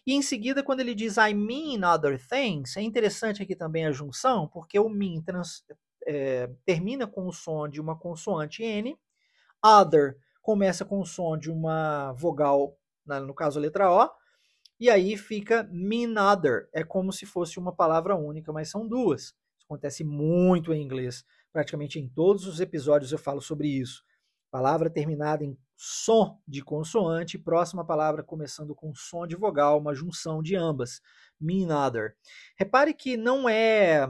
e 0.05 0.13
em 0.13 0.21
seguida, 0.21 0.63
quando 0.63 0.81
ele 0.81 0.93
diz 0.93 1.17
I 1.17 1.33
mean 1.33 1.87
other 1.87 2.19
things, 2.19 2.77
é 2.77 2.81
interessante 2.81 3.41
aqui 3.41 3.55
também 3.55 3.85
a 3.85 3.91
junção, 3.91 4.47
porque 4.47 4.79
o 4.79 4.87
mean 4.87 5.21
trans, 5.21 5.63
é, 6.05 6.49
termina 6.65 7.07
com 7.07 7.27
o 7.27 7.33
som 7.33 7.67
de 7.67 7.81
uma 7.81 7.97
consoante 7.97 8.63
N, 8.63 8.97
other 9.63 10.17
começa 10.41 10.85
com 10.85 10.99
o 10.99 11.05
som 11.05 11.35
de 11.35 11.49
uma 11.49 12.11
vogal, 12.13 12.77
no 13.05 13.33
caso 13.33 13.57
a 13.57 13.61
letra 13.61 13.91
O, 13.91 14.09
e 14.79 14.89
aí 14.89 15.17
fica 15.17 15.67
mean 15.71 16.13
other. 16.21 16.69
É 16.71 16.83
como 16.83 17.11
se 17.11 17.25
fosse 17.25 17.57
uma 17.57 17.73
palavra 17.73 18.15
única, 18.15 18.53
mas 18.53 18.69
são 18.69 18.87
duas. 18.87 19.33
Isso 19.57 19.65
acontece 19.65 20.03
muito 20.03 20.71
em 20.71 20.83
inglês. 20.83 21.25
Praticamente 21.51 21.97
em 21.97 22.07
todos 22.07 22.45
os 22.45 22.59
episódios 22.59 23.11
eu 23.11 23.17
falo 23.17 23.41
sobre 23.41 23.67
isso. 23.69 24.03
Palavra 24.55 24.89
terminada 24.89 25.43
em 25.43 25.57
som 25.75 26.39
de 26.47 26.61
consoante, 26.61 27.37
próxima 27.37 27.83
palavra 27.83 28.23
começando 28.23 28.73
com 28.73 28.95
som 28.95 29.27
de 29.27 29.35
vogal, 29.35 29.77
uma 29.77 29.93
junção 29.93 30.41
de 30.41 30.55
ambas. 30.55 31.01
Mean 31.37 31.77
other. 31.77 32.15
Repare 32.55 32.93
que 32.93 33.17
não 33.17 33.49
é 33.49 34.07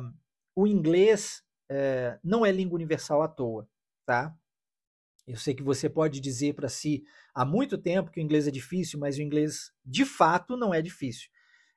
o 0.55 0.67
inglês 0.67 1.41
é, 1.67 2.19
não 2.23 2.45
é 2.45 2.51
língua 2.51 2.75
universal 2.75 3.23
à 3.23 3.27
toa, 3.27 3.67
tá? 4.05 4.37
Eu 5.25 5.35
sei 5.35 5.55
que 5.55 5.63
você 5.63 5.89
pode 5.89 6.19
dizer 6.19 6.53
para 6.53 6.69
si 6.69 7.03
há 7.33 7.43
muito 7.43 7.75
tempo 7.75 8.11
que 8.11 8.19
o 8.19 8.23
inglês 8.23 8.47
é 8.47 8.51
difícil, 8.51 8.99
mas 8.99 9.17
o 9.17 9.23
inglês 9.23 9.73
de 9.83 10.05
fato 10.05 10.55
não 10.55 10.71
é 10.71 10.79
difícil. 10.79 11.27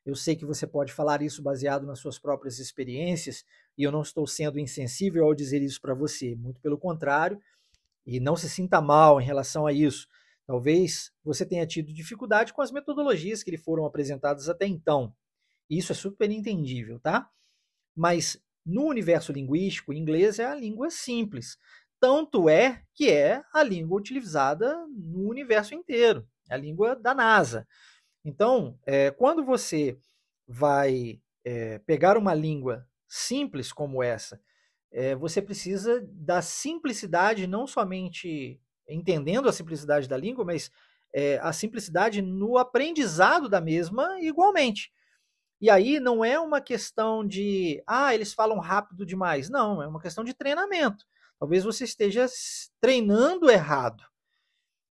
Eu 0.04 0.14
sei 0.14 0.36
que 0.36 0.44
você 0.44 0.66
pode 0.66 0.92
falar 0.92 1.22
isso 1.22 1.42
baseado 1.42 1.86
nas 1.86 2.00
suas 2.00 2.18
próprias 2.18 2.58
experiências, 2.58 3.46
e 3.78 3.82
eu 3.82 3.90
não 3.90 4.02
estou 4.02 4.26
sendo 4.26 4.58
insensível 4.58 5.24
ao 5.24 5.34
dizer 5.34 5.62
isso 5.62 5.80
para 5.80 5.94
você, 5.94 6.34
muito 6.36 6.60
pelo 6.60 6.76
contrário, 6.76 7.40
e 8.08 8.18
não 8.18 8.34
se 8.34 8.48
sinta 8.48 8.80
mal 8.80 9.20
em 9.20 9.24
relação 9.24 9.66
a 9.66 9.72
isso. 9.72 10.08
Talvez 10.46 11.12
você 11.22 11.44
tenha 11.44 11.66
tido 11.66 11.92
dificuldade 11.92 12.54
com 12.54 12.62
as 12.62 12.72
metodologias 12.72 13.42
que 13.42 13.50
lhe 13.50 13.58
foram 13.58 13.84
apresentadas 13.84 14.48
até 14.48 14.66
então. 14.66 15.14
Isso 15.68 15.92
é 15.92 15.94
super 15.94 16.30
entendível, 16.30 16.98
tá? 16.98 17.28
Mas 17.94 18.42
no 18.64 18.84
universo 18.86 19.30
linguístico, 19.30 19.92
o 19.92 19.94
inglês 19.94 20.38
é 20.38 20.46
a 20.46 20.54
língua 20.54 20.88
simples. 20.88 21.58
Tanto 22.00 22.48
é 22.48 22.82
que 22.94 23.10
é 23.10 23.42
a 23.52 23.62
língua 23.62 23.98
utilizada 23.98 24.74
no 24.88 25.28
universo 25.28 25.74
inteiro, 25.74 26.26
é 26.48 26.54
a 26.54 26.58
língua 26.58 26.96
da 26.96 27.14
NASA. 27.14 27.68
Então, 28.24 28.78
é, 28.86 29.10
quando 29.10 29.44
você 29.44 29.98
vai 30.46 31.20
é, 31.44 31.78
pegar 31.80 32.16
uma 32.16 32.32
língua 32.32 32.88
simples 33.06 33.70
como 33.70 34.02
essa, 34.02 34.40
é, 34.90 35.14
você 35.14 35.42
precisa 35.42 36.00
da 36.10 36.40
simplicidade, 36.40 37.46
não 37.46 37.66
somente 37.66 38.60
entendendo 38.88 39.48
a 39.48 39.52
simplicidade 39.52 40.08
da 40.08 40.16
língua, 40.16 40.44
mas 40.44 40.70
é, 41.14 41.38
a 41.38 41.52
simplicidade 41.52 42.22
no 42.22 42.58
aprendizado 42.58 43.48
da 43.48 43.60
mesma 43.60 44.20
igualmente. 44.20 44.92
E 45.60 45.68
aí 45.68 45.98
não 45.98 46.24
é 46.24 46.38
uma 46.38 46.60
questão 46.60 47.26
de, 47.26 47.82
ah, 47.86 48.14
eles 48.14 48.32
falam 48.32 48.58
rápido 48.58 49.04
demais. 49.04 49.50
Não, 49.50 49.82
é 49.82 49.88
uma 49.88 50.00
questão 50.00 50.22
de 50.22 50.32
treinamento. 50.32 51.04
Talvez 51.38 51.64
você 51.64 51.84
esteja 51.84 52.26
treinando 52.80 53.50
errado. 53.50 54.04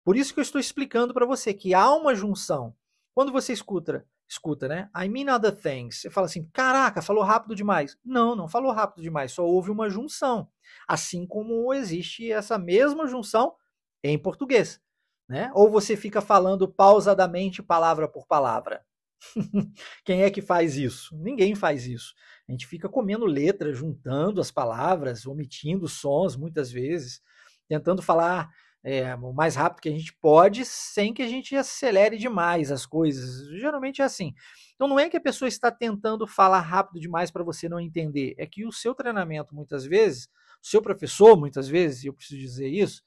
Por 0.03 0.15
isso 0.15 0.33
que 0.33 0.39
eu 0.39 0.43
estou 0.43 0.59
explicando 0.59 1.13
para 1.13 1.25
você 1.25 1.53
que 1.53 1.73
há 1.73 1.91
uma 1.93 2.13
junção. 2.15 2.75
Quando 3.13 3.31
você 3.31 3.53
escuta, 3.53 4.05
escuta, 4.27 4.67
né? 4.67 4.89
I 4.95 5.07
mean 5.07 5.33
other 5.33 5.55
things. 5.55 6.01
Você 6.01 6.09
fala 6.09 6.25
assim, 6.27 6.47
caraca, 6.51 7.01
falou 7.01 7.23
rápido 7.23 7.55
demais. 7.55 7.97
Não, 8.03 8.35
não 8.35 8.47
falou 8.47 8.71
rápido 8.71 9.01
demais, 9.01 9.31
só 9.31 9.45
houve 9.45 9.71
uma 9.71 9.89
junção. 9.89 10.49
Assim 10.87 11.25
como 11.25 11.73
existe 11.73 12.31
essa 12.31 12.57
mesma 12.57 13.07
junção 13.07 13.55
em 14.03 14.17
português, 14.17 14.81
né? 15.27 15.51
Ou 15.53 15.69
você 15.69 15.95
fica 15.95 16.21
falando 16.21 16.67
pausadamente 16.67 17.63
palavra 17.63 18.07
por 18.07 18.27
palavra. 18.27 18.85
Quem 20.05 20.23
é 20.23 20.29
que 20.29 20.41
faz 20.41 20.75
isso? 20.75 21.15
Ninguém 21.17 21.55
faz 21.55 21.87
isso. 21.87 22.13
A 22.47 22.51
gente 22.51 22.67
fica 22.67 22.87
comendo 22.87 23.25
letras, 23.25 23.77
juntando 23.77 24.39
as 24.39 24.51
palavras, 24.51 25.25
omitindo 25.25 25.87
sons 25.87 26.35
muitas 26.35 26.71
vezes, 26.71 27.21
tentando 27.67 28.01
falar 28.01 28.49
é, 28.89 29.13
o 29.15 29.33
mais 29.33 29.53
rápido 29.53 29.81
que 29.81 29.89
a 29.89 29.91
gente 29.91 30.13
pode, 30.21 30.63
sem 30.63 31.13
que 31.13 31.21
a 31.21 31.27
gente 31.27 31.53
acelere 31.57 32.17
demais 32.17 32.71
as 32.71 32.85
coisas. 32.85 33.45
Geralmente 33.59 34.01
é 34.01 34.05
assim. 34.05 34.33
Então 34.75 34.87
não 34.87 34.97
é 34.97 35.09
que 35.09 35.17
a 35.17 35.21
pessoa 35.21 35.49
está 35.49 35.69
tentando 35.69 36.25
falar 36.25 36.61
rápido 36.61 36.97
demais 36.97 37.29
para 37.29 37.43
você 37.43 37.67
não 37.67 37.81
entender, 37.81 38.33
é 38.37 38.47
que 38.47 38.65
o 38.65 38.71
seu 38.71 38.95
treinamento, 38.95 39.53
muitas 39.53 39.85
vezes, 39.85 40.29
o 40.63 40.67
seu 40.67 40.81
professor, 40.81 41.37
muitas 41.37 41.67
vezes, 41.67 42.05
eu 42.05 42.13
preciso 42.13 42.39
dizer 42.39 42.69
isso, 42.69 43.03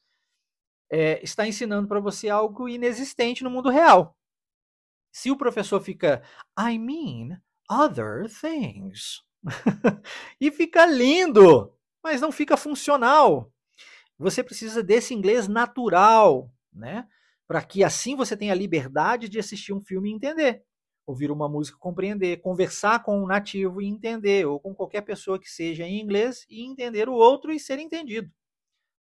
é, 0.93 1.19
está 1.25 1.47
ensinando 1.47 1.89
para 1.89 1.99
você 1.99 2.29
algo 2.29 2.69
inexistente 2.69 3.43
no 3.43 3.49
mundo 3.49 3.71
real. 3.71 4.15
Se 5.11 5.31
o 5.31 5.37
professor 5.37 5.81
fica, 5.81 6.23
I 6.59 6.79
mean 6.79 7.41
other 7.71 8.29
things, 8.29 9.23
e 10.39 10.51
fica 10.51 10.85
lindo, 10.85 11.75
mas 12.05 12.21
não 12.21 12.31
fica 12.31 12.55
funcional. 12.55 13.51
Você 14.21 14.45
precisa 14.45 14.83
desse 14.83 15.15
inglês 15.15 15.49
natural, 15.49 16.53
né? 16.71 17.09
Para 17.49 17.63
que 17.63 17.83
assim 17.83 18.15
você 18.15 18.37
tenha 18.37 18.55
liberdade 18.55 19.31
de 19.31 19.39
assistir 19.39 19.73
um 19.73 19.81
filme 19.81 20.11
e 20.11 20.15
entender, 20.15 20.63
ouvir 21.07 21.31
uma 21.31 21.49
música 21.49 21.79
e 21.79 21.81
compreender, 21.81 22.43
conversar 22.43 23.03
com 23.03 23.23
um 23.23 23.27
nativo 23.27 23.81
e 23.81 23.87
entender, 23.87 24.47
ou 24.47 24.61
com 24.61 24.75
qualquer 24.75 25.01
pessoa 25.01 25.39
que 25.39 25.51
seja 25.51 25.85
em 25.85 26.01
inglês 26.01 26.45
e 26.51 26.63
entender 26.63 27.09
o 27.09 27.15
outro 27.15 27.51
e 27.51 27.59
ser 27.59 27.79
entendido, 27.79 28.31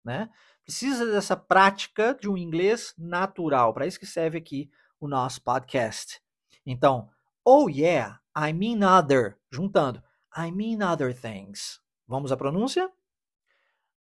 né? 0.05 0.30
Precisa 0.63 1.05
dessa 1.11 1.36
prática 1.36 2.17
de 2.20 2.30
um 2.30 2.38
inglês 2.38 2.93
natural. 2.97 3.74
Para 3.74 3.88
isso 3.88 3.99
que 3.99 4.05
serve 4.05 4.38
aqui 4.38 4.72
o 5.01 5.07
nosso 5.07 5.43
podcast. 5.43 6.22
Então, 6.65 7.09
oh 7.43 7.67
yeah, 7.67 8.22
I 8.38 8.53
mean 8.53 8.88
other, 8.88 9.38
juntando, 9.51 10.01
I 10.38 10.49
mean 10.49 10.82
other 10.82 11.13
things. 11.13 11.82
Vamos 12.07 12.32
à 12.32 12.38
pronúncia? 12.38 12.89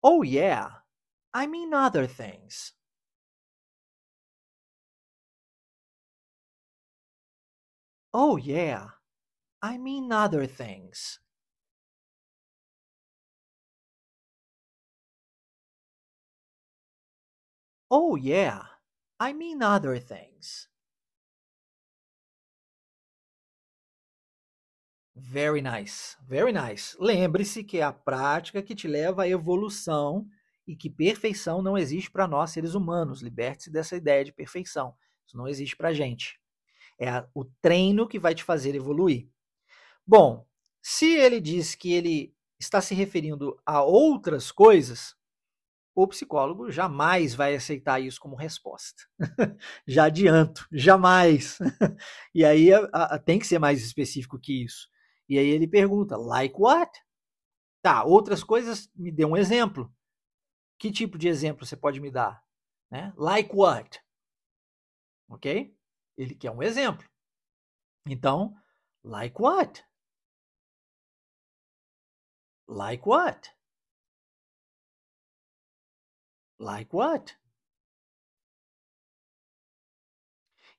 Oh 0.00 0.22
yeah, 0.24 0.80
I 1.35 1.47
mean 1.47 1.72
other 1.74 2.07
things. 2.07 2.72
Oh 8.14 8.37
yeah, 8.37 8.91
I 9.62 9.78
mean 9.78 10.12
other 10.12 10.47
things. 10.47 11.20
Oh 17.89 18.16
yeah, 18.16 18.62
I 19.20 19.33
mean 19.33 19.62
other 19.62 19.99
things. 19.99 20.66
Very 25.14 25.61
nice, 25.61 26.16
very 26.26 26.53
nice. 26.53 26.97
Lembre-se 26.99 27.62
que 27.62 27.78
é 27.78 27.83
a 27.83 27.93
prática 27.93 28.62
que 28.62 28.74
te 28.74 28.89
leva 28.89 29.22
à 29.22 29.28
evolução 29.28 30.26
e 30.71 30.77
que 30.77 30.89
perfeição 30.89 31.61
não 31.61 31.77
existe 31.77 32.09
para 32.09 32.29
nós 32.29 32.53
seres 32.53 32.75
humanos. 32.75 33.23
Liberte-se 33.23 33.73
dessa 33.73 33.97
ideia 33.97 34.25
de 34.25 34.33
perfeição. 34.33 34.95
Isso 35.27 35.37
não 35.37 35.49
existe 35.49 35.77
para 35.77 35.89
a 35.89 35.93
gente. 35.93 36.41
É 36.97 37.09
a, 37.09 37.29
o 37.35 37.45
treino 37.45 38.07
que 38.07 38.21
vai 38.21 38.37
te 38.37 38.45
fazer 38.45 38.77
evoluir. 38.77 39.29
Bom, 40.07 40.47
se 40.81 41.12
ele 41.12 41.41
diz 41.41 41.75
que 41.75 41.93
ele 41.93 42.33
está 42.57 42.81
se 42.81 42.95
referindo 42.95 43.61
a 43.66 43.83
outras 43.83 44.53
coisas, 44.53 45.16
o 45.93 46.07
psicólogo 46.07 46.71
jamais 46.71 47.35
vai 47.35 47.57
aceitar 47.57 48.01
isso 48.01 48.21
como 48.21 48.37
resposta. 48.37 49.03
Já 49.85 50.05
adianto, 50.05 50.68
jamais. 50.71 51.59
e 52.33 52.45
aí 52.45 52.73
a, 52.73 52.79
a, 52.93 53.18
tem 53.18 53.41
que 53.41 53.47
ser 53.47 53.59
mais 53.59 53.85
específico 53.85 54.39
que 54.39 54.62
isso. 54.62 54.89
E 55.29 55.37
aí 55.37 55.49
ele 55.49 55.66
pergunta, 55.66 56.16
like 56.16 56.55
what? 56.57 56.93
Tá, 57.83 58.05
outras 58.05 58.45
coisas, 58.45 58.89
me 58.95 59.11
dê 59.11 59.25
um 59.25 59.37
exemplo. 59.37 59.93
Que 60.81 60.91
tipo 60.91 61.18
de 61.18 61.28
exemplo 61.28 61.66
você 61.66 61.76
pode 61.76 62.01
me 62.01 62.11
dar? 62.11 62.43
Né? 62.91 63.12
Like 63.14 63.55
what? 63.55 64.03
Ok? 65.28 65.76
Ele 66.16 66.35
quer 66.35 66.51
um 66.51 66.62
exemplo. 66.62 67.07
Então, 68.07 68.57
like 69.05 69.37
what? 69.39 69.85
Like 72.66 73.07
what? 73.07 73.55
Like 76.59 76.97
what? 76.97 77.39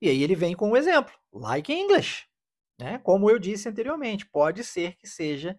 E 0.01 0.09
aí 0.09 0.23
ele 0.23 0.35
vem 0.35 0.55
com 0.55 0.71
um 0.71 0.75
exemplo, 0.75 1.13
like 1.31 1.71
English. 1.71 2.27
Né? 2.79 2.97
Como 2.97 3.29
eu 3.29 3.37
disse 3.37 3.69
anteriormente, 3.69 4.25
pode 4.25 4.63
ser 4.63 4.95
que 4.95 5.07
seja 5.07 5.55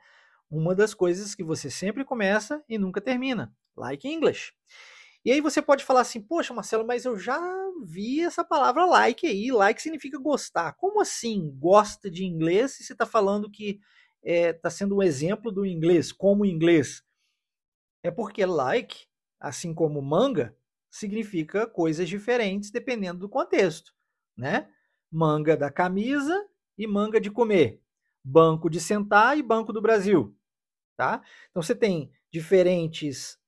uma 0.51 0.75
das 0.75 0.95
coisas 0.95 1.33
que 1.33 1.45
você 1.45 1.71
sempre 1.71 2.05
começa 2.05 2.65
e 2.69 2.77
nunca 2.77 3.01
termina, 3.01 3.55
like 3.77 4.07
English. 4.09 4.53
E 5.25 5.31
aí 5.31 5.41
você 5.41 5.63
pode 5.63 5.85
falar 5.85 6.01
assim, 6.01 6.21
poxa, 6.21 6.53
Marcelo, 6.53 6.85
mas 6.87 7.05
eu 7.05 7.17
já 7.17 7.41
vi 7.85 8.21
essa 8.21 8.45
palavra 8.45 8.85
like 8.85 9.27
aí. 9.27 9.53
Like 9.53 9.81
significa 9.81 10.19
gostar. 10.19 10.73
Como 10.75 11.01
assim 11.01 11.51
gosta 11.59 12.11
de 12.11 12.25
inglês 12.25 12.73
se 12.73 12.85
você 12.85 12.93
está 12.93 13.07
falando 13.07 13.51
que 13.51 13.81
está 14.23 14.69
é, 14.69 14.71
sendo 14.71 14.97
um 14.97 15.03
exemplo 15.03 15.53
do 15.53 15.65
inglês, 15.65 16.13
como 16.13 16.45
inglês? 16.45 17.05
É 18.03 18.11
porque 18.11 18.45
like, 18.45 19.07
assim 19.39 19.73
como 19.73 20.03
manga, 20.03 20.57
significa 20.91 21.67
coisas 21.67 22.09
diferentes 22.09 22.71
dependendo 22.71 23.21
do 23.21 23.29
contexto, 23.29 23.95
né? 24.37 24.69
Manga 25.11 25.57
da 25.57 25.71
camisa 25.71 26.47
e 26.77 26.87
manga 26.87 27.21
de 27.21 27.31
comer, 27.31 27.81
banco 28.25 28.69
de 28.69 28.81
sentar 28.81 29.39
e 29.39 29.43
banco 29.43 29.73
do 29.73 29.81
Brasil, 29.81 30.37
tá? 30.97 31.23
Então 31.51 31.63
você 31.63 31.75
tem 31.75 32.11
diferentes 32.31 33.39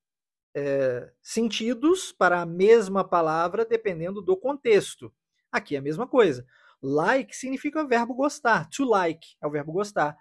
é, 0.54 1.12
sentidos 1.22 2.12
para 2.12 2.40
a 2.40 2.46
mesma 2.46 3.06
palavra 3.06 3.64
dependendo 3.64 4.22
do 4.22 4.36
contexto. 4.36 5.12
Aqui 5.50 5.74
é 5.76 5.78
a 5.78 5.82
mesma 5.82 6.06
coisa. 6.06 6.46
Like 6.82 7.34
significa 7.34 7.82
o 7.82 7.88
verbo 7.88 8.14
gostar. 8.14 8.68
To 8.70 8.84
like 8.84 9.36
é 9.40 9.46
o 9.46 9.50
verbo 9.50 9.72
gostar. 9.72 10.16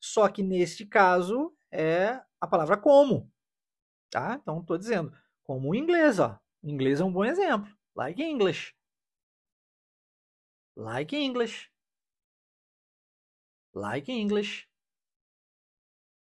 Só 0.00 0.28
que 0.28 0.42
neste 0.42 0.86
caso 0.86 1.54
é 1.70 2.20
a 2.40 2.46
palavra 2.46 2.76
como. 2.76 3.30
Tá? 4.10 4.38
Então 4.40 4.60
estou 4.60 4.78
dizendo, 4.78 5.12
como 5.42 5.70
o 5.70 5.74
inglês, 5.74 6.18
ó. 6.18 6.38
O 6.62 6.68
inglês 6.68 7.00
é 7.00 7.04
um 7.04 7.12
bom 7.12 7.24
exemplo. 7.24 7.70
Like 7.96 8.22
English. 8.22 8.74
Like 10.76 11.16
English 11.16 11.70
like 13.74 14.10
English. 14.10 14.68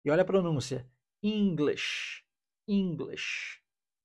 E 0.04 0.10
olha 0.10 0.22
a 0.22 0.26
pronúncia: 0.26 0.88
English, 1.22 2.24
English. 2.68 3.60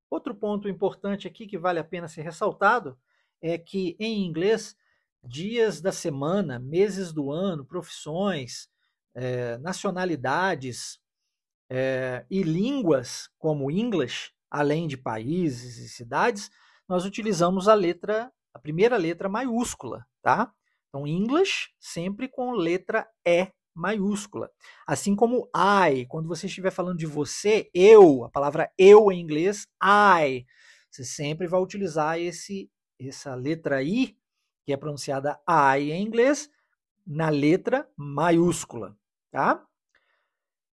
Outro 0.10 0.34
ponto 0.34 0.70
importante 0.70 1.28
aqui 1.28 1.46
que 1.46 1.58
vale 1.58 1.80
a 1.80 1.84
pena 1.84 2.08
ser 2.08 2.22
ressaltado 2.22 2.98
é 3.42 3.58
que 3.58 3.96
em 4.00 4.26
inglês, 4.26 4.76
dias 5.24 5.82
da 5.82 5.92
semana, 5.92 6.60
meses 6.60 7.12
do 7.12 7.32
ano, 7.32 7.66
profissões, 7.66 8.70
é, 9.14 9.58
nacionalidades 9.58 11.00
é, 11.70 12.26
e 12.30 12.42
línguas 12.42 13.30
como 13.38 13.70
English, 13.70 14.32
além 14.50 14.88
de 14.88 14.96
países 14.96 15.78
e 15.78 15.90
cidades, 15.90 16.50
nós 16.88 17.06
utilizamos 17.06 17.68
a 17.68 17.74
letra, 17.74 18.32
a 18.54 18.60
primeira 18.60 18.98
letra 18.98 19.28
maiúscula, 19.28 20.06
tá? 20.22 20.54
Então, 20.90 21.08
English 21.08 21.72
sempre 21.80 22.28
com 22.28 22.52
letra 22.52 23.10
E 23.26 23.52
maiúscula. 23.74 24.50
Assim 24.86 25.16
como 25.16 25.50
I, 25.56 26.06
quando 26.08 26.28
você 26.28 26.48
estiver 26.48 26.72
falando 26.72 26.98
de 26.98 27.06
você, 27.06 27.70
eu, 27.74 28.24
a 28.24 28.30
palavra 28.30 28.72
eu 28.78 29.12
em 29.12 29.20
inglês, 29.20 29.68
I, 29.84 30.46
você 30.90 31.04
sempre 31.04 31.48
vai 31.48 31.60
utilizar 31.60 32.20
esse 32.20 32.70
essa 33.00 33.36
letra 33.36 33.84
I, 33.84 34.18
que 34.66 34.72
é 34.72 34.78
pronunciada 34.78 35.40
I 35.48 35.92
em 35.92 36.06
inglês, 36.06 36.50
na 37.06 37.30
letra 37.30 37.90
maiúscula, 37.98 38.98
tá? 39.32 39.66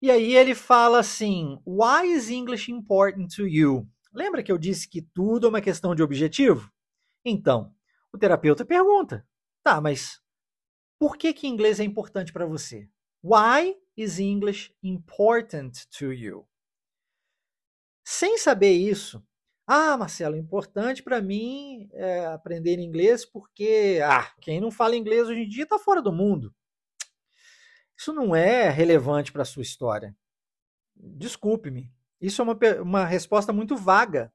E 0.02 0.12
aí 0.12 0.36
ele 0.36 0.56
fala 0.56 1.00
assim: 1.00 1.60
Why 1.66 2.12
is 2.14 2.30
English 2.30 2.72
important 2.72 3.36
to 3.36 3.48
you? 3.48 3.88
Lembra 4.14 4.44
que 4.44 4.52
eu 4.52 4.58
disse 4.58 4.88
que 4.88 5.02
tudo 5.02 5.48
é 5.48 5.50
uma 5.50 5.62
questão 5.62 5.96
de 5.96 6.04
objetivo? 6.04 6.72
Então, 7.26 7.74
o 8.12 8.18
terapeuta 8.18 8.66
pergunta: 8.66 9.26
Tá, 9.64 9.82
mas 9.82 10.22
por 11.04 11.18
que 11.18 11.34
que 11.34 11.48
inglês 11.48 11.82
é 11.82 11.84
importante 11.84 12.32
para 12.32 12.46
você? 12.46 12.88
Why 13.22 13.76
is 13.98 14.20
English 14.20 14.74
important 14.82 15.86
to 15.98 16.14
you? 16.14 16.48
Sem 18.06 18.38
saber 18.38 18.72
isso, 18.72 19.22
ah, 19.68 19.98
Marcelo, 19.98 20.38
importante 20.38 21.04
para 21.04 21.22
mim 21.22 21.90
é 21.92 22.26
aprender 22.28 22.80
inglês 22.80 23.26
porque 23.26 24.00
ah, 24.02 24.32
quem 24.40 24.62
não 24.62 24.72
fala 24.72 24.96
inglês 24.96 25.28
hoje 25.28 25.42
em 25.42 25.50
dia 25.50 25.64
está 25.66 25.78
fora 25.78 26.02
do 26.02 26.14
mundo. 26.14 26.56
Isso 27.98 28.14
não 28.14 28.34
é 28.34 28.70
relevante 28.70 29.30
para 29.30 29.42
a 29.42 29.46
sua 29.46 29.62
história. 29.62 30.16
Desculpe-me. 30.96 31.92
Isso 32.22 32.42
é 32.42 32.46
uma, 32.46 32.58
uma 32.82 33.06
resposta 33.06 33.52
muito 33.52 33.76
vaga. 33.76 34.32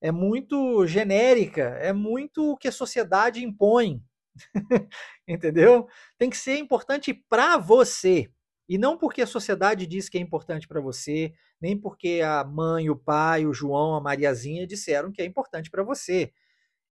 É 0.00 0.10
muito 0.10 0.88
genérica. 0.88 1.78
É 1.78 1.92
muito 1.92 2.50
o 2.50 2.56
que 2.56 2.66
a 2.66 2.72
sociedade 2.72 3.44
impõe. 3.44 4.04
Entendeu? 5.28 5.86
Tem 6.18 6.30
que 6.30 6.36
ser 6.36 6.58
importante 6.58 7.12
para 7.14 7.56
você. 7.58 8.28
E 8.68 8.78
não 8.78 8.96
porque 8.96 9.20
a 9.22 9.26
sociedade 9.26 9.86
diz 9.86 10.08
que 10.08 10.16
é 10.16 10.20
importante 10.20 10.66
para 10.66 10.80
você, 10.80 11.34
nem 11.60 11.78
porque 11.78 12.22
a 12.24 12.42
mãe, 12.44 12.88
o 12.88 12.96
pai, 12.96 13.44
o 13.46 13.52
João, 13.52 13.94
a 13.94 14.00
Mariazinha 14.00 14.66
disseram 14.66 15.12
que 15.12 15.20
é 15.20 15.24
importante 15.24 15.70
para 15.70 15.82
você. 15.82 16.32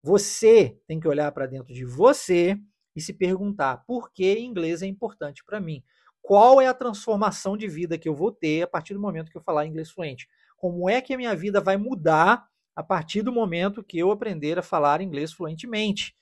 Você 0.03 0.77
tem 0.87 0.99
que 0.99 1.07
olhar 1.07 1.31
para 1.31 1.47
dentro 1.47 1.73
de 1.73 1.85
você 1.85 2.57
e 2.95 3.01
se 3.01 3.13
perguntar 3.13 3.77
por 3.87 4.11
que 4.13 4.39
inglês 4.39 4.81
é 4.81 4.87
importante 4.87 5.43
para 5.45 5.59
mim. 5.59 5.83
Qual 6.21 6.61
é 6.61 6.67
a 6.67 6.73
transformação 6.73 7.57
de 7.57 7.67
vida 7.67 7.97
que 7.97 8.09
eu 8.09 8.15
vou 8.15 8.31
ter 8.31 8.63
a 8.63 8.67
partir 8.67 8.93
do 8.93 8.99
momento 8.99 9.31
que 9.31 9.37
eu 9.37 9.41
falar 9.43 9.65
inglês 9.65 9.91
fluente? 9.91 10.27
Como 10.57 10.89
é 10.89 11.01
que 11.01 11.13
a 11.13 11.17
minha 11.17 11.35
vida 11.35 11.61
vai 11.61 11.77
mudar 11.77 12.47
a 12.75 12.83
partir 12.83 13.21
do 13.21 13.31
momento 13.31 13.83
que 13.83 13.97
eu 13.99 14.11
aprender 14.11 14.59
a 14.59 14.63
falar 14.63 15.01
inglês 15.01 15.33
fluentemente? 15.33 16.15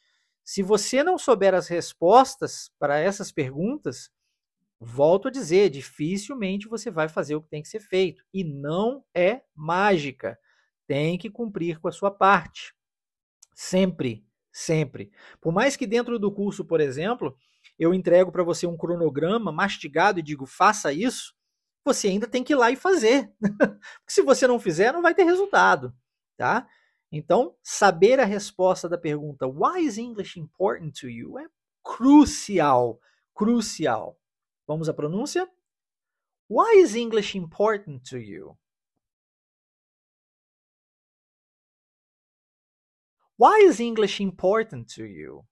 Se 0.43 0.61
você 0.61 1.03
não 1.03 1.17
souber 1.17 1.53
as 1.53 1.67
respostas 1.67 2.69
para 2.77 2.99
essas 2.99 3.31
perguntas, 3.31 4.11
volto 4.79 5.29
a 5.29 5.31
dizer, 5.31 5.69
dificilmente 5.69 6.67
você 6.67 6.91
vai 6.91 7.07
fazer 7.07 7.35
o 7.35 7.41
que 7.41 7.49
tem 7.49 7.61
que 7.61 7.69
ser 7.69 7.79
feito. 7.79 8.23
E 8.33 8.43
não 8.43 9.03
é 9.13 9.41
mágica. 9.55 10.37
Tem 10.85 11.17
que 11.17 11.29
cumprir 11.29 11.79
com 11.79 11.87
a 11.87 11.91
sua 11.91 12.11
parte. 12.11 12.73
Sempre, 13.55 14.25
sempre. 14.51 15.11
Por 15.39 15.53
mais 15.53 15.77
que 15.77 15.87
dentro 15.87 16.19
do 16.19 16.31
curso, 16.31 16.65
por 16.65 16.81
exemplo, 16.81 17.37
eu 17.79 17.93
entrego 17.93 18.31
para 18.31 18.43
você 18.43 18.67
um 18.67 18.77
cronograma 18.77 19.51
mastigado 19.51 20.19
e 20.19 20.23
digo, 20.23 20.45
faça 20.45 20.91
isso, 20.91 21.33
você 21.85 22.07
ainda 22.07 22.27
tem 22.27 22.43
que 22.43 22.53
ir 22.53 22.57
lá 22.57 22.69
e 22.71 22.75
fazer. 22.75 23.31
Se 24.07 24.21
você 24.21 24.47
não 24.47 24.59
fizer, 24.59 24.91
não 24.91 25.01
vai 25.01 25.15
ter 25.15 25.23
resultado. 25.23 25.93
Tá? 26.35 26.67
Então, 27.15 27.55
saber 27.61 28.19
a 28.19 28.25
resposta 28.25 28.89
da 28.89 28.97
pergunta 28.97 29.45
Why 29.45 29.85
is 29.85 29.99
English 29.99 30.39
important 30.39 30.99
to 30.99 31.07
you? 31.07 31.37
é 31.37 31.47
crucial, 31.83 32.99
crucial. 33.35 34.19
Vamos 34.65 34.89
à 34.89 34.93
pronúncia? 34.95 35.47
Why 36.49 36.81
is 36.81 36.95
English 36.95 37.37
important 37.37 38.09
to 38.09 38.17
you? 38.17 38.57
Why 43.37 43.63
is 43.63 43.79
English 43.79 44.19
important 44.19 44.95
to 44.95 45.05
you? 45.05 45.45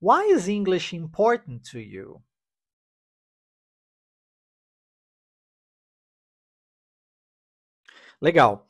Why 0.00 0.32
is 0.32 0.48
English 0.48 0.94
important 0.94 1.70
to 1.72 1.78
you? 1.78 2.22
Legal. 8.24 8.66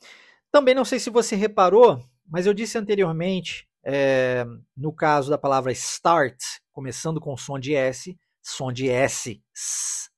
Também 0.51 0.75
não 0.75 0.83
sei 0.83 0.99
se 0.99 1.09
você 1.09 1.33
reparou, 1.33 2.03
mas 2.27 2.45
eu 2.45 2.53
disse 2.53 2.77
anteriormente, 2.77 3.65
é, 3.85 4.45
no 4.75 4.91
caso 4.91 5.29
da 5.29 5.37
palavra 5.37 5.71
start, 5.71 6.37
começando 6.73 7.21
com 7.21 7.37
som 7.37 7.57
de 7.57 7.73
S, 7.73 8.19
som 8.41 8.69
de 8.69 8.89
S, 8.89 9.41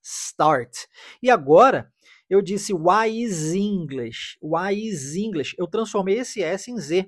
start. 0.01 0.75
E 1.21 1.29
agora 1.29 1.93
eu 2.27 2.41
disse 2.41 2.73
why 2.73 3.21
is 3.21 3.53
English? 3.53 4.39
Why 4.41 4.73
is 4.87 5.13
English? 5.13 5.55
Eu 5.55 5.67
transformei 5.67 6.17
esse 6.17 6.41
S 6.41 6.71
em 6.71 6.79
Z. 6.79 7.07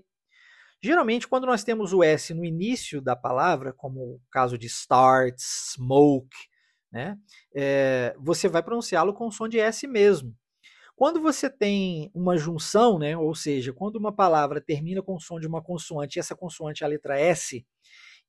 Geralmente, 0.84 1.28
quando 1.28 1.48
nós 1.48 1.64
temos 1.64 1.94
o 1.94 2.04
S 2.04 2.32
no 2.36 2.46
início 2.46 3.02
da 3.02 3.16
palavra, 3.16 3.74
como 3.74 4.02
o 4.02 4.22
caso 4.32 4.56
de 4.56 4.68
start, 4.68 5.34
smoke, 5.40 6.38
né, 6.92 7.18
é, 7.56 8.16
você 8.20 8.48
vai 8.48 8.62
pronunciá-lo 8.62 9.16
com 9.16 9.32
som 9.32 9.48
de 9.48 9.60
S 9.60 9.88
mesmo. 9.88 10.38
Quando 11.00 11.22
você 11.22 11.50
tem 11.50 12.12
uma 12.14 12.38
junção, 12.38 13.00
né, 13.00 13.16
ou 13.16 13.34
seja, 13.34 13.72
quando 13.72 13.96
uma 13.96 14.12
palavra 14.12 14.60
termina 14.60 15.02
com 15.02 15.16
o 15.16 15.20
som 15.22 15.40
de 15.40 15.48
uma 15.48 15.62
consoante 15.62 16.18
e 16.18 16.20
essa 16.20 16.36
consoante 16.36 16.84
é 16.84 16.86
a 16.86 16.90
letra 16.90 17.18
S, 17.18 17.66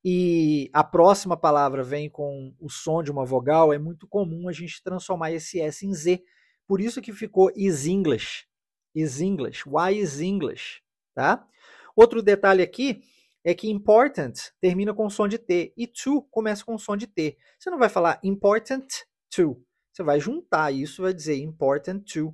e 0.01 0.69
a 0.71 0.81
próxima 0.81 1.35
palavra 1.35 1.83
vem 1.83 2.09
com 2.09 2.55
o 2.61 2.69
som 2.69 3.03
de 3.03 3.11
uma 3.11 3.25
vogal, 3.25 3.73
é 3.73 3.77
muito 3.77 4.07
comum 4.07 4.47
a 4.47 4.53
gente 4.53 4.81
transformar 4.81 5.33
esse 5.33 5.59
S 5.59 5.85
em 5.85 5.93
Z. 5.93 6.23
Por 6.65 6.79
isso 6.79 7.01
que 7.01 7.11
ficou 7.11 7.51
is 7.57 7.87
English. 7.87 8.47
Is 8.95 9.19
English. 9.19 9.67
Why 9.67 9.99
is 9.99 10.21
English? 10.21 10.81
Tá? 11.13 11.45
Outro 11.93 12.21
detalhe 12.21 12.63
aqui 12.63 13.03
é 13.43 13.53
que 13.53 13.69
important 13.69 14.31
termina 14.61 14.93
com 14.93 15.09
som 15.09 15.27
de 15.27 15.37
T 15.37 15.73
e 15.75 15.87
to 15.87 16.21
começa 16.31 16.63
com 16.63 16.77
som 16.77 16.95
de 16.95 17.05
T. 17.05 17.37
Você 17.59 17.69
não 17.69 17.77
vai 17.77 17.89
falar 17.89 18.17
important 18.23 18.87
to. 19.29 19.61
Você 19.91 20.03
vai 20.03 20.21
juntar 20.21 20.71
isso 20.71 21.01
vai 21.01 21.13
dizer 21.13 21.35
important 21.35 22.05
to 22.05 22.33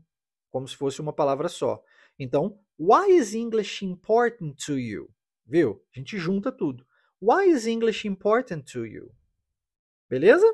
como 0.57 0.67
se 0.67 0.75
fosse 0.75 0.99
uma 0.99 1.13
palavra 1.13 1.47
só. 1.47 1.83
Então, 2.17 2.59
why 2.79 3.15
is 3.15 3.35
English 3.35 3.85
important 3.85 4.55
to 4.65 4.79
you? 4.79 5.07
Viu? 5.45 5.85
A 5.95 5.99
gente 5.99 6.17
junta 6.17 6.51
tudo. 6.51 6.83
Why 7.21 7.51
is 7.51 7.67
English 7.67 8.07
important 8.07 8.63
to 8.71 8.83
you? 8.83 9.15
Beleza? 10.09 10.51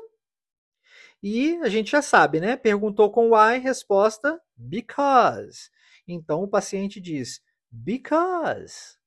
E 1.22 1.56
a 1.62 1.70
gente 1.70 1.90
já 1.90 2.02
sabe, 2.02 2.38
né? 2.38 2.54
Perguntou 2.54 3.10
com 3.10 3.30
why, 3.30 3.58
resposta 3.58 4.38
because. 4.54 5.70
Então 6.06 6.42
o 6.42 6.48
paciente 6.48 7.00
diz 7.00 7.42
because. 7.70 8.98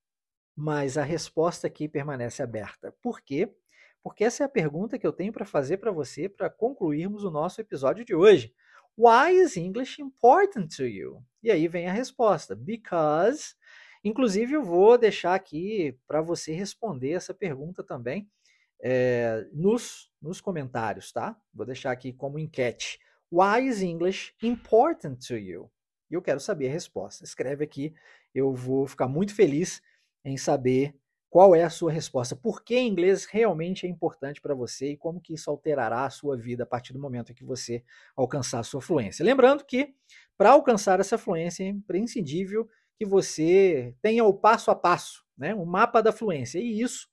Mas 0.55 0.97
a 0.97 1.03
resposta 1.03 1.67
aqui 1.67 1.87
permanece 1.87 2.41
aberta. 2.41 2.91
Por 3.03 3.21
quê? 3.21 3.53
Porque 4.01 4.23
essa 4.23 4.43
é 4.43 4.45
a 4.47 4.49
pergunta 4.49 4.97
que 4.97 5.05
eu 5.05 5.13
tenho 5.13 5.31
para 5.31 5.45
fazer 5.45 5.77
para 5.77 5.91
você 5.91 6.27
para 6.27 6.49
concluirmos 6.49 7.23
o 7.23 7.29
nosso 7.29 7.61
episódio 7.61 8.03
de 8.03 8.15
hoje. 8.15 8.51
Why 8.97 9.31
is 9.31 9.55
English 9.55 10.01
important 10.01 10.75
to 10.75 10.85
you? 10.85 11.23
E 11.43 11.51
aí 11.51 11.67
vem 11.67 11.87
a 11.87 11.93
resposta: 11.93 12.55
Because. 12.55 13.55
Inclusive, 14.03 14.53
eu 14.53 14.63
vou 14.63 14.97
deixar 14.97 15.35
aqui 15.35 15.97
para 16.07 16.21
você 16.21 16.53
responder 16.53 17.11
essa 17.11 17.33
pergunta 17.33 17.83
também 17.83 18.29
é, 18.81 19.45
nos, 19.51 20.11
nos 20.21 20.39
comentários, 20.39 21.11
tá? 21.11 21.35
Vou 21.53 21.65
deixar 21.65 21.91
aqui 21.91 22.13
como 22.13 22.39
enquete. 22.39 22.99
Why 23.31 23.67
is 23.67 23.81
English 23.81 24.33
important 24.41 25.27
to 25.27 25.35
you? 25.35 25.69
E 26.09 26.13
eu 26.13 26.21
quero 26.21 26.39
saber 26.39 26.69
a 26.69 26.71
resposta. 26.71 27.23
Escreve 27.23 27.63
aqui, 27.63 27.93
eu 28.33 28.53
vou 28.53 28.87
ficar 28.87 29.07
muito 29.07 29.35
feliz 29.35 29.81
em 30.23 30.37
saber 30.37 30.95
qual 31.29 31.53
é 31.55 31.63
a 31.63 31.69
sua 31.69 31.91
resposta? 31.91 32.35
Por 32.35 32.63
que 32.63 32.79
inglês 32.79 33.25
realmente 33.25 33.85
é 33.85 33.89
importante 33.89 34.41
para 34.41 34.55
você 34.55 34.91
e 34.91 34.97
como 34.97 35.19
que 35.19 35.33
isso 35.33 35.49
alterará 35.49 36.05
a 36.05 36.09
sua 36.09 36.37
vida 36.37 36.63
a 36.63 36.65
partir 36.65 36.93
do 36.93 36.99
momento 36.99 37.31
em 37.31 37.35
que 37.35 37.43
você 37.43 37.83
alcançar 38.15 38.59
a 38.59 38.63
sua 38.63 38.81
fluência? 38.81 39.25
Lembrando 39.25 39.65
que 39.65 39.93
para 40.37 40.51
alcançar 40.51 40.99
essa 40.99 41.17
fluência 41.17 41.63
é 41.63 41.67
imprescindível 41.67 42.69
que 42.97 43.05
você 43.05 43.95
tenha 44.01 44.23
o 44.23 44.33
passo 44.33 44.71
a 44.71 44.75
passo, 44.75 45.25
né? 45.37 45.53
o 45.53 45.65
mapa 45.65 46.01
da 46.01 46.11
fluência. 46.11 46.59
E 46.59 46.81
isso 46.81 47.07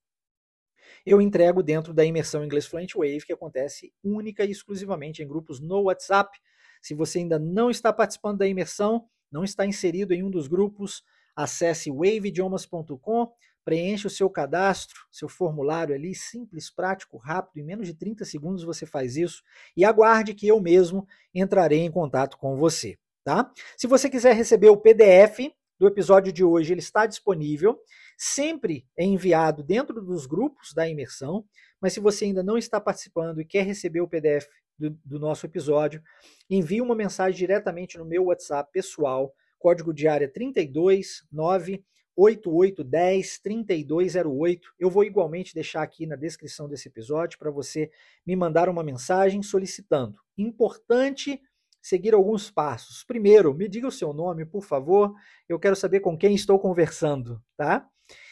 eu 1.04 1.20
entrego 1.20 1.62
dentro 1.62 1.92
da 1.92 2.04
imersão 2.04 2.44
Inglês 2.44 2.66
Fluent 2.66 2.94
Wave, 2.94 3.26
que 3.26 3.32
acontece 3.32 3.92
única 4.02 4.44
e 4.44 4.50
exclusivamente 4.50 5.22
em 5.22 5.28
grupos 5.28 5.60
no 5.60 5.82
WhatsApp. 5.82 6.38
Se 6.80 6.94
você 6.94 7.18
ainda 7.18 7.38
não 7.38 7.70
está 7.70 7.92
participando 7.92 8.38
da 8.38 8.46
imersão, 8.46 9.06
não 9.30 9.44
está 9.44 9.66
inserido 9.66 10.12
em 10.12 10.22
um 10.22 10.30
dos 10.30 10.46
grupos, 10.46 11.02
acesse 11.34 11.90
waveidiomas.com, 11.90 13.32
preencha 13.64 14.08
o 14.08 14.10
seu 14.10 14.28
cadastro, 14.28 15.00
seu 15.10 15.28
formulário 15.28 15.94
ali, 15.94 16.14
simples, 16.14 16.70
prático, 16.70 17.16
rápido, 17.16 17.58
em 17.58 17.64
menos 17.64 17.86
de 17.86 17.94
30 17.94 18.24
segundos 18.24 18.62
você 18.62 18.84
faz 18.84 19.16
isso 19.16 19.42
e 19.76 19.84
aguarde 19.84 20.34
que 20.34 20.46
eu 20.46 20.60
mesmo 20.60 21.06
entrarei 21.34 21.80
em 21.80 21.90
contato 21.90 22.36
com 22.36 22.56
você, 22.56 22.98
tá? 23.24 23.50
Se 23.76 23.86
você 23.86 24.10
quiser 24.10 24.34
receber 24.34 24.68
o 24.68 24.76
PDF 24.76 25.50
do 25.78 25.86
episódio 25.86 26.32
de 26.32 26.44
hoje, 26.44 26.72
ele 26.72 26.80
está 26.80 27.06
disponível, 27.06 27.78
sempre 28.16 28.86
é 28.96 29.04
enviado 29.04 29.62
dentro 29.62 30.00
dos 30.00 30.26
grupos 30.26 30.72
da 30.72 30.88
imersão, 30.88 31.44
mas 31.80 31.92
se 31.92 32.00
você 32.00 32.26
ainda 32.26 32.42
não 32.42 32.56
está 32.56 32.80
participando 32.80 33.40
e 33.40 33.44
quer 33.44 33.64
receber 33.64 34.00
o 34.00 34.08
PDF 34.08 34.46
do, 34.78 34.90
do 35.04 35.18
nosso 35.18 35.46
episódio, 35.46 36.02
envie 36.48 36.80
uma 36.80 36.94
mensagem 36.94 37.36
diretamente 37.36 37.98
no 37.98 38.04
meu 38.04 38.24
WhatsApp 38.24 38.70
pessoal, 38.72 39.34
código 39.58 39.92
de 39.92 40.06
área 40.06 40.30
329 40.30 41.82
8810 42.16 43.38
3208. 43.40 44.74
Eu 44.78 44.90
vou 44.90 45.04
igualmente 45.04 45.54
deixar 45.54 45.82
aqui 45.82 46.06
na 46.06 46.16
descrição 46.16 46.68
desse 46.68 46.88
episódio 46.88 47.38
para 47.38 47.50
você 47.50 47.90
me 48.26 48.36
mandar 48.36 48.68
uma 48.68 48.82
mensagem 48.82 49.42
solicitando. 49.42 50.18
Importante 50.36 51.40
seguir 51.80 52.14
alguns 52.14 52.50
passos. 52.50 53.04
Primeiro, 53.04 53.52
me 53.52 53.68
diga 53.68 53.86
o 53.86 53.92
seu 53.92 54.12
nome, 54.12 54.46
por 54.46 54.62
favor. 54.62 55.14
Eu 55.48 55.58
quero 55.58 55.76
saber 55.76 56.00
com 56.00 56.16
quem 56.16 56.34
estou 56.34 56.58
conversando, 56.58 57.42
tá? 57.56 57.86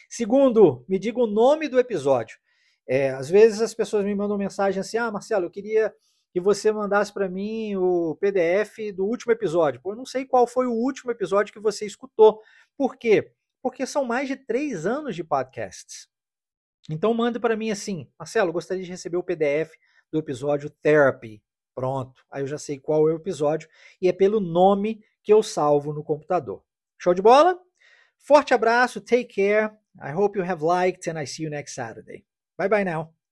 Segundo, 0.09 0.83
me 0.87 0.97
diga 0.97 1.19
o 1.19 1.27
nome 1.27 1.67
do 1.67 1.79
episódio. 1.79 2.37
É, 2.87 3.11
às 3.11 3.29
vezes 3.29 3.61
as 3.61 3.73
pessoas 3.73 4.03
me 4.03 4.15
mandam 4.15 4.37
mensagem 4.37 4.79
assim: 4.79 4.97
Ah, 4.97 5.11
Marcelo, 5.11 5.45
eu 5.45 5.51
queria 5.51 5.93
que 6.33 6.39
você 6.39 6.71
mandasse 6.71 7.13
para 7.13 7.29
mim 7.29 7.75
o 7.75 8.17
PDF 8.19 8.91
do 8.95 9.05
último 9.05 9.31
episódio. 9.31 9.79
Pô, 9.81 9.91
eu 9.91 9.95
não 9.95 10.05
sei 10.05 10.25
qual 10.25 10.47
foi 10.47 10.65
o 10.65 10.73
último 10.73 11.11
episódio 11.11 11.53
que 11.53 11.59
você 11.59 11.85
escutou. 11.85 12.41
Por 12.75 12.97
quê? 12.97 13.31
Porque 13.63 13.87
são 13.87 14.03
mais 14.03 14.27
de 14.27 14.35
três 14.35 14.85
anos 14.85 15.15
de 15.15 15.23
podcasts. 15.23 16.07
Então 16.89 17.13
mande 17.13 17.39
para 17.39 17.55
mim 17.55 17.71
assim, 17.71 18.11
Marcelo, 18.19 18.51
gostaria 18.51 18.83
de 18.83 18.91
receber 18.91 19.17
o 19.17 19.23
PDF 19.23 19.71
do 20.11 20.19
episódio 20.19 20.69
Therapy. 20.69 21.41
Pronto, 21.73 22.23
aí 22.29 22.43
eu 22.43 22.47
já 22.47 22.57
sei 22.57 22.77
qual 22.77 23.09
é 23.09 23.13
o 23.13 23.15
episódio 23.15 23.67
e 24.01 24.07
é 24.07 24.13
pelo 24.13 24.39
nome 24.39 25.03
que 25.23 25.33
eu 25.33 25.41
salvo 25.41 25.93
no 25.93 26.03
computador. 26.03 26.63
Show 26.99 27.13
de 27.13 27.21
bola? 27.21 27.57
Forte 28.19 28.53
abraço, 28.53 29.01
take 29.01 29.33
care. 29.33 29.71
I 29.99 30.11
hope 30.13 30.37
you 30.37 30.45
have 30.45 30.63
liked 30.63 31.09
and 31.09 31.19
I 31.19 31.25
see 31.25 31.43
you 31.43 31.49
next 31.49 31.73
Saturday. 31.73 32.25
Bye 32.57 32.69
bye 32.69 32.83
now. 32.83 33.22